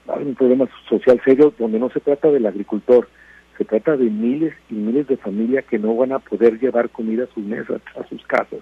haber 0.09 0.27
un 0.27 0.35
problema 0.35 0.69
social 0.89 1.21
serio 1.25 1.53
donde 1.59 1.79
no 1.79 1.91
se 1.91 2.01
trata 2.01 2.31
del 2.31 2.47
agricultor, 2.47 3.09
se 3.57 3.65
trata 3.65 3.97
de 3.97 4.11
miles 4.11 4.55
y 4.69 4.75
miles 4.75 5.07
de 5.07 5.17
familias 5.17 5.65
que 5.65 5.79
no 5.79 5.95
van 5.95 6.13
a 6.13 6.19
poder 6.19 6.59
llevar 6.59 6.91
comida 6.91 7.25
a 7.25 7.35
sus 7.35 7.45
mesas, 7.45 7.81
a 7.99 8.07
sus 8.09 8.25
casas. 8.27 8.61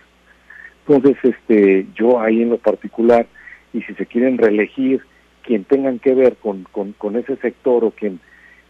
Entonces, 0.87 1.16
este, 1.23 1.87
yo 1.95 2.20
ahí 2.20 2.43
en 2.43 2.51
lo 2.51 2.59
particular, 2.59 3.27
y 3.73 3.83
si 3.83 3.95
se 3.95 4.07
quieren 4.07 4.39
reelegir, 4.39 5.03
quien 5.43 5.64
tengan 5.64 5.99
que 5.99 6.14
ver 6.14 6.37
con, 6.37 6.64
con 6.64 7.16
ese 7.16 7.37
sector 7.37 7.85
o 7.85 7.91
quien 7.91 8.20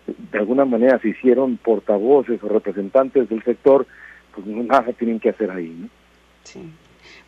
de 0.06 0.38
alguna 0.38 0.64
manera 0.64 0.98
se 0.98 1.10
hicieron 1.10 1.56
portavoces 1.58 2.42
o 2.42 2.48
representantes 2.48 3.28
del 3.28 3.42
sector, 3.44 3.86
pues 4.34 4.46
nada 4.46 4.92
tienen 4.92 5.20
que 5.20 5.30
hacer 5.30 5.50
ahí. 5.50 5.68
¿no? 5.68 5.88
Sí. 6.44 6.60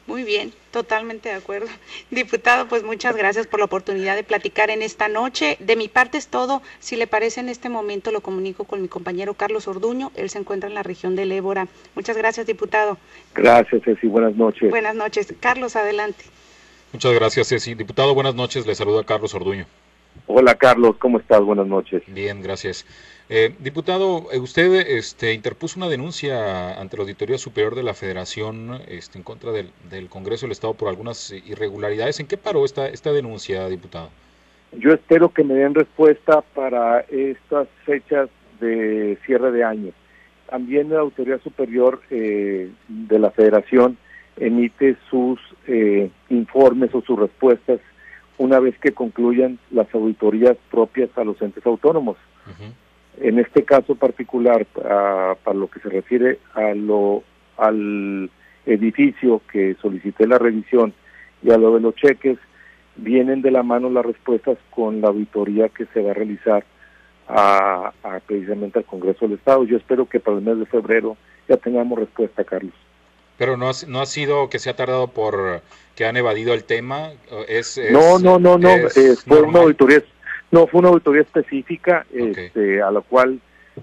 Muy 0.07 0.23
bien, 0.23 0.53
totalmente 0.71 1.31
de 1.31 1.35
acuerdo. 1.35 1.67
Diputado, 2.11 2.69
pues 2.69 2.83
muchas 2.83 3.17
gracias 3.17 3.47
por 3.47 3.61
la 3.61 3.65
oportunidad 3.67 4.17
de 4.17 4.23
platicar 4.23 4.71
en 4.71 4.83
esta 4.83 5.09
noche. 5.09 5.57
De 5.61 5.77
mi 5.77 5.89
parte 5.89 6.19
es 6.19 6.29
todo. 6.29 6.61
Si 6.79 6.97
le 6.97 7.07
parece 7.07 7.41
en 7.41 7.49
este 7.49 7.71
momento 7.71 8.11
lo 8.11 8.21
comunico 8.21 8.65
con 8.65 8.83
mi 8.83 8.89
compañero 8.89 9.35
Carlos 9.35 9.67
Orduño. 9.67 10.13
Él 10.15 10.29
se 10.29 10.39
encuentra 10.39 10.69
en 10.69 10.75
la 10.75 10.83
región 10.83 11.17
del 11.17 11.33
Ébora. 11.33 11.69
Muchas 11.95 12.17
gracias, 12.17 12.47
diputado. 12.47 12.99
Gracias, 13.35 13.83
Ceci. 13.83 14.07
Buenas 14.07 14.37
noches. 14.37 14.69
Buenas 14.69 14.95
noches. 14.95 15.33
Carlos, 15.41 15.75
adelante. 15.75 16.25
Muchas 16.93 17.15
gracias, 17.15 17.49
Ceci. 17.49 17.75
Diputado, 17.75 18.15
buenas 18.15 18.35
noches. 18.35 18.67
Le 18.67 18.75
saluda 18.75 19.05
Carlos 19.05 19.35
Orduño. 19.35 19.67
Hola 20.27 20.55
Carlos, 20.55 20.97
¿cómo 20.97 21.19
estás? 21.19 21.43
Buenas 21.43 21.67
noches. 21.67 22.03
Bien, 22.07 22.43
gracias. 22.43 22.87
Eh, 23.29 23.55
diputado, 23.59 24.33
eh, 24.33 24.39
usted 24.39 24.73
este, 24.89 25.35
interpuso 25.35 25.79
una 25.79 25.89
denuncia 25.89 26.81
ante 26.81 26.97
la 26.97 27.03
Auditoría 27.03 27.37
Superior 27.37 27.75
de 27.75 27.83
la 27.83 27.93
Federación 27.93 28.81
este, 28.89 29.19
en 29.19 29.25
contra 29.25 29.53
del, 29.53 29.71
Congreso 30.09 30.47
del 30.47 30.53
Estado 30.53 30.73
por 30.73 30.89
algunas 30.89 31.31
irregularidades. 31.31 32.21
¿En 32.21 32.27
qué 32.27 32.39
paró 32.39 32.65
esta, 32.65 32.89
esta 32.89 33.13
denuncia, 33.13 33.69
diputado? 33.69 34.09
Yo 34.73 34.93
espero 34.93 35.29
que 35.29 35.45
me 35.45 35.55
den 35.55 35.75
respuesta 35.75 36.41
para 36.41 37.01
estas 37.01 37.69
fechas 37.85 38.31
de 38.61 39.19
cierre 39.27 39.53
de 39.53 39.63
año. 39.63 39.93
También 40.49 40.89
la 40.89 41.01
Auditoría 41.01 41.39
Superior 41.39 42.01
eh, 42.11 42.71
de 42.89 43.19
la 43.19 43.31
Federación 43.31 43.99
emite 44.37 44.97
sus 45.11 45.39
informes 46.29 46.95
o 46.95 47.01
sus 47.03 47.19
respuestas 47.19 47.81
una 48.39 48.59
vez 48.59 48.79
que 48.79 48.93
concluyan 48.93 49.59
las 49.71 49.93
auditorías 49.95 50.57
propias 50.71 51.11
a 51.17 51.25
los 51.25 51.41
entes 51.41 51.65
autónomos. 51.67 52.17
En 53.21 53.39
este 53.39 53.65
caso 53.65 53.95
particular, 53.95 54.67
para 54.67 55.55
lo 55.55 55.69
que 55.69 55.81
se 55.81 55.89
refiere 55.89 56.39
a 56.55 56.75
lo, 56.75 57.23
al 57.57 58.31
edificio 58.67 59.41
que 59.51 59.77
solicité 59.81 60.27
la 60.27 60.39
revisión 60.39 60.93
y 61.43 61.51
a 61.51 61.59
lo 61.59 61.75
de 61.75 61.81
los 61.81 61.95
cheques, 61.95 62.39
vienen 62.97 63.43
de 63.43 63.51
la 63.51 63.63
mano 63.63 63.91
las 63.91 64.05
respuestas 64.05 64.59
con 64.71 65.01
la 65.01 65.09
auditoría 65.09 65.69
que 65.69 65.87
se 65.87 66.03
va 66.03 66.11
a 66.11 66.15
realizar 66.15 66.65
a, 67.29 67.93
precisamente 68.27 68.79
al 68.79 68.85
Congreso 68.85 69.27
del 69.27 69.39
Estado. 69.39 69.65
Yo 69.65 69.77
espero 69.77 70.07
que 70.07 70.21
para 70.21 70.39
el 70.39 70.45
mes 70.45 70.59
de 70.59 70.67
febrero 70.67 71.17
ya 71.49 71.57
tengamos 71.57 71.99
respuesta, 71.99 72.45
Carlos. 72.45 72.75
Pero 73.37 73.57
no 73.57 73.69
ha, 73.69 73.73
no 73.89 74.01
ha 74.01 74.07
sido 74.07 74.49
que 74.49 74.59
se 74.59 74.71
ha 74.71 74.77
tardado 74.77 75.09
por 75.09 75.63
que 75.97 76.07
han 76.07 76.17
evadido 76.17 76.55
el 76.55 76.65
tema. 76.65 77.11
Es, 77.49 77.81
no, 77.91 78.19
no, 78.19 78.39
no, 78.39 78.59
no. 78.59 78.69
Eh, 78.69 79.17
fue 79.27 79.43
una 79.43 79.61
auditoría 79.61 80.03
no, 80.55 80.69
fue 80.69 80.79
una 80.79 80.91
auditoría 80.91 81.23
específica 81.23 82.07
este, 82.13 82.81
a 82.81 82.93
la 82.93 83.01
cual 83.01 83.41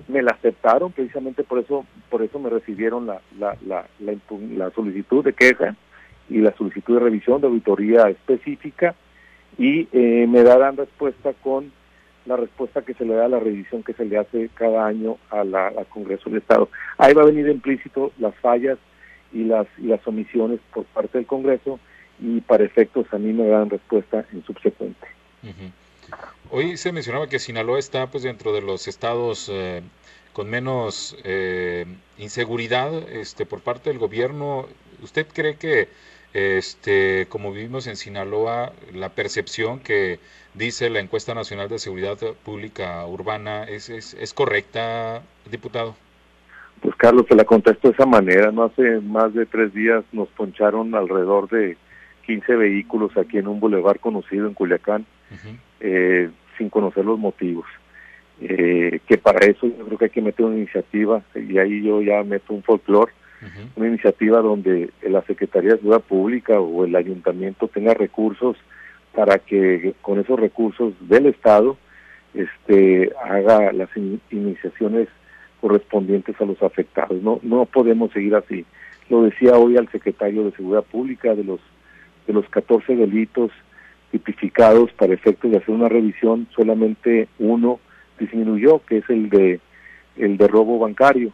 me 0.08 0.22
la 0.22 0.32
aceptaron, 0.32 0.94
precisamente 0.94 1.44
por 1.44 1.60
eso 1.60 1.86
por 2.10 2.22
eso 2.22 2.40
me 2.40 2.50
recibieron 2.50 3.08
la, 3.08 3.20
la, 3.38 3.58
la, 3.68 3.86
la, 4.00 4.72
solicitud 4.72 5.22
de 5.22 5.34
queja 5.34 5.76
y 6.30 6.38
la 6.38 6.56
solicitud 6.56 6.94
de 6.94 7.02
revisión 7.02 7.42
de 7.42 7.48
auditoría 7.48 8.08
específica 8.08 8.96
y 9.58 9.90
eh, 9.92 10.26
me 10.30 10.44
darán 10.44 10.78
respuesta 10.78 11.34
con 11.44 11.74
la 12.26 12.38
respuesta 12.38 12.84
que 12.84 12.94
se 12.94 13.04
le 13.04 13.16
da 13.16 13.26
a 13.26 13.28
la 13.28 13.40
revisión 13.40 13.84
que 13.84 13.92
se 13.92 14.06
le 14.06 14.18
hace 14.18 14.50
cada 14.54 14.86
año 14.86 15.18
a 15.30 15.44
la, 15.44 15.68
al 15.68 15.88
Congreso 15.88 16.30
del 16.30 16.40
Estado. 16.40 16.70
Ahí 16.98 17.14
va 17.14 17.24
a 17.24 17.26
venir 17.26 17.50
implícito 17.50 18.14
las 18.18 18.34
fallas 18.36 18.78
y 19.34 19.44
las, 19.44 19.68
y 19.78 19.88
las 19.88 20.06
omisiones 20.08 20.60
por 20.74 20.86
parte 20.86 21.18
del 21.18 21.28
Congreso 21.28 21.80
y 22.20 22.42
para 22.42 22.64
efectos 22.64 23.08
a 23.12 23.18
mí 23.18 23.34
me 23.34 23.48
dan 23.48 23.70
respuesta 23.70 24.26
en 24.32 24.44
subsecuente. 24.44 25.08
Hoy 26.50 26.78
se 26.78 26.92
mencionaba 26.92 27.28
que 27.28 27.40
Sinaloa 27.40 27.80
está 27.80 28.08
pues 28.08 28.24
dentro 28.24 28.54
de 28.54 28.62
los 28.62 28.88
estados 28.88 29.50
eh, 29.52 29.82
con 30.34 30.50
menos 30.50 31.18
eh, 31.24 31.86
inseguridad 32.18 32.94
este, 33.10 33.46
por 33.46 33.62
parte 33.62 33.90
del 33.90 34.00
gobierno. 34.00 34.68
¿Usted 35.02 35.26
cree 35.34 35.56
que 35.56 35.90
este, 36.34 37.26
como 37.30 37.52
vivimos 37.52 37.88
en 37.88 37.96
Sinaloa, 37.96 38.74
la 38.94 39.10
percepción 39.10 39.80
que 39.80 40.20
dice 40.54 40.90
la 40.90 41.00
encuesta 41.00 41.34
nacional 41.34 41.70
de 41.70 41.80
seguridad 41.80 42.18
pública 42.44 43.06
urbana 43.06 43.64
es, 43.64 43.90
es 43.90 44.34
correcta, 44.34 45.24
diputado? 45.50 45.96
Pues 46.82 46.96
Carlos, 46.96 47.26
se 47.30 47.36
la 47.36 47.46
contesto 47.46 47.88
de 47.88 47.94
esa 47.94 48.06
manera. 48.06 48.52
No 48.52 48.64
hace 48.64 49.00
más 49.02 49.34
de 49.34 49.46
tres 49.46 49.74
días 49.74 50.04
nos 50.12 50.28
poncharon 50.30 50.96
alrededor 50.96 51.48
de 51.50 51.78
15 52.26 52.56
vehículos 52.56 53.16
aquí 53.18 53.38
en 53.38 53.48
un 53.48 53.60
bulevar 53.60 54.00
conocido 54.00 54.48
en 54.48 54.54
Culiacán 54.54 55.06
eh, 55.80 56.30
sin 56.58 56.70
conocer 56.70 57.06
los 57.06 57.20
motivos. 57.20 57.66
Eh, 58.42 59.00
que 59.08 59.18
para 59.20 59.46
eso 59.46 59.68
yo 59.68 59.86
creo 59.86 59.98
que 60.00 60.06
hay 60.06 60.12
que 60.12 60.22
meter 60.22 60.46
una 60.46 60.58
iniciativa, 60.58 61.22
y 61.36 61.60
ahí 61.60 61.84
yo 61.84 62.02
ya 62.02 62.24
meto 62.24 62.54
un 62.54 62.64
folclore, 62.64 63.12
una 63.76 63.88
iniciativa 63.88 64.40
donde 64.40 64.92
la 65.02 65.22
Secretaría 65.24 65.72
de 65.72 65.78
Seguridad 65.78 66.02
Pública 66.02 66.60
o 66.60 66.86
el 66.86 66.96
Ayuntamiento 66.96 67.68
tenga 67.68 67.94
recursos 67.94 68.56
para 69.14 69.40
que 69.40 69.94
con 70.02 70.20
esos 70.20 70.40
recursos 70.40 70.94
del 71.02 71.26
Estado 71.26 71.78
este 72.34 73.12
haga 73.24 73.72
las 73.74 73.90
iniciaciones 74.30 75.08
correspondientes 75.62 76.36
a 76.42 76.46
los 76.46 76.62
afectados. 76.62 77.22
No 77.22 77.40
no 77.44 77.66
podemos 77.66 78.12
seguir 78.12 78.36
así. 78.36 78.66
Lo 79.10 79.24
decía 79.24 79.54
hoy 79.58 79.78
al 79.78 79.90
secretario 79.92 80.44
de 80.44 80.52
Seguridad 80.52 80.84
Pública 80.84 81.36
de 81.36 81.44
los 81.44 81.60
de 82.28 82.34
los 82.34 82.48
14 82.50 82.96
delitos 82.96 83.52
tipificados 84.12 84.92
para 84.94 85.14
efectos 85.14 85.52
de 85.52 85.58
hacer 85.58 85.74
una 85.74 85.90
revisión, 85.90 86.48
solamente 86.56 87.28
uno 87.40 87.80
disminuyó, 88.20 88.80
que 88.86 88.98
es 88.98 89.10
el 89.10 89.30
de 89.30 89.60
el 90.18 90.38
de 90.38 90.48
robo 90.48 90.78
bancario, 90.78 91.32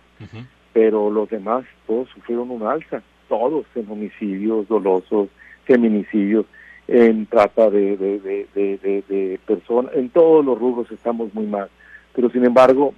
pero 0.71 1.09
los 1.09 1.29
demás 1.29 1.65
todos 1.87 2.07
sufrieron 2.09 2.51
un 2.51 2.63
alza, 2.63 3.01
todos 3.27 3.65
en 3.75 3.89
homicidios 3.89 4.67
dolosos, 4.67 5.29
feminicidios, 5.65 6.45
en 6.87 7.25
trata 7.25 7.69
de, 7.69 7.97
de, 7.97 8.19
de, 8.53 9.03
de 9.09 9.39
personas, 9.45 9.91
en 9.95 10.09
todos 10.09 10.45
los 10.45 10.57
rubros 10.57 10.89
estamos 10.91 11.33
muy 11.33 11.47
mal, 11.47 11.69
pero 12.15 12.29
sin 12.29 12.45
embargo, 12.45 12.93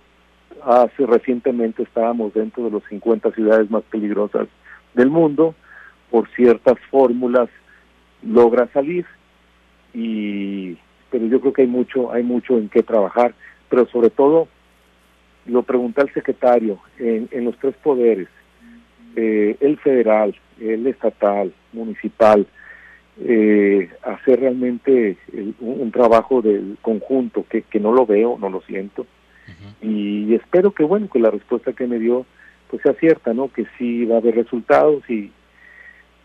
hace 0.63 1.05
recientemente 1.05 1.83
estábamos 1.83 2.33
dentro 2.33 2.65
de 2.65 2.71
los 2.71 2.83
50 2.89 3.31
ciudades 3.31 3.69
más 3.71 3.83
peligrosas 3.83 4.47
del 4.93 5.09
mundo, 5.09 5.55
por 6.09 6.27
ciertas 6.29 6.77
fórmulas 6.89 7.49
logra 8.23 8.67
salir 8.73 9.05
y 9.93 10.77
pero 11.09 11.25
yo 11.25 11.39
creo 11.39 11.53
que 11.53 11.61
hay 11.63 11.67
mucho 11.67 12.11
hay 12.11 12.23
mucho 12.23 12.57
en 12.57 12.69
qué 12.69 12.83
trabajar. 12.83 13.33
Pero 13.69 13.87
sobre 13.87 14.09
todo 14.09 14.47
lo 15.45 15.63
pregunté 15.63 16.01
al 16.01 16.13
secretario 16.13 16.79
en, 16.97 17.45
los 17.45 17.57
tres 17.57 17.75
poderes 17.83 18.27
eh, 19.15 19.55
el 19.59 19.77
federal 19.77 20.35
el 20.59 20.85
estatal 20.87 21.53
municipal 21.73 22.45
eh, 23.21 23.89
hacer 24.03 24.41
realmente 24.41 25.17
un, 25.59 25.91
trabajo 25.91 26.41
del 26.41 26.77
conjunto 26.81 27.45
que, 27.49 27.63
que 27.63 27.79
no 27.79 27.91
lo 27.91 28.05
veo 28.05 28.37
no 28.39 28.49
lo 28.49 28.61
siento 28.61 29.05
y 29.81 30.33
espero 30.33 30.71
que 30.71 30.83
bueno 30.83 31.09
que 31.11 31.19
la 31.19 31.31
respuesta 31.31 31.73
que 31.73 31.87
me 31.87 31.99
dio 31.99 32.25
pues 32.69 32.81
sea 32.81 32.93
cierta 32.93 33.33
no 33.33 33.51
que 33.51 33.65
sí 33.77 34.05
va 34.05 34.15
a 34.15 34.19
haber 34.19 34.35
resultados 34.35 35.07
y 35.09 35.31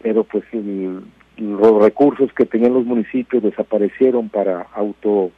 pero 0.03 0.25
pues 0.25 0.45
los 1.39 1.83
recursos 1.83 2.33
que 2.35 2.45
tenían 2.45 2.75
los 2.75 2.85
municipios 2.85 3.43
desaparecieron 3.43 4.29
para 4.29 4.67
auto 4.75 5.33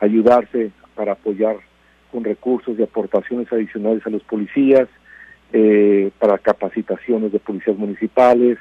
ayudarse, 0.00 0.70
para 0.94 1.12
apoyar 1.12 1.56
con 2.10 2.24
recursos 2.24 2.78
y 2.78 2.82
aportaciones 2.82 3.52
adicionales 3.52 4.06
a 4.06 4.10
los 4.10 4.22
policías, 4.22 4.88
eh, 5.52 6.10
para 6.18 6.38
capacitaciones 6.38 7.32
de 7.32 7.38
policías 7.38 7.76
municipales. 7.76 8.58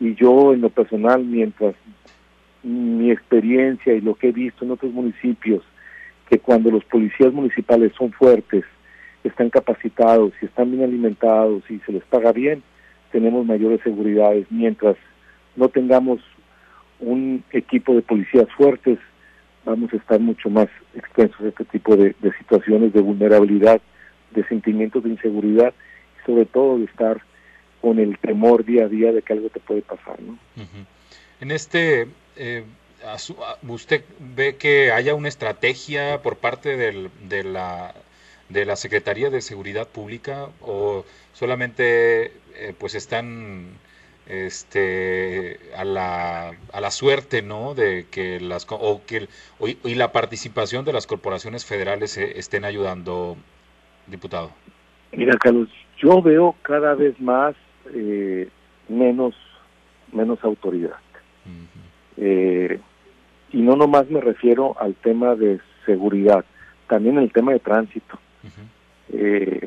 Y 0.00 0.14
yo 0.14 0.52
en 0.52 0.62
lo 0.62 0.70
personal, 0.70 1.24
mientras 1.24 1.74
mi 2.62 3.10
experiencia 3.10 3.94
y 3.94 4.00
lo 4.00 4.14
que 4.14 4.28
he 4.28 4.32
visto 4.32 4.64
en 4.64 4.72
otros 4.72 4.92
municipios, 4.92 5.62
que 6.28 6.38
cuando 6.38 6.70
los 6.70 6.84
policías 6.84 7.32
municipales 7.32 7.92
son 7.96 8.12
fuertes, 8.12 8.64
están 9.24 9.50
capacitados 9.50 10.32
y 10.40 10.46
están 10.46 10.70
bien 10.70 10.84
alimentados 10.84 11.62
y 11.70 11.78
se 11.80 11.92
les 11.92 12.04
paga 12.04 12.32
bien, 12.32 12.62
tenemos 13.12 13.46
mayores 13.46 13.80
seguridades, 13.82 14.46
mientras 14.50 14.96
no 15.56 15.68
tengamos 15.68 16.20
un 17.00 17.44
equipo 17.52 17.94
de 17.94 18.02
policías 18.02 18.46
fuertes, 18.56 18.98
vamos 19.64 19.92
a 19.92 19.96
estar 19.96 20.20
mucho 20.20 20.48
más 20.48 20.68
expensos 20.94 21.40
a 21.40 21.48
este 21.48 21.64
tipo 21.64 21.96
de, 21.96 22.14
situaciones 22.38 22.92
de 22.92 23.00
vulnerabilidad, 23.00 23.80
de 24.30 24.46
sentimientos 24.48 25.04
de 25.04 25.10
inseguridad 25.10 25.74
y 26.18 26.26
sobre 26.26 26.46
todo 26.46 26.78
de 26.78 26.84
estar 26.84 27.20
con 27.80 27.98
el 27.98 28.18
temor 28.18 28.64
día 28.64 28.84
a 28.84 28.88
día 28.88 29.12
de 29.12 29.22
que 29.22 29.32
algo 29.32 29.48
te 29.48 29.60
puede 29.60 29.82
pasar. 29.82 30.20
¿no? 30.20 30.38
En 31.40 31.50
este, 31.50 32.08
eh, 32.36 32.64
¿usted 33.68 34.04
ve 34.18 34.56
que 34.56 34.92
haya 34.92 35.14
una 35.14 35.28
estrategia 35.28 36.22
por 36.22 36.36
parte 36.36 36.76
del, 36.76 37.10
de, 37.28 37.44
la, 37.44 37.94
de 38.48 38.64
la 38.64 38.76
Secretaría 38.76 39.30
de 39.30 39.40
Seguridad 39.40 39.88
Pública 39.88 40.48
o 40.60 41.04
solamente 41.32 42.32
eh, 42.54 42.74
pues 42.78 42.94
están 42.94 43.78
este 44.26 45.60
a 45.76 45.84
la, 45.84 46.52
a 46.72 46.80
la 46.80 46.90
suerte 46.90 47.42
no 47.42 47.74
de 47.74 48.06
que 48.10 48.40
las 48.40 48.66
o 48.68 49.02
que 49.06 49.28
y 49.60 49.94
la 49.94 50.10
participación 50.10 50.84
de 50.84 50.92
las 50.92 51.06
corporaciones 51.06 51.64
federales 51.64 52.18
eh, 52.18 52.32
estén 52.36 52.64
ayudando 52.64 53.36
diputado 54.08 54.50
mira 55.12 55.36
Carlos 55.38 55.68
yo 55.98 56.20
veo 56.22 56.56
cada 56.62 56.94
vez 56.94 57.20
más 57.20 57.54
eh, 57.94 58.48
menos 58.88 59.34
menos 60.12 60.42
autoridad. 60.42 60.96
Eh, 62.16 62.80
y 63.56 63.62
no 63.62 63.74
nomás 63.74 64.10
me 64.10 64.20
refiero 64.20 64.76
al 64.78 64.94
tema 64.96 65.34
de 65.34 65.60
seguridad 65.86 66.44
también 66.88 67.16
el 67.16 67.32
tema 67.32 67.52
de 67.52 67.58
tránsito. 67.58 68.18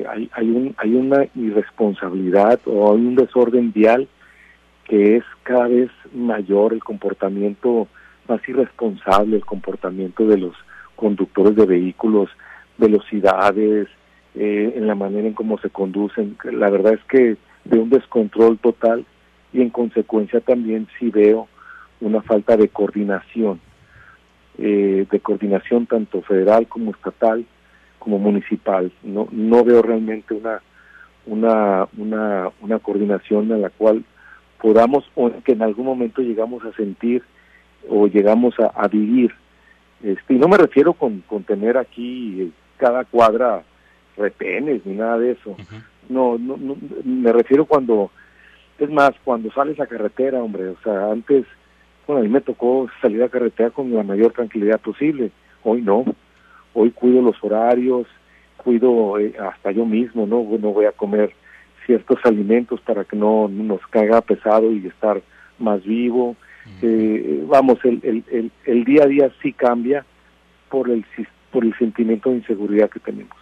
Hay 0.08 0.30
hay 0.32 0.50
un 0.50 0.76
hay 0.78 0.94
una 0.94 1.26
irresponsabilidad 1.34 2.60
o 2.66 2.92
hay 2.92 3.00
un 3.00 3.16
desorden 3.16 3.72
vial 3.72 4.06
que 4.84 5.16
es 5.16 5.24
cada 5.42 5.66
vez 5.66 5.90
mayor 6.14 6.72
el 6.72 6.84
comportamiento 6.84 7.88
más 8.28 8.40
irresponsable, 8.48 9.36
el 9.36 9.44
comportamiento 9.44 10.24
de 10.24 10.38
los 10.38 10.54
conductores 10.94 11.56
de 11.56 11.66
vehículos, 11.66 12.30
velocidades, 12.78 13.88
eh, 14.36 14.72
en 14.76 14.86
la 14.86 14.94
manera 14.94 15.26
en 15.26 15.34
cómo 15.34 15.58
se 15.58 15.70
conducen. 15.70 16.36
La 16.44 16.70
verdad 16.70 16.92
es 16.92 17.04
que 17.08 17.36
de 17.64 17.78
un 17.78 17.90
descontrol 17.90 18.56
total 18.58 19.04
y 19.52 19.62
en 19.62 19.70
consecuencia 19.70 20.40
también 20.40 20.86
sí 20.96 21.10
veo 21.10 21.48
una 22.00 22.22
falta 22.22 22.56
de 22.56 22.68
coordinación, 22.68 23.60
eh, 24.62 25.06
de 25.10 25.20
coordinación 25.20 25.86
tanto 25.86 26.20
federal 26.22 26.66
como 26.68 26.90
estatal 26.90 27.46
como 27.98 28.18
municipal. 28.18 28.92
No, 29.02 29.26
no 29.30 29.64
veo 29.64 29.80
realmente 29.80 30.34
una, 30.34 30.60
una, 31.26 31.88
una, 31.96 32.50
una 32.60 32.78
coordinación 32.78 33.50
en 33.52 33.62
la 33.62 33.70
cual 33.70 34.04
podamos 34.60 35.04
o 35.14 35.30
que 35.44 35.52
en 35.52 35.62
algún 35.62 35.86
momento 35.86 36.20
llegamos 36.20 36.64
a 36.64 36.72
sentir 36.72 37.22
o 37.88 38.06
llegamos 38.06 38.54
a, 38.58 38.86
vivir. 38.88 39.32
Este, 40.02 40.34
y 40.34 40.38
no 40.38 40.48
me 40.48 40.58
refiero 40.58 40.92
con, 40.92 41.20
con 41.20 41.44
tener 41.44 41.78
aquí 41.78 42.52
cada 42.76 43.04
cuadra 43.04 43.62
retenes 44.16 44.84
ni 44.84 44.94
nada 44.94 45.18
de 45.18 45.32
eso. 45.32 45.56
no, 46.08 46.36
no, 46.38 46.56
no, 46.58 46.76
me 47.04 47.32
refiero 47.32 47.64
cuando, 47.64 48.10
es 48.78 48.90
más, 48.90 49.12
cuando 49.24 49.50
sales 49.52 49.80
a 49.80 49.86
carretera, 49.86 50.42
hombre, 50.42 50.68
o 50.68 50.76
sea, 50.82 51.10
antes, 51.10 51.46
bueno, 52.10 52.22
a 52.22 52.24
mí 52.24 52.28
me 52.28 52.40
tocó 52.40 52.88
salir 53.00 53.22
a 53.22 53.28
carretera 53.28 53.70
con 53.70 53.94
la 53.94 54.02
mayor 54.02 54.32
tranquilidad 54.32 54.80
posible, 54.80 55.30
hoy 55.62 55.80
no, 55.80 56.04
hoy 56.74 56.90
cuido 56.90 57.22
los 57.22 57.36
horarios, 57.42 58.08
cuido 58.56 59.16
eh, 59.20 59.32
hasta 59.38 59.70
yo 59.70 59.86
mismo, 59.86 60.26
¿no? 60.26 60.42
No 60.58 60.72
voy 60.72 60.86
a 60.86 60.92
comer 60.92 61.32
ciertos 61.86 62.18
alimentos 62.24 62.80
para 62.80 63.04
que 63.04 63.16
no 63.16 63.46
nos 63.48 63.80
caiga 63.86 64.20
pesado 64.22 64.72
y 64.72 64.84
estar 64.86 65.22
más 65.58 65.84
vivo. 65.84 66.34
Eh, 66.82 67.44
vamos, 67.46 67.78
el, 67.84 68.00
el, 68.02 68.24
el, 68.30 68.50
el, 68.64 68.84
día 68.84 69.04
a 69.04 69.06
día 69.06 69.30
sí 69.40 69.52
cambia 69.52 70.04
por 70.68 70.90
el, 70.90 71.04
por 71.52 71.64
el 71.64 71.76
sentimiento 71.78 72.30
de 72.30 72.36
inseguridad 72.36 72.90
que 72.90 73.00
tenemos. 73.00 73.36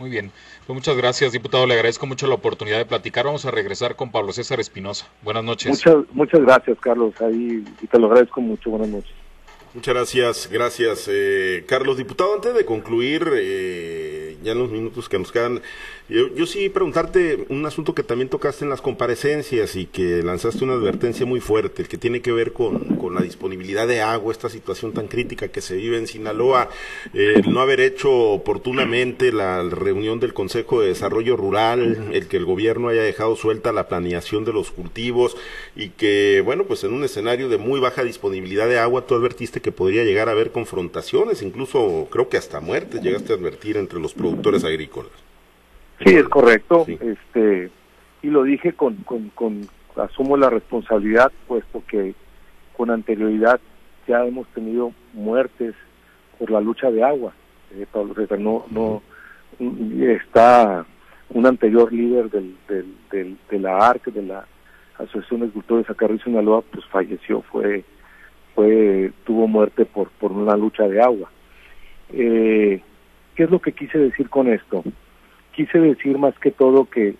Muy 0.00 0.08
bien. 0.08 0.32
Pues 0.66 0.74
muchas 0.74 0.96
gracias, 0.96 1.32
diputado. 1.32 1.66
Le 1.66 1.74
agradezco 1.74 2.06
mucho 2.06 2.26
la 2.26 2.34
oportunidad 2.34 2.78
de 2.78 2.86
platicar. 2.86 3.26
Vamos 3.26 3.44
a 3.44 3.50
regresar 3.50 3.96
con 3.96 4.10
Pablo 4.10 4.32
César 4.32 4.58
Espinosa. 4.58 5.06
Buenas 5.20 5.44
noches. 5.44 5.72
Muchas, 5.72 5.94
muchas 6.12 6.40
gracias, 6.40 6.78
Carlos. 6.80 7.12
Ahí 7.20 7.62
y 7.82 7.86
te 7.86 7.98
lo 7.98 8.06
agradezco 8.06 8.40
mucho. 8.40 8.70
Buenas 8.70 8.88
noches. 8.88 9.12
Muchas 9.74 9.94
gracias, 9.94 10.48
gracias, 10.50 11.06
eh, 11.12 11.64
Carlos. 11.68 11.98
Diputado, 11.98 12.34
antes 12.34 12.54
de 12.54 12.64
concluir, 12.64 13.30
eh, 13.34 14.19
ya 14.42 14.52
en 14.52 14.58
los 14.58 14.70
minutos 14.70 15.08
que 15.08 15.18
nos 15.18 15.32
quedan, 15.32 15.60
yo, 16.08 16.46
sí 16.46 16.68
preguntarte 16.68 17.46
un 17.50 17.64
asunto 17.66 17.94
que 17.94 18.02
también 18.02 18.28
tocaste 18.28 18.64
en 18.64 18.70
las 18.70 18.80
comparecencias 18.80 19.76
y 19.76 19.86
que 19.86 20.22
lanzaste 20.24 20.64
una 20.64 20.72
advertencia 20.72 21.24
muy 21.24 21.38
fuerte, 21.40 21.82
el 21.82 21.88
que 21.88 21.98
tiene 21.98 22.20
que 22.20 22.32
ver 22.32 22.52
con, 22.52 22.96
con 22.96 23.14
la 23.14 23.20
disponibilidad 23.20 23.86
de 23.86 24.00
agua, 24.00 24.32
esta 24.32 24.48
situación 24.48 24.92
tan 24.92 25.06
crítica 25.06 25.48
que 25.48 25.60
se 25.60 25.76
vive 25.76 25.98
en 25.98 26.08
Sinaloa, 26.08 26.68
el 27.14 27.52
no 27.52 27.60
haber 27.60 27.80
hecho 27.80 28.10
oportunamente 28.10 29.32
la 29.32 29.62
reunión 29.62 30.18
del 30.18 30.34
Consejo 30.34 30.80
de 30.80 30.88
Desarrollo 30.88 31.36
Rural, 31.36 32.10
el 32.12 32.26
que 32.26 32.38
el 32.38 32.44
gobierno 32.44 32.88
haya 32.88 33.02
dejado 33.02 33.36
suelta 33.36 33.72
la 33.72 33.86
planeación 33.86 34.44
de 34.44 34.52
los 34.52 34.72
cultivos 34.72 35.36
y 35.76 35.90
que, 35.90 36.42
bueno, 36.44 36.64
pues 36.64 36.82
en 36.82 36.92
un 36.92 37.04
escenario 37.04 37.48
de 37.48 37.58
muy 37.58 37.78
baja 37.78 38.02
disponibilidad 38.02 38.68
de 38.68 38.78
agua, 38.78 39.06
tú 39.06 39.14
advertiste 39.14 39.60
que 39.60 39.70
podría 39.70 40.02
llegar 40.02 40.28
a 40.28 40.32
haber 40.32 40.50
confrontaciones, 40.50 41.42
incluso 41.42 42.08
creo 42.10 42.28
que 42.28 42.36
hasta 42.36 42.60
muertes 42.60 43.02
llegaste 43.02 43.32
a 43.32 43.36
advertir 43.36 43.76
entre 43.76 44.00
los 44.00 44.12
productores 44.12 44.29
agrícolas. 44.64 45.12
Sí, 46.04 46.14
es 46.14 46.28
correcto. 46.28 46.86
Este 46.88 47.70
y 48.22 48.28
lo 48.28 48.42
dije 48.42 48.72
con, 48.72 48.96
con, 48.96 49.30
con 49.30 49.68
asumo 49.96 50.36
la 50.36 50.50
responsabilidad, 50.50 51.32
puesto 51.46 51.82
que 51.86 52.14
con 52.76 52.90
anterioridad 52.90 53.60
ya 54.06 54.24
hemos 54.24 54.46
tenido 54.48 54.92
muertes 55.12 55.74
por 56.38 56.50
la 56.50 56.60
lucha 56.60 56.90
de 56.90 57.02
agua. 57.02 57.32
Eh, 57.72 57.86
Pablo 57.90 58.14
no, 58.38 58.66
no 58.70 59.02
está 59.58 60.84
un 61.30 61.46
anterior 61.46 61.92
líder 61.92 62.30
del, 62.30 62.56
del, 63.10 63.36
de 63.50 63.58
la 63.58 63.76
ARC, 63.78 64.06
de 64.06 64.22
la 64.22 64.46
Asociación 64.98 65.40
de 65.40 65.46
Agricultores 65.46 65.88
acá 65.88 66.06
en 66.06 66.22
Sinaloa, 66.22 66.62
pues 66.62 66.84
falleció, 66.86 67.42
fue, 67.42 67.84
fue, 68.54 69.12
tuvo 69.24 69.46
muerte 69.46 69.84
por, 69.84 70.10
por 70.10 70.32
una 70.32 70.56
lucha 70.56 70.88
de 70.88 71.00
agua. 71.00 71.30
Eh, 72.12 72.82
¿Qué 73.34 73.44
es 73.44 73.50
lo 73.50 73.60
que 73.60 73.72
quise 73.72 73.98
decir 73.98 74.28
con 74.28 74.48
esto? 74.48 74.84
quise 75.52 75.78
decir 75.78 76.18
más 76.18 76.38
que 76.38 76.50
todo 76.50 76.86
que 76.86 77.16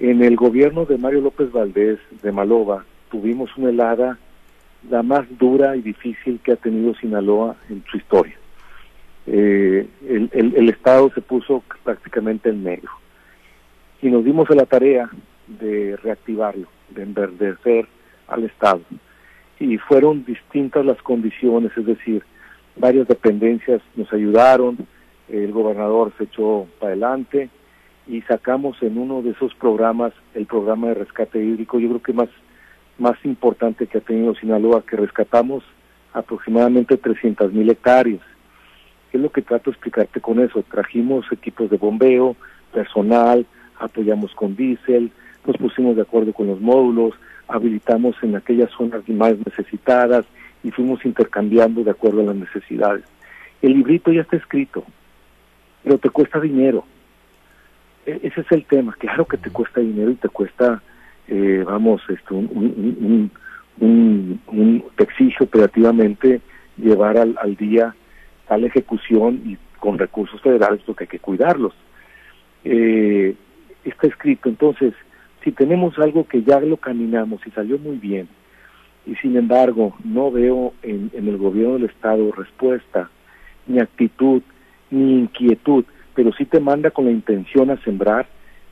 en 0.00 0.22
el 0.22 0.36
gobierno 0.36 0.84
de 0.86 0.98
Mario 0.98 1.20
López 1.20 1.52
Valdés 1.52 1.98
de 2.22 2.32
Maloba 2.32 2.84
tuvimos 3.10 3.56
una 3.56 3.70
helada 3.70 4.18
la 4.90 5.02
más 5.02 5.26
dura 5.38 5.76
y 5.76 5.82
difícil 5.82 6.40
que 6.42 6.52
ha 6.52 6.56
tenido 6.56 6.94
Sinaloa 6.96 7.54
en 7.70 7.84
su 7.88 7.98
historia. 7.98 8.34
Eh, 9.28 9.86
el, 10.08 10.30
el, 10.32 10.68
Estado 10.68 11.08
se 11.14 11.20
puso 11.20 11.62
prácticamente 11.84 12.48
en 12.48 12.64
negro 12.64 12.90
y 14.00 14.08
nos 14.08 14.24
dimos 14.24 14.50
a 14.50 14.56
la 14.56 14.66
tarea 14.66 15.08
de 15.46 15.96
reactivarlo, 16.02 16.66
de 16.90 17.02
enverdecer 17.04 17.86
al 18.26 18.42
Estado. 18.42 18.80
Y 19.60 19.78
fueron 19.78 20.24
distintas 20.24 20.84
las 20.84 21.00
condiciones, 21.02 21.70
es 21.76 21.86
decir, 21.86 22.24
varias 22.76 23.08
dependencias 23.08 23.82
nos 23.96 24.12
ayudaron, 24.12 24.78
el 25.28 25.52
gobernador 25.52 26.12
se 26.18 26.24
echó 26.24 26.66
para 26.78 26.92
adelante 26.92 27.48
y 28.06 28.20
sacamos 28.22 28.82
en 28.82 28.98
uno 28.98 29.22
de 29.22 29.30
esos 29.30 29.54
programas 29.54 30.12
el 30.34 30.46
programa 30.46 30.88
de 30.88 30.94
rescate 30.94 31.42
hídrico, 31.42 31.78
yo 31.78 31.88
creo 31.88 32.02
que 32.02 32.12
más, 32.12 32.28
más 32.98 33.16
importante 33.24 33.86
que 33.86 33.98
ha 33.98 34.00
tenido 34.00 34.34
Sinaloa, 34.34 34.82
que 34.82 34.96
rescatamos 34.96 35.62
aproximadamente 36.12 36.96
300 36.96 37.52
mil 37.52 37.70
hectáreas. 37.70 38.20
¿Qué 39.10 39.18
es 39.18 39.22
lo 39.22 39.30
que 39.30 39.42
trato 39.42 39.70
de 39.70 39.74
explicarte 39.74 40.20
con 40.20 40.40
eso? 40.40 40.62
Trajimos 40.70 41.30
equipos 41.30 41.70
de 41.70 41.76
bombeo, 41.76 42.36
personal, 42.72 43.46
apoyamos 43.78 44.34
con 44.34 44.56
diésel, 44.56 45.10
nos 45.46 45.56
pusimos 45.56 45.96
de 45.96 46.02
acuerdo 46.02 46.32
con 46.32 46.46
los 46.46 46.60
módulos, 46.60 47.14
habilitamos 47.48 48.16
en 48.22 48.36
aquellas 48.36 48.70
zonas 48.70 49.06
más 49.08 49.34
necesitadas 49.44 50.24
y 50.62 50.70
fuimos 50.70 51.04
intercambiando 51.04 51.82
de 51.84 51.90
acuerdo 51.90 52.20
a 52.20 52.24
las 52.24 52.36
necesidades. 52.36 53.04
El 53.60 53.74
librito 53.74 54.12
ya 54.12 54.22
está 54.22 54.36
escrito, 54.36 54.84
pero 55.82 55.98
te 55.98 56.10
cuesta 56.10 56.40
dinero. 56.40 56.84
E-, 58.06 58.20
ese 58.22 58.40
es 58.40 58.52
el 58.52 58.64
tema, 58.64 58.94
claro 58.98 59.24
que 59.24 59.36
te 59.36 59.50
cuesta 59.50 59.80
dinero 59.80 60.10
y 60.10 60.16
te 60.16 60.28
cuesta, 60.28 60.82
eh, 61.28 61.62
vamos, 61.66 62.02
esto, 62.08 62.34
un, 62.34 63.30
un, 63.78 64.40
un, 64.46 64.84
te 64.96 65.04
exige 65.04 65.44
operativamente 65.44 66.40
llevar 66.76 67.16
al, 67.16 67.36
al 67.40 67.56
día 67.56 67.94
tal 68.46 68.64
ejecución 68.64 69.40
y 69.44 69.56
con 69.78 69.98
recursos 69.98 70.40
federales 70.40 70.80
porque 70.84 71.04
hay 71.04 71.08
que 71.08 71.18
cuidarlos. 71.18 71.74
Eh, 72.64 73.34
está 73.84 74.06
escrito, 74.06 74.48
entonces, 74.48 74.94
si 75.42 75.52
tenemos 75.52 75.98
algo 75.98 76.26
que 76.26 76.42
ya 76.42 76.60
lo 76.60 76.76
caminamos 76.76 77.40
y 77.46 77.50
salió 77.50 77.78
muy 77.78 77.96
bien, 77.96 78.28
y 79.06 79.14
sin 79.16 79.36
embargo 79.36 79.94
no 80.04 80.30
veo 80.30 80.74
en, 80.82 81.10
en 81.12 81.28
el 81.28 81.36
gobierno 81.36 81.74
del 81.74 81.84
Estado 81.84 82.30
respuesta 82.32 83.10
ni 83.66 83.78
actitud 83.80 84.42
ni 84.90 85.20
inquietud, 85.20 85.84
pero 86.14 86.32
sí 86.32 86.44
te 86.44 86.60
manda 86.60 86.90
con 86.90 87.06
la 87.06 87.10
intención 87.10 87.70
a 87.70 87.82
sembrar, 87.82 88.26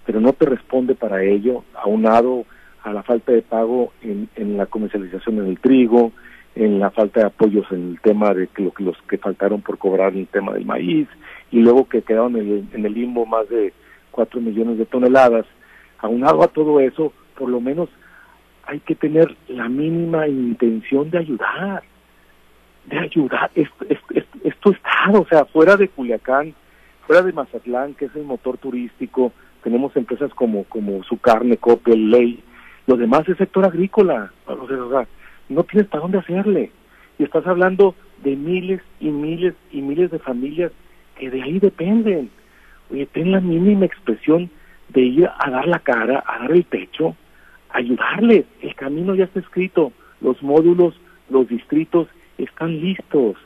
pero 0.05 0.21
no 0.21 0.33
te 0.33 0.45
responde 0.45 0.95
para 0.95 1.25
ello, 1.25 1.65
aunado 1.75 2.45
a 2.83 2.93
la 2.93 3.03
falta 3.03 3.33
de 3.33 3.43
pago 3.43 3.93
en, 4.03 4.57
la 4.57 4.67
comercialización 4.67 5.37
del 5.37 5.59
trigo, 5.59 6.13
en 6.55 6.79
la 6.79 6.91
falta 6.91 7.21
de 7.21 7.27
apoyos 7.27 7.67
en 7.71 7.93
el 7.93 8.01
tema 8.01 8.35
de 8.35 8.49
que, 8.49 8.63
lo, 8.63 8.73
que 8.73 8.85
los 8.85 8.97
que 9.09 9.19
faltaron 9.19 9.63
por 9.63 9.79
cobrar 9.79 10.13
en 10.13 10.21
el 10.21 10.27
tema 10.27 10.53
del 10.53 10.67
maíz, 10.67 11.09
y 11.51 11.61
luego 11.61 11.89
que 11.89 12.03
quedaron 12.03 12.37
en 12.37 12.49
el, 12.49 12.65
en 12.73 12.87
el 12.87 12.95
limbo 12.95 13.27
más 13.27 13.49
de 13.49 13.73
cuatro 14.11 14.41
millones 14.41 14.79
de 14.79 14.87
toneladas. 14.87 15.47
Aunado 15.99 16.43
a 16.43 16.49
todo 16.49 16.81
eso, 16.81 17.13
por 17.37 17.49
lo 17.49 17.61
menos 17.61 17.89
hay 18.71 18.81
que 18.81 18.95
tener 18.95 19.37
la 19.49 19.69
mínima 19.69 20.29
intención 20.29 21.11
de 21.11 21.19
ayudar 21.19 21.83
de 22.87 22.99
ayudar. 22.99 23.51
Esto, 23.55 24.71
está, 24.71 25.11
o 25.13 25.27
sea, 25.27 25.45
fuera 25.47 25.77
de 25.77 25.89
Culiacán, 25.89 26.55
fuera 27.07 27.23
de 27.23 27.33
Mazatlán, 27.33 27.95
que 27.95 28.07
es 28.07 28.17
el 28.17 28.25
motor 28.25 28.59
turístico, 28.59 29.33
tenemos 29.63 29.95
empresas 29.97 30.33
como, 30.35 30.65
como 30.65 31.03
su 31.05 31.19
carne, 31.19 31.57
Coppel, 31.57 32.11
Ley, 32.11 32.43
lo 32.87 32.97
demás 32.97 33.29
es 33.29 33.37
sector 33.37 33.65
agrícola, 33.65 34.33
o 34.47 34.67
sea, 34.67 35.07
no 35.49 35.65
tienes 35.65 35.89
para 35.89 36.03
dónde 36.03 36.19
hacerle. 36.19 36.73
Y 37.19 37.25
estás 37.25 37.47
hablando 37.47 37.95
de 38.23 38.35
miles 38.37 38.81
y 38.99 39.11
miles 39.11 39.55
y 39.71 39.83
miles 39.83 40.11
de 40.11 40.19
familias 40.19 40.73
que 41.19 41.31
de 41.31 41.43
ahí 41.43 41.59
dependen. 41.59 42.31
Oye, 42.91 43.07
ten 43.07 43.31
la 43.31 43.41
mínima 43.41 43.85
expresión 43.85 44.51
de 44.89 45.03
ir 45.03 45.29
a 45.39 45.51
dar 45.51 45.69
la 45.69 45.79
cara, 45.81 46.25
a 46.27 46.39
dar 46.39 46.53
el 46.53 46.65
pecho, 46.65 47.15
ayudarles. 47.73 48.45
El 48.63 48.75
camino 48.75 49.15
ya 49.15 49.25
está 49.25 49.41
escrito, 49.41 49.93
los 50.21 50.43
módulos, 50.43 50.95
los 51.29 51.49
distritos 51.49 52.09
están 52.39 52.81
listos, 52.81 53.37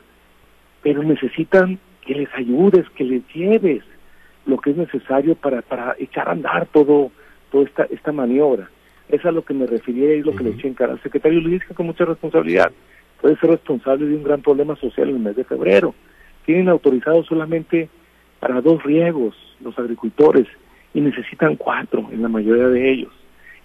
pero 0.81 1.03
necesitan 1.03 1.79
que 2.01 2.15
les 2.15 2.33
ayudes, 2.35 2.87
que 2.91 3.03
les 3.03 3.23
lleves 3.33 3.83
lo 4.45 4.57
que 4.57 4.71
es 4.71 4.77
necesario 4.77 5.35
para, 5.35 5.61
para 5.61 5.95
echar 5.99 6.29
a 6.29 6.33
andar 6.33 6.67
todo, 6.67 7.11
toda 7.51 7.65
esta, 7.65 7.83
esta 7.85 8.11
maniobra. 8.11 8.69
Es 9.09 9.25
a 9.25 9.31
lo 9.31 9.43
que 9.43 9.53
me 9.53 9.65
refería 9.65 10.15
y 10.15 10.21
lo 10.21 10.35
que 10.35 10.43
le 10.43 10.51
eché 10.51 10.67
en 10.67 10.73
cara 10.73 10.93
al 10.93 11.01
secretario. 11.01 11.41
Le 11.41 11.49
dije 11.49 11.73
con 11.73 11.87
mucha 11.87 12.05
responsabilidad, 12.05 12.71
puede 13.21 13.37
ser 13.37 13.51
responsable 13.51 14.05
de 14.05 14.15
un 14.15 14.23
gran 14.23 14.41
problema 14.41 14.75
social 14.75 15.09
en 15.09 15.15
el 15.15 15.21
mes 15.21 15.35
de 15.35 15.43
febrero. 15.43 15.93
Tienen 16.45 16.69
autorizado 16.69 17.23
solamente 17.23 17.89
para 18.39 18.61
dos 18.61 18.83
riegos 18.83 19.35
los 19.61 19.77
agricultores 19.79 20.47
y 20.93 21.01
necesitan 21.01 21.55
cuatro 21.55 22.07
en 22.11 22.21
la 22.21 22.29
mayoría 22.29 22.67
de 22.67 22.91
ellos. 22.91 23.11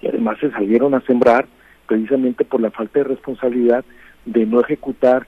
Y 0.03 0.09
además 0.09 0.39
se 0.41 0.51
salieron 0.51 0.95
a 0.95 1.01
sembrar 1.03 1.47
precisamente 1.87 2.45
por 2.45 2.61
la 2.61 2.71
falta 2.71 3.01
de 3.01 3.05
responsabilidad 3.05 3.85
de 4.25 4.47
no 4.47 4.61
ejecutar 4.61 5.27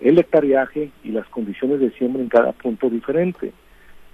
el 0.00 0.18
hectareaje 0.18 0.90
y 1.04 1.10
las 1.10 1.26
condiciones 1.28 1.80
de 1.80 1.90
siembra 1.92 2.22
en 2.22 2.28
cada 2.28 2.52
punto 2.52 2.90
diferente. 2.90 3.52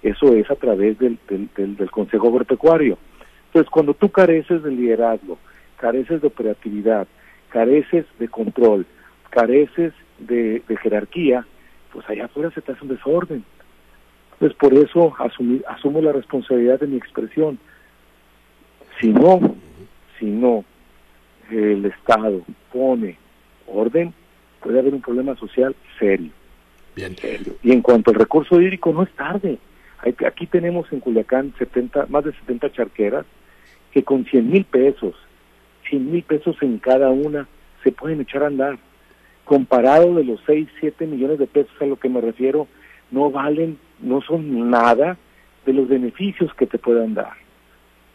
Eso 0.03 0.34
es 0.34 0.51
a 0.51 0.57
través 0.57 0.99
del, 0.99 1.18
del, 1.28 1.91
Consejo 1.91 2.28
Agropecuario. 2.28 2.99
Entonces, 3.47 3.70
cuando 3.70 3.95
tú 3.95 4.11
careces 4.11 4.62
de 4.62 4.70
liderazgo, 4.70 5.39
careces 5.76 6.20
de 6.20 6.28
operatividad, 6.28 7.07
careces 7.49 8.05
de 8.18 8.28
control, 8.28 8.86
careces 9.30 9.93
de, 10.18 10.62
jerarquía, 10.82 11.47
pues 11.93 12.09
allá 12.09 12.26
afuera 12.26 12.51
se 12.51 12.61
te 12.61 12.72
hace 12.72 12.82
un 12.82 12.91
desorden. 12.91 13.45
Entonces, 14.34 14.57
por 14.59 14.74
eso 14.74 15.14
asumo 15.66 16.01
la 16.01 16.12
responsabilidad 16.12 16.78
de 16.80 16.86
mi 16.86 16.97
expresión. 16.97 17.59
Si 19.01 19.09
no, 19.09 19.41
si 20.19 20.27
no 20.27 20.64
el 21.51 21.85
Estado 21.87 22.43
pone 22.73 23.16
orden, 23.66 24.12
puede 24.61 24.79
haber 24.79 24.95
un 24.95 25.01
problema 25.01 25.37
social 25.37 25.75
serio. 25.99 26.31
Bien. 26.95 27.14
Y 27.62 27.73
en 27.73 27.81
cuanto 27.81 28.11
al 28.11 28.16
recurso 28.16 28.61
hídrico, 28.61 28.93
no 28.93 29.03
es 29.03 29.11
tarde. 29.12 29.59
Aquí 30.27 30.47
tenemos 30.47 30.93
en 30.93 31.01
Culiacán 31.01 31.55
70, 31.59 32.07
más 32.07 32.25
de 32.25 32.33
70 32.33 32.73
charqueras 32.73 33.27
que 33.93 34.03
con 34.03 34.25
100 34.25 34.51
mil 34.51 34.64
pesos, 34.64 35.14
100 35.89 36.12
mil 36.12 36.23
pesos 36.23 36.57
en 36.61 36.79
cada 36.79 37.11
una, 37.11 37.49
se 37.83 37.93
pueden 37.93 38.21
echar 38.21 38.43
a 38.43 38.49
andar. 38.49 38.79
Comparado 39.45 40.14
de 40.14 40.25
los 40.25 40.41
6, 40.47 40.69
7 40.81 41.07
millones 41.07 41.39
de 41.39 41.47
pesos 41.47 41.73
a 41.81 41.87
lo 41.87 41.97
que 41.97 42.09
me 42.09 42.21
refiero, 42.21 42.69
no 43.11 43.31
valen, 43.31 43.79
no 44.01 44.21
son 44.21 44.69
nada 44.71 45.16
de 45.64 45.73
los 45.73 45.89
beneficios 45.89 46.53
que 46.55 46.66
te 46.66 46.79
puedan 46.79 47.14
dar. 47.14 47.33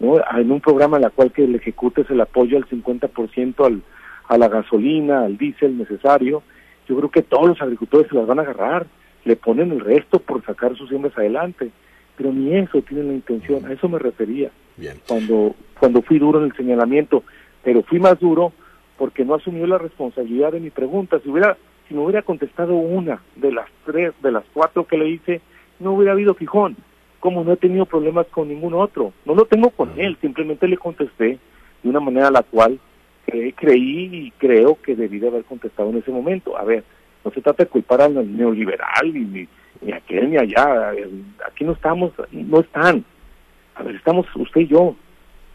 ¿No? 0.03 0.21
En 0.37 0.51
un 0.51 0.61
programa 0.61 0.97
en 0.97 1.05
el 1.05 1.11
cual 1.11 1.31
que 1.31 1.47
le 1.47 1.57
ejecutes 1.57 2.09
el 2.09 2.21
apoyo 2.21 2.57
al 2.57 2.65
50% 2.65 3.65
al, 3.65 3.81
a 4.27 4.37
la 4.37 4.47
gasolina, 4.49 5.23
al 5.25 5.37
diésel 5.37 5.77
necesario, 5.77 6.43
yo 6.87 6.97
creo 6.97 7.09
que 7.09 7.21
todos 7.21 7.47
los 7.47 7.61
agricultores 7.61 8.09
se 8.09 8.15
las 8.15 8.27
van 8.27 8.39
a 8.39 8.43
agarrar 8.43 8.85
le 9.25 9.35
ponen 9.35 9.71
el 9.71 9.79
resto 9.79 10.19
por 10.19 10.43
sacar 10.45 10.75
sus 10.75 10.89
siembras 10.89 11.17
adelante. 11.17 11.71
Pero 12.15 12.31
ni 12.31 12.55
eso 12.55 12.81
tienen 12.81 13.07
la 13.07 13.13
intención, 13.13 13.65
a 13.65 13.73
eso 13.73 13.89
me 13.89 13.97
refería. 13.97 14.51
Bien. 14.77 14.99
Cuando, 15.07 15.55
cuando 15.79 16.01
fui 16.01 16.19
duro 16.19 16.39
en 16.39 16.45
el 16.45 16.55
señalamiento, 16.55 17.23
pero 17.63 17.81
fui 17.83 17.99
más 17.99 18.19
duro 18.19 18.53
porque 18.97 19.25
no 19.25 19.33
asumió 19.33 19.65
la 19.65 19.79
responsabilidad 19.79 20.51
de 20.51 20.59
mi 20.59 20.69
pregunta. 20.69 21.19
Si 21.23 21.29
hubiera, 21.29 21.57
si 21.87 21.95
me 21.95 22.01
hubiera 22.01 22.21
contestado 22.21 22.75
una 22.75 23.21
de 23.35 23.51
las 23.51 23.67
tres, 23.85 24.13
de 24.21 24.31
las 24.31 24.43
cuatro 24.53 24.85
que 24.85 24.97
le 24.97 25.09
hice, 25.09 25.41
no 25.79 25.93
hubiera 25.93 26.11
habido 26.11 26.35
fijón. 26.35 26.75
Como 27.23 27.41
no 27.45 27.53
he 27.53 27.55
tenido 27.55 27.85
problemas 27.85 28.27
con 28.27 28.49
ningún 28.49 28.73
otro. 28.73 29.13
No 29.23 29.33
lo 29.33 29.45
tengo 29.45 29.69
con 29.69 29.97
él, 29.97 30.17
simplemente 30.19 30.67
le 30.67 30.77
contesté 30.77 31.39
de 31.81 31.89
una 31.89 32.01
manera 32.01 32.27
a 32.27 32.31
la 32.31 32.43
cual 32.43 32.77
creí 33.25 34.09
y 34.11 34.31
creo 34.31 34.77
que 34.81 34.93
debí 34.93 35.19
de 35.19 35.29
haber 35.29 35.45
contestado 35.45 35.89
en 35.89 35.99
ese 35.99 36.11
momento. 36.11 36.57
A 36.57 36.65
ver, 36.65 36.83
no 37.23 37.31
se 37.31 37.39
trata 37.39 37.63
de 37.63 37.69
culpar 37.69 38.01
al 38.01 38.35
neoliberal, 38.35 39.13
ni, 39.13 39.47
ni 39.79 39.93
aquel 39.93 40.31
ni 40.31 40.35
allá. 40.35 40.91
Aquí 41.47 41.63
no 41.63 41.71
estamos, 41.71 42.11
no 42.29 42.59
están. 42.59 43.05
A 43.75 43.83
ver, 43.83 43.95
estamos 43.95 44.27
usted 44.35 44.59
y 44.59 44.67
yo. 44.67 44.93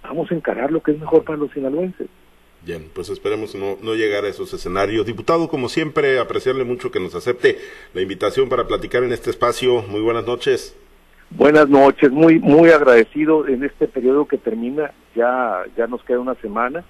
Vamos 0.02 0.32
a 0.32 0.34
encarar 0.34 0.72
lo 0.72 0.82
que 0.82 0.92
es 0.92 0.98
mejor 0.98 1.22
para 1.22 1.36
los 1.36 1.52
sinaloenses. 1.52 2.08
Bien, 2.64 2.88
pues 2.94 3.10
esperemos 3.10 3.54
no, 3.54 3.76
no 3.82 3.94
llegar 3.94 4.24
a 4.24 4.28
esos 4.28 4.54
escenarios. 4.54 5.04
Diputado, 5.04 5.50
como 5.50 5.68
siempre, 5.68 6.18
apreciarle 6.18 6.64
mucho 6.64 6.90
que 6.90 6.98
nos 6.98 7.14
acepte 7.14 7.58
la 7.92 8.00
invitación 8.00 8.48
para 8.48 8.66
platicar 8.66 9.04
en 9.04 9.12
este 9.12 9.28
espacio. 9.28 9.82
Muy 9.82 10.00
buenas 10.00 10.24
noches. 10.24 10.74
Buenas 11.30 11.68
noches, 11.68 12.10
muy 12.10 12.38
muy 12.38 12.70
agradecido 12.70 13.46
en 13.46 13.64
este 13.64 13.86
periodo 13.86 14.26
que 14.26 14.38
termina, 14.38 14.92
ya 15.14 15.64
ya 15.76 15.86
nos 15.86 16.02
queda 16.04 16.20
una 16.20 16.34
semana. 16.36 16.84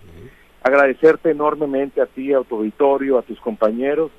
Agradecerte 0.63 1.31
enormemente 1.31 2.01
a 2.01 2.07
ti, 2.07 2.33
a 2.33 2.43
tu 2.43 2.57
auditorio, 2.57 3.19
a 3.19 3.23
tus 3.23 3.41
compañeros 3.41 4.11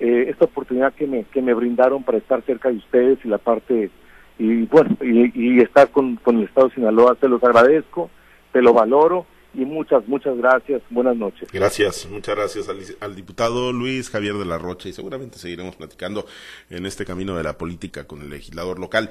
eh, 0.00 0.26
esta 0.28 0.44
oportunidad 0.44 0.94
que 0.94 1.08
me, 1.08 1.24
que 1.24 1.42
me 1.42 1.54
brindaron 1.54 2.04
para 2.04 2.18
estar 2.18 2.40
cerca 2.44 2.68
de 2.68 2.76
ustedes 2.76 3.18
y 3.24 3.28
la 3.28 3.38
parte, 3.38 3.90
y 4.38 4.62
bueno, 4.66 4.96
y, 5.00 5.60
estar 5.60 5.90
con, 5.90 6.16
con 6.16 6.38
el 6.38 6.44
Estado 6.44 6.68
de 6.68 6.76
Sinaloa, 6.76 7.16
te 7.16 7.28
los 7.28 7.42
agradezco, 7.42 8.08
te 8.52 8.62
lo 8.62 8.72
valoro 8.72 9.26
y 9.54 9.64
muchas, 9.64 10.06
muchas 10.06 10.36
gracias. 10.36 10.82
Buenas 10.90 11.16
noches. 11.16 11.50
Gracias, 11.50 12.06
muchas 12.08 12.36
gracias 12.36 12.68
al, 12.68 12.78
al, 13.00 13.16
diputado 13.16 13.72
Luis 13.72 14.08
Javier 14.08 14.34
de 14.34 14.44
la 14.44 14.56
Rocha 14.56 14.88
y 14.88 14.92
seguramente 14.92 15.38
seguiremos 15.38 15.74
platicando 15.74 16.26
en 16.70 16.86
este 16.86 17.04
camino 17.04 17.36
de 17.36 17.42
la 17.42 17.58
política 17.58 18.06
con 18.06 18.22
el 18.22 18.30
legislador 18.30 18.78
local. 18.78 19.10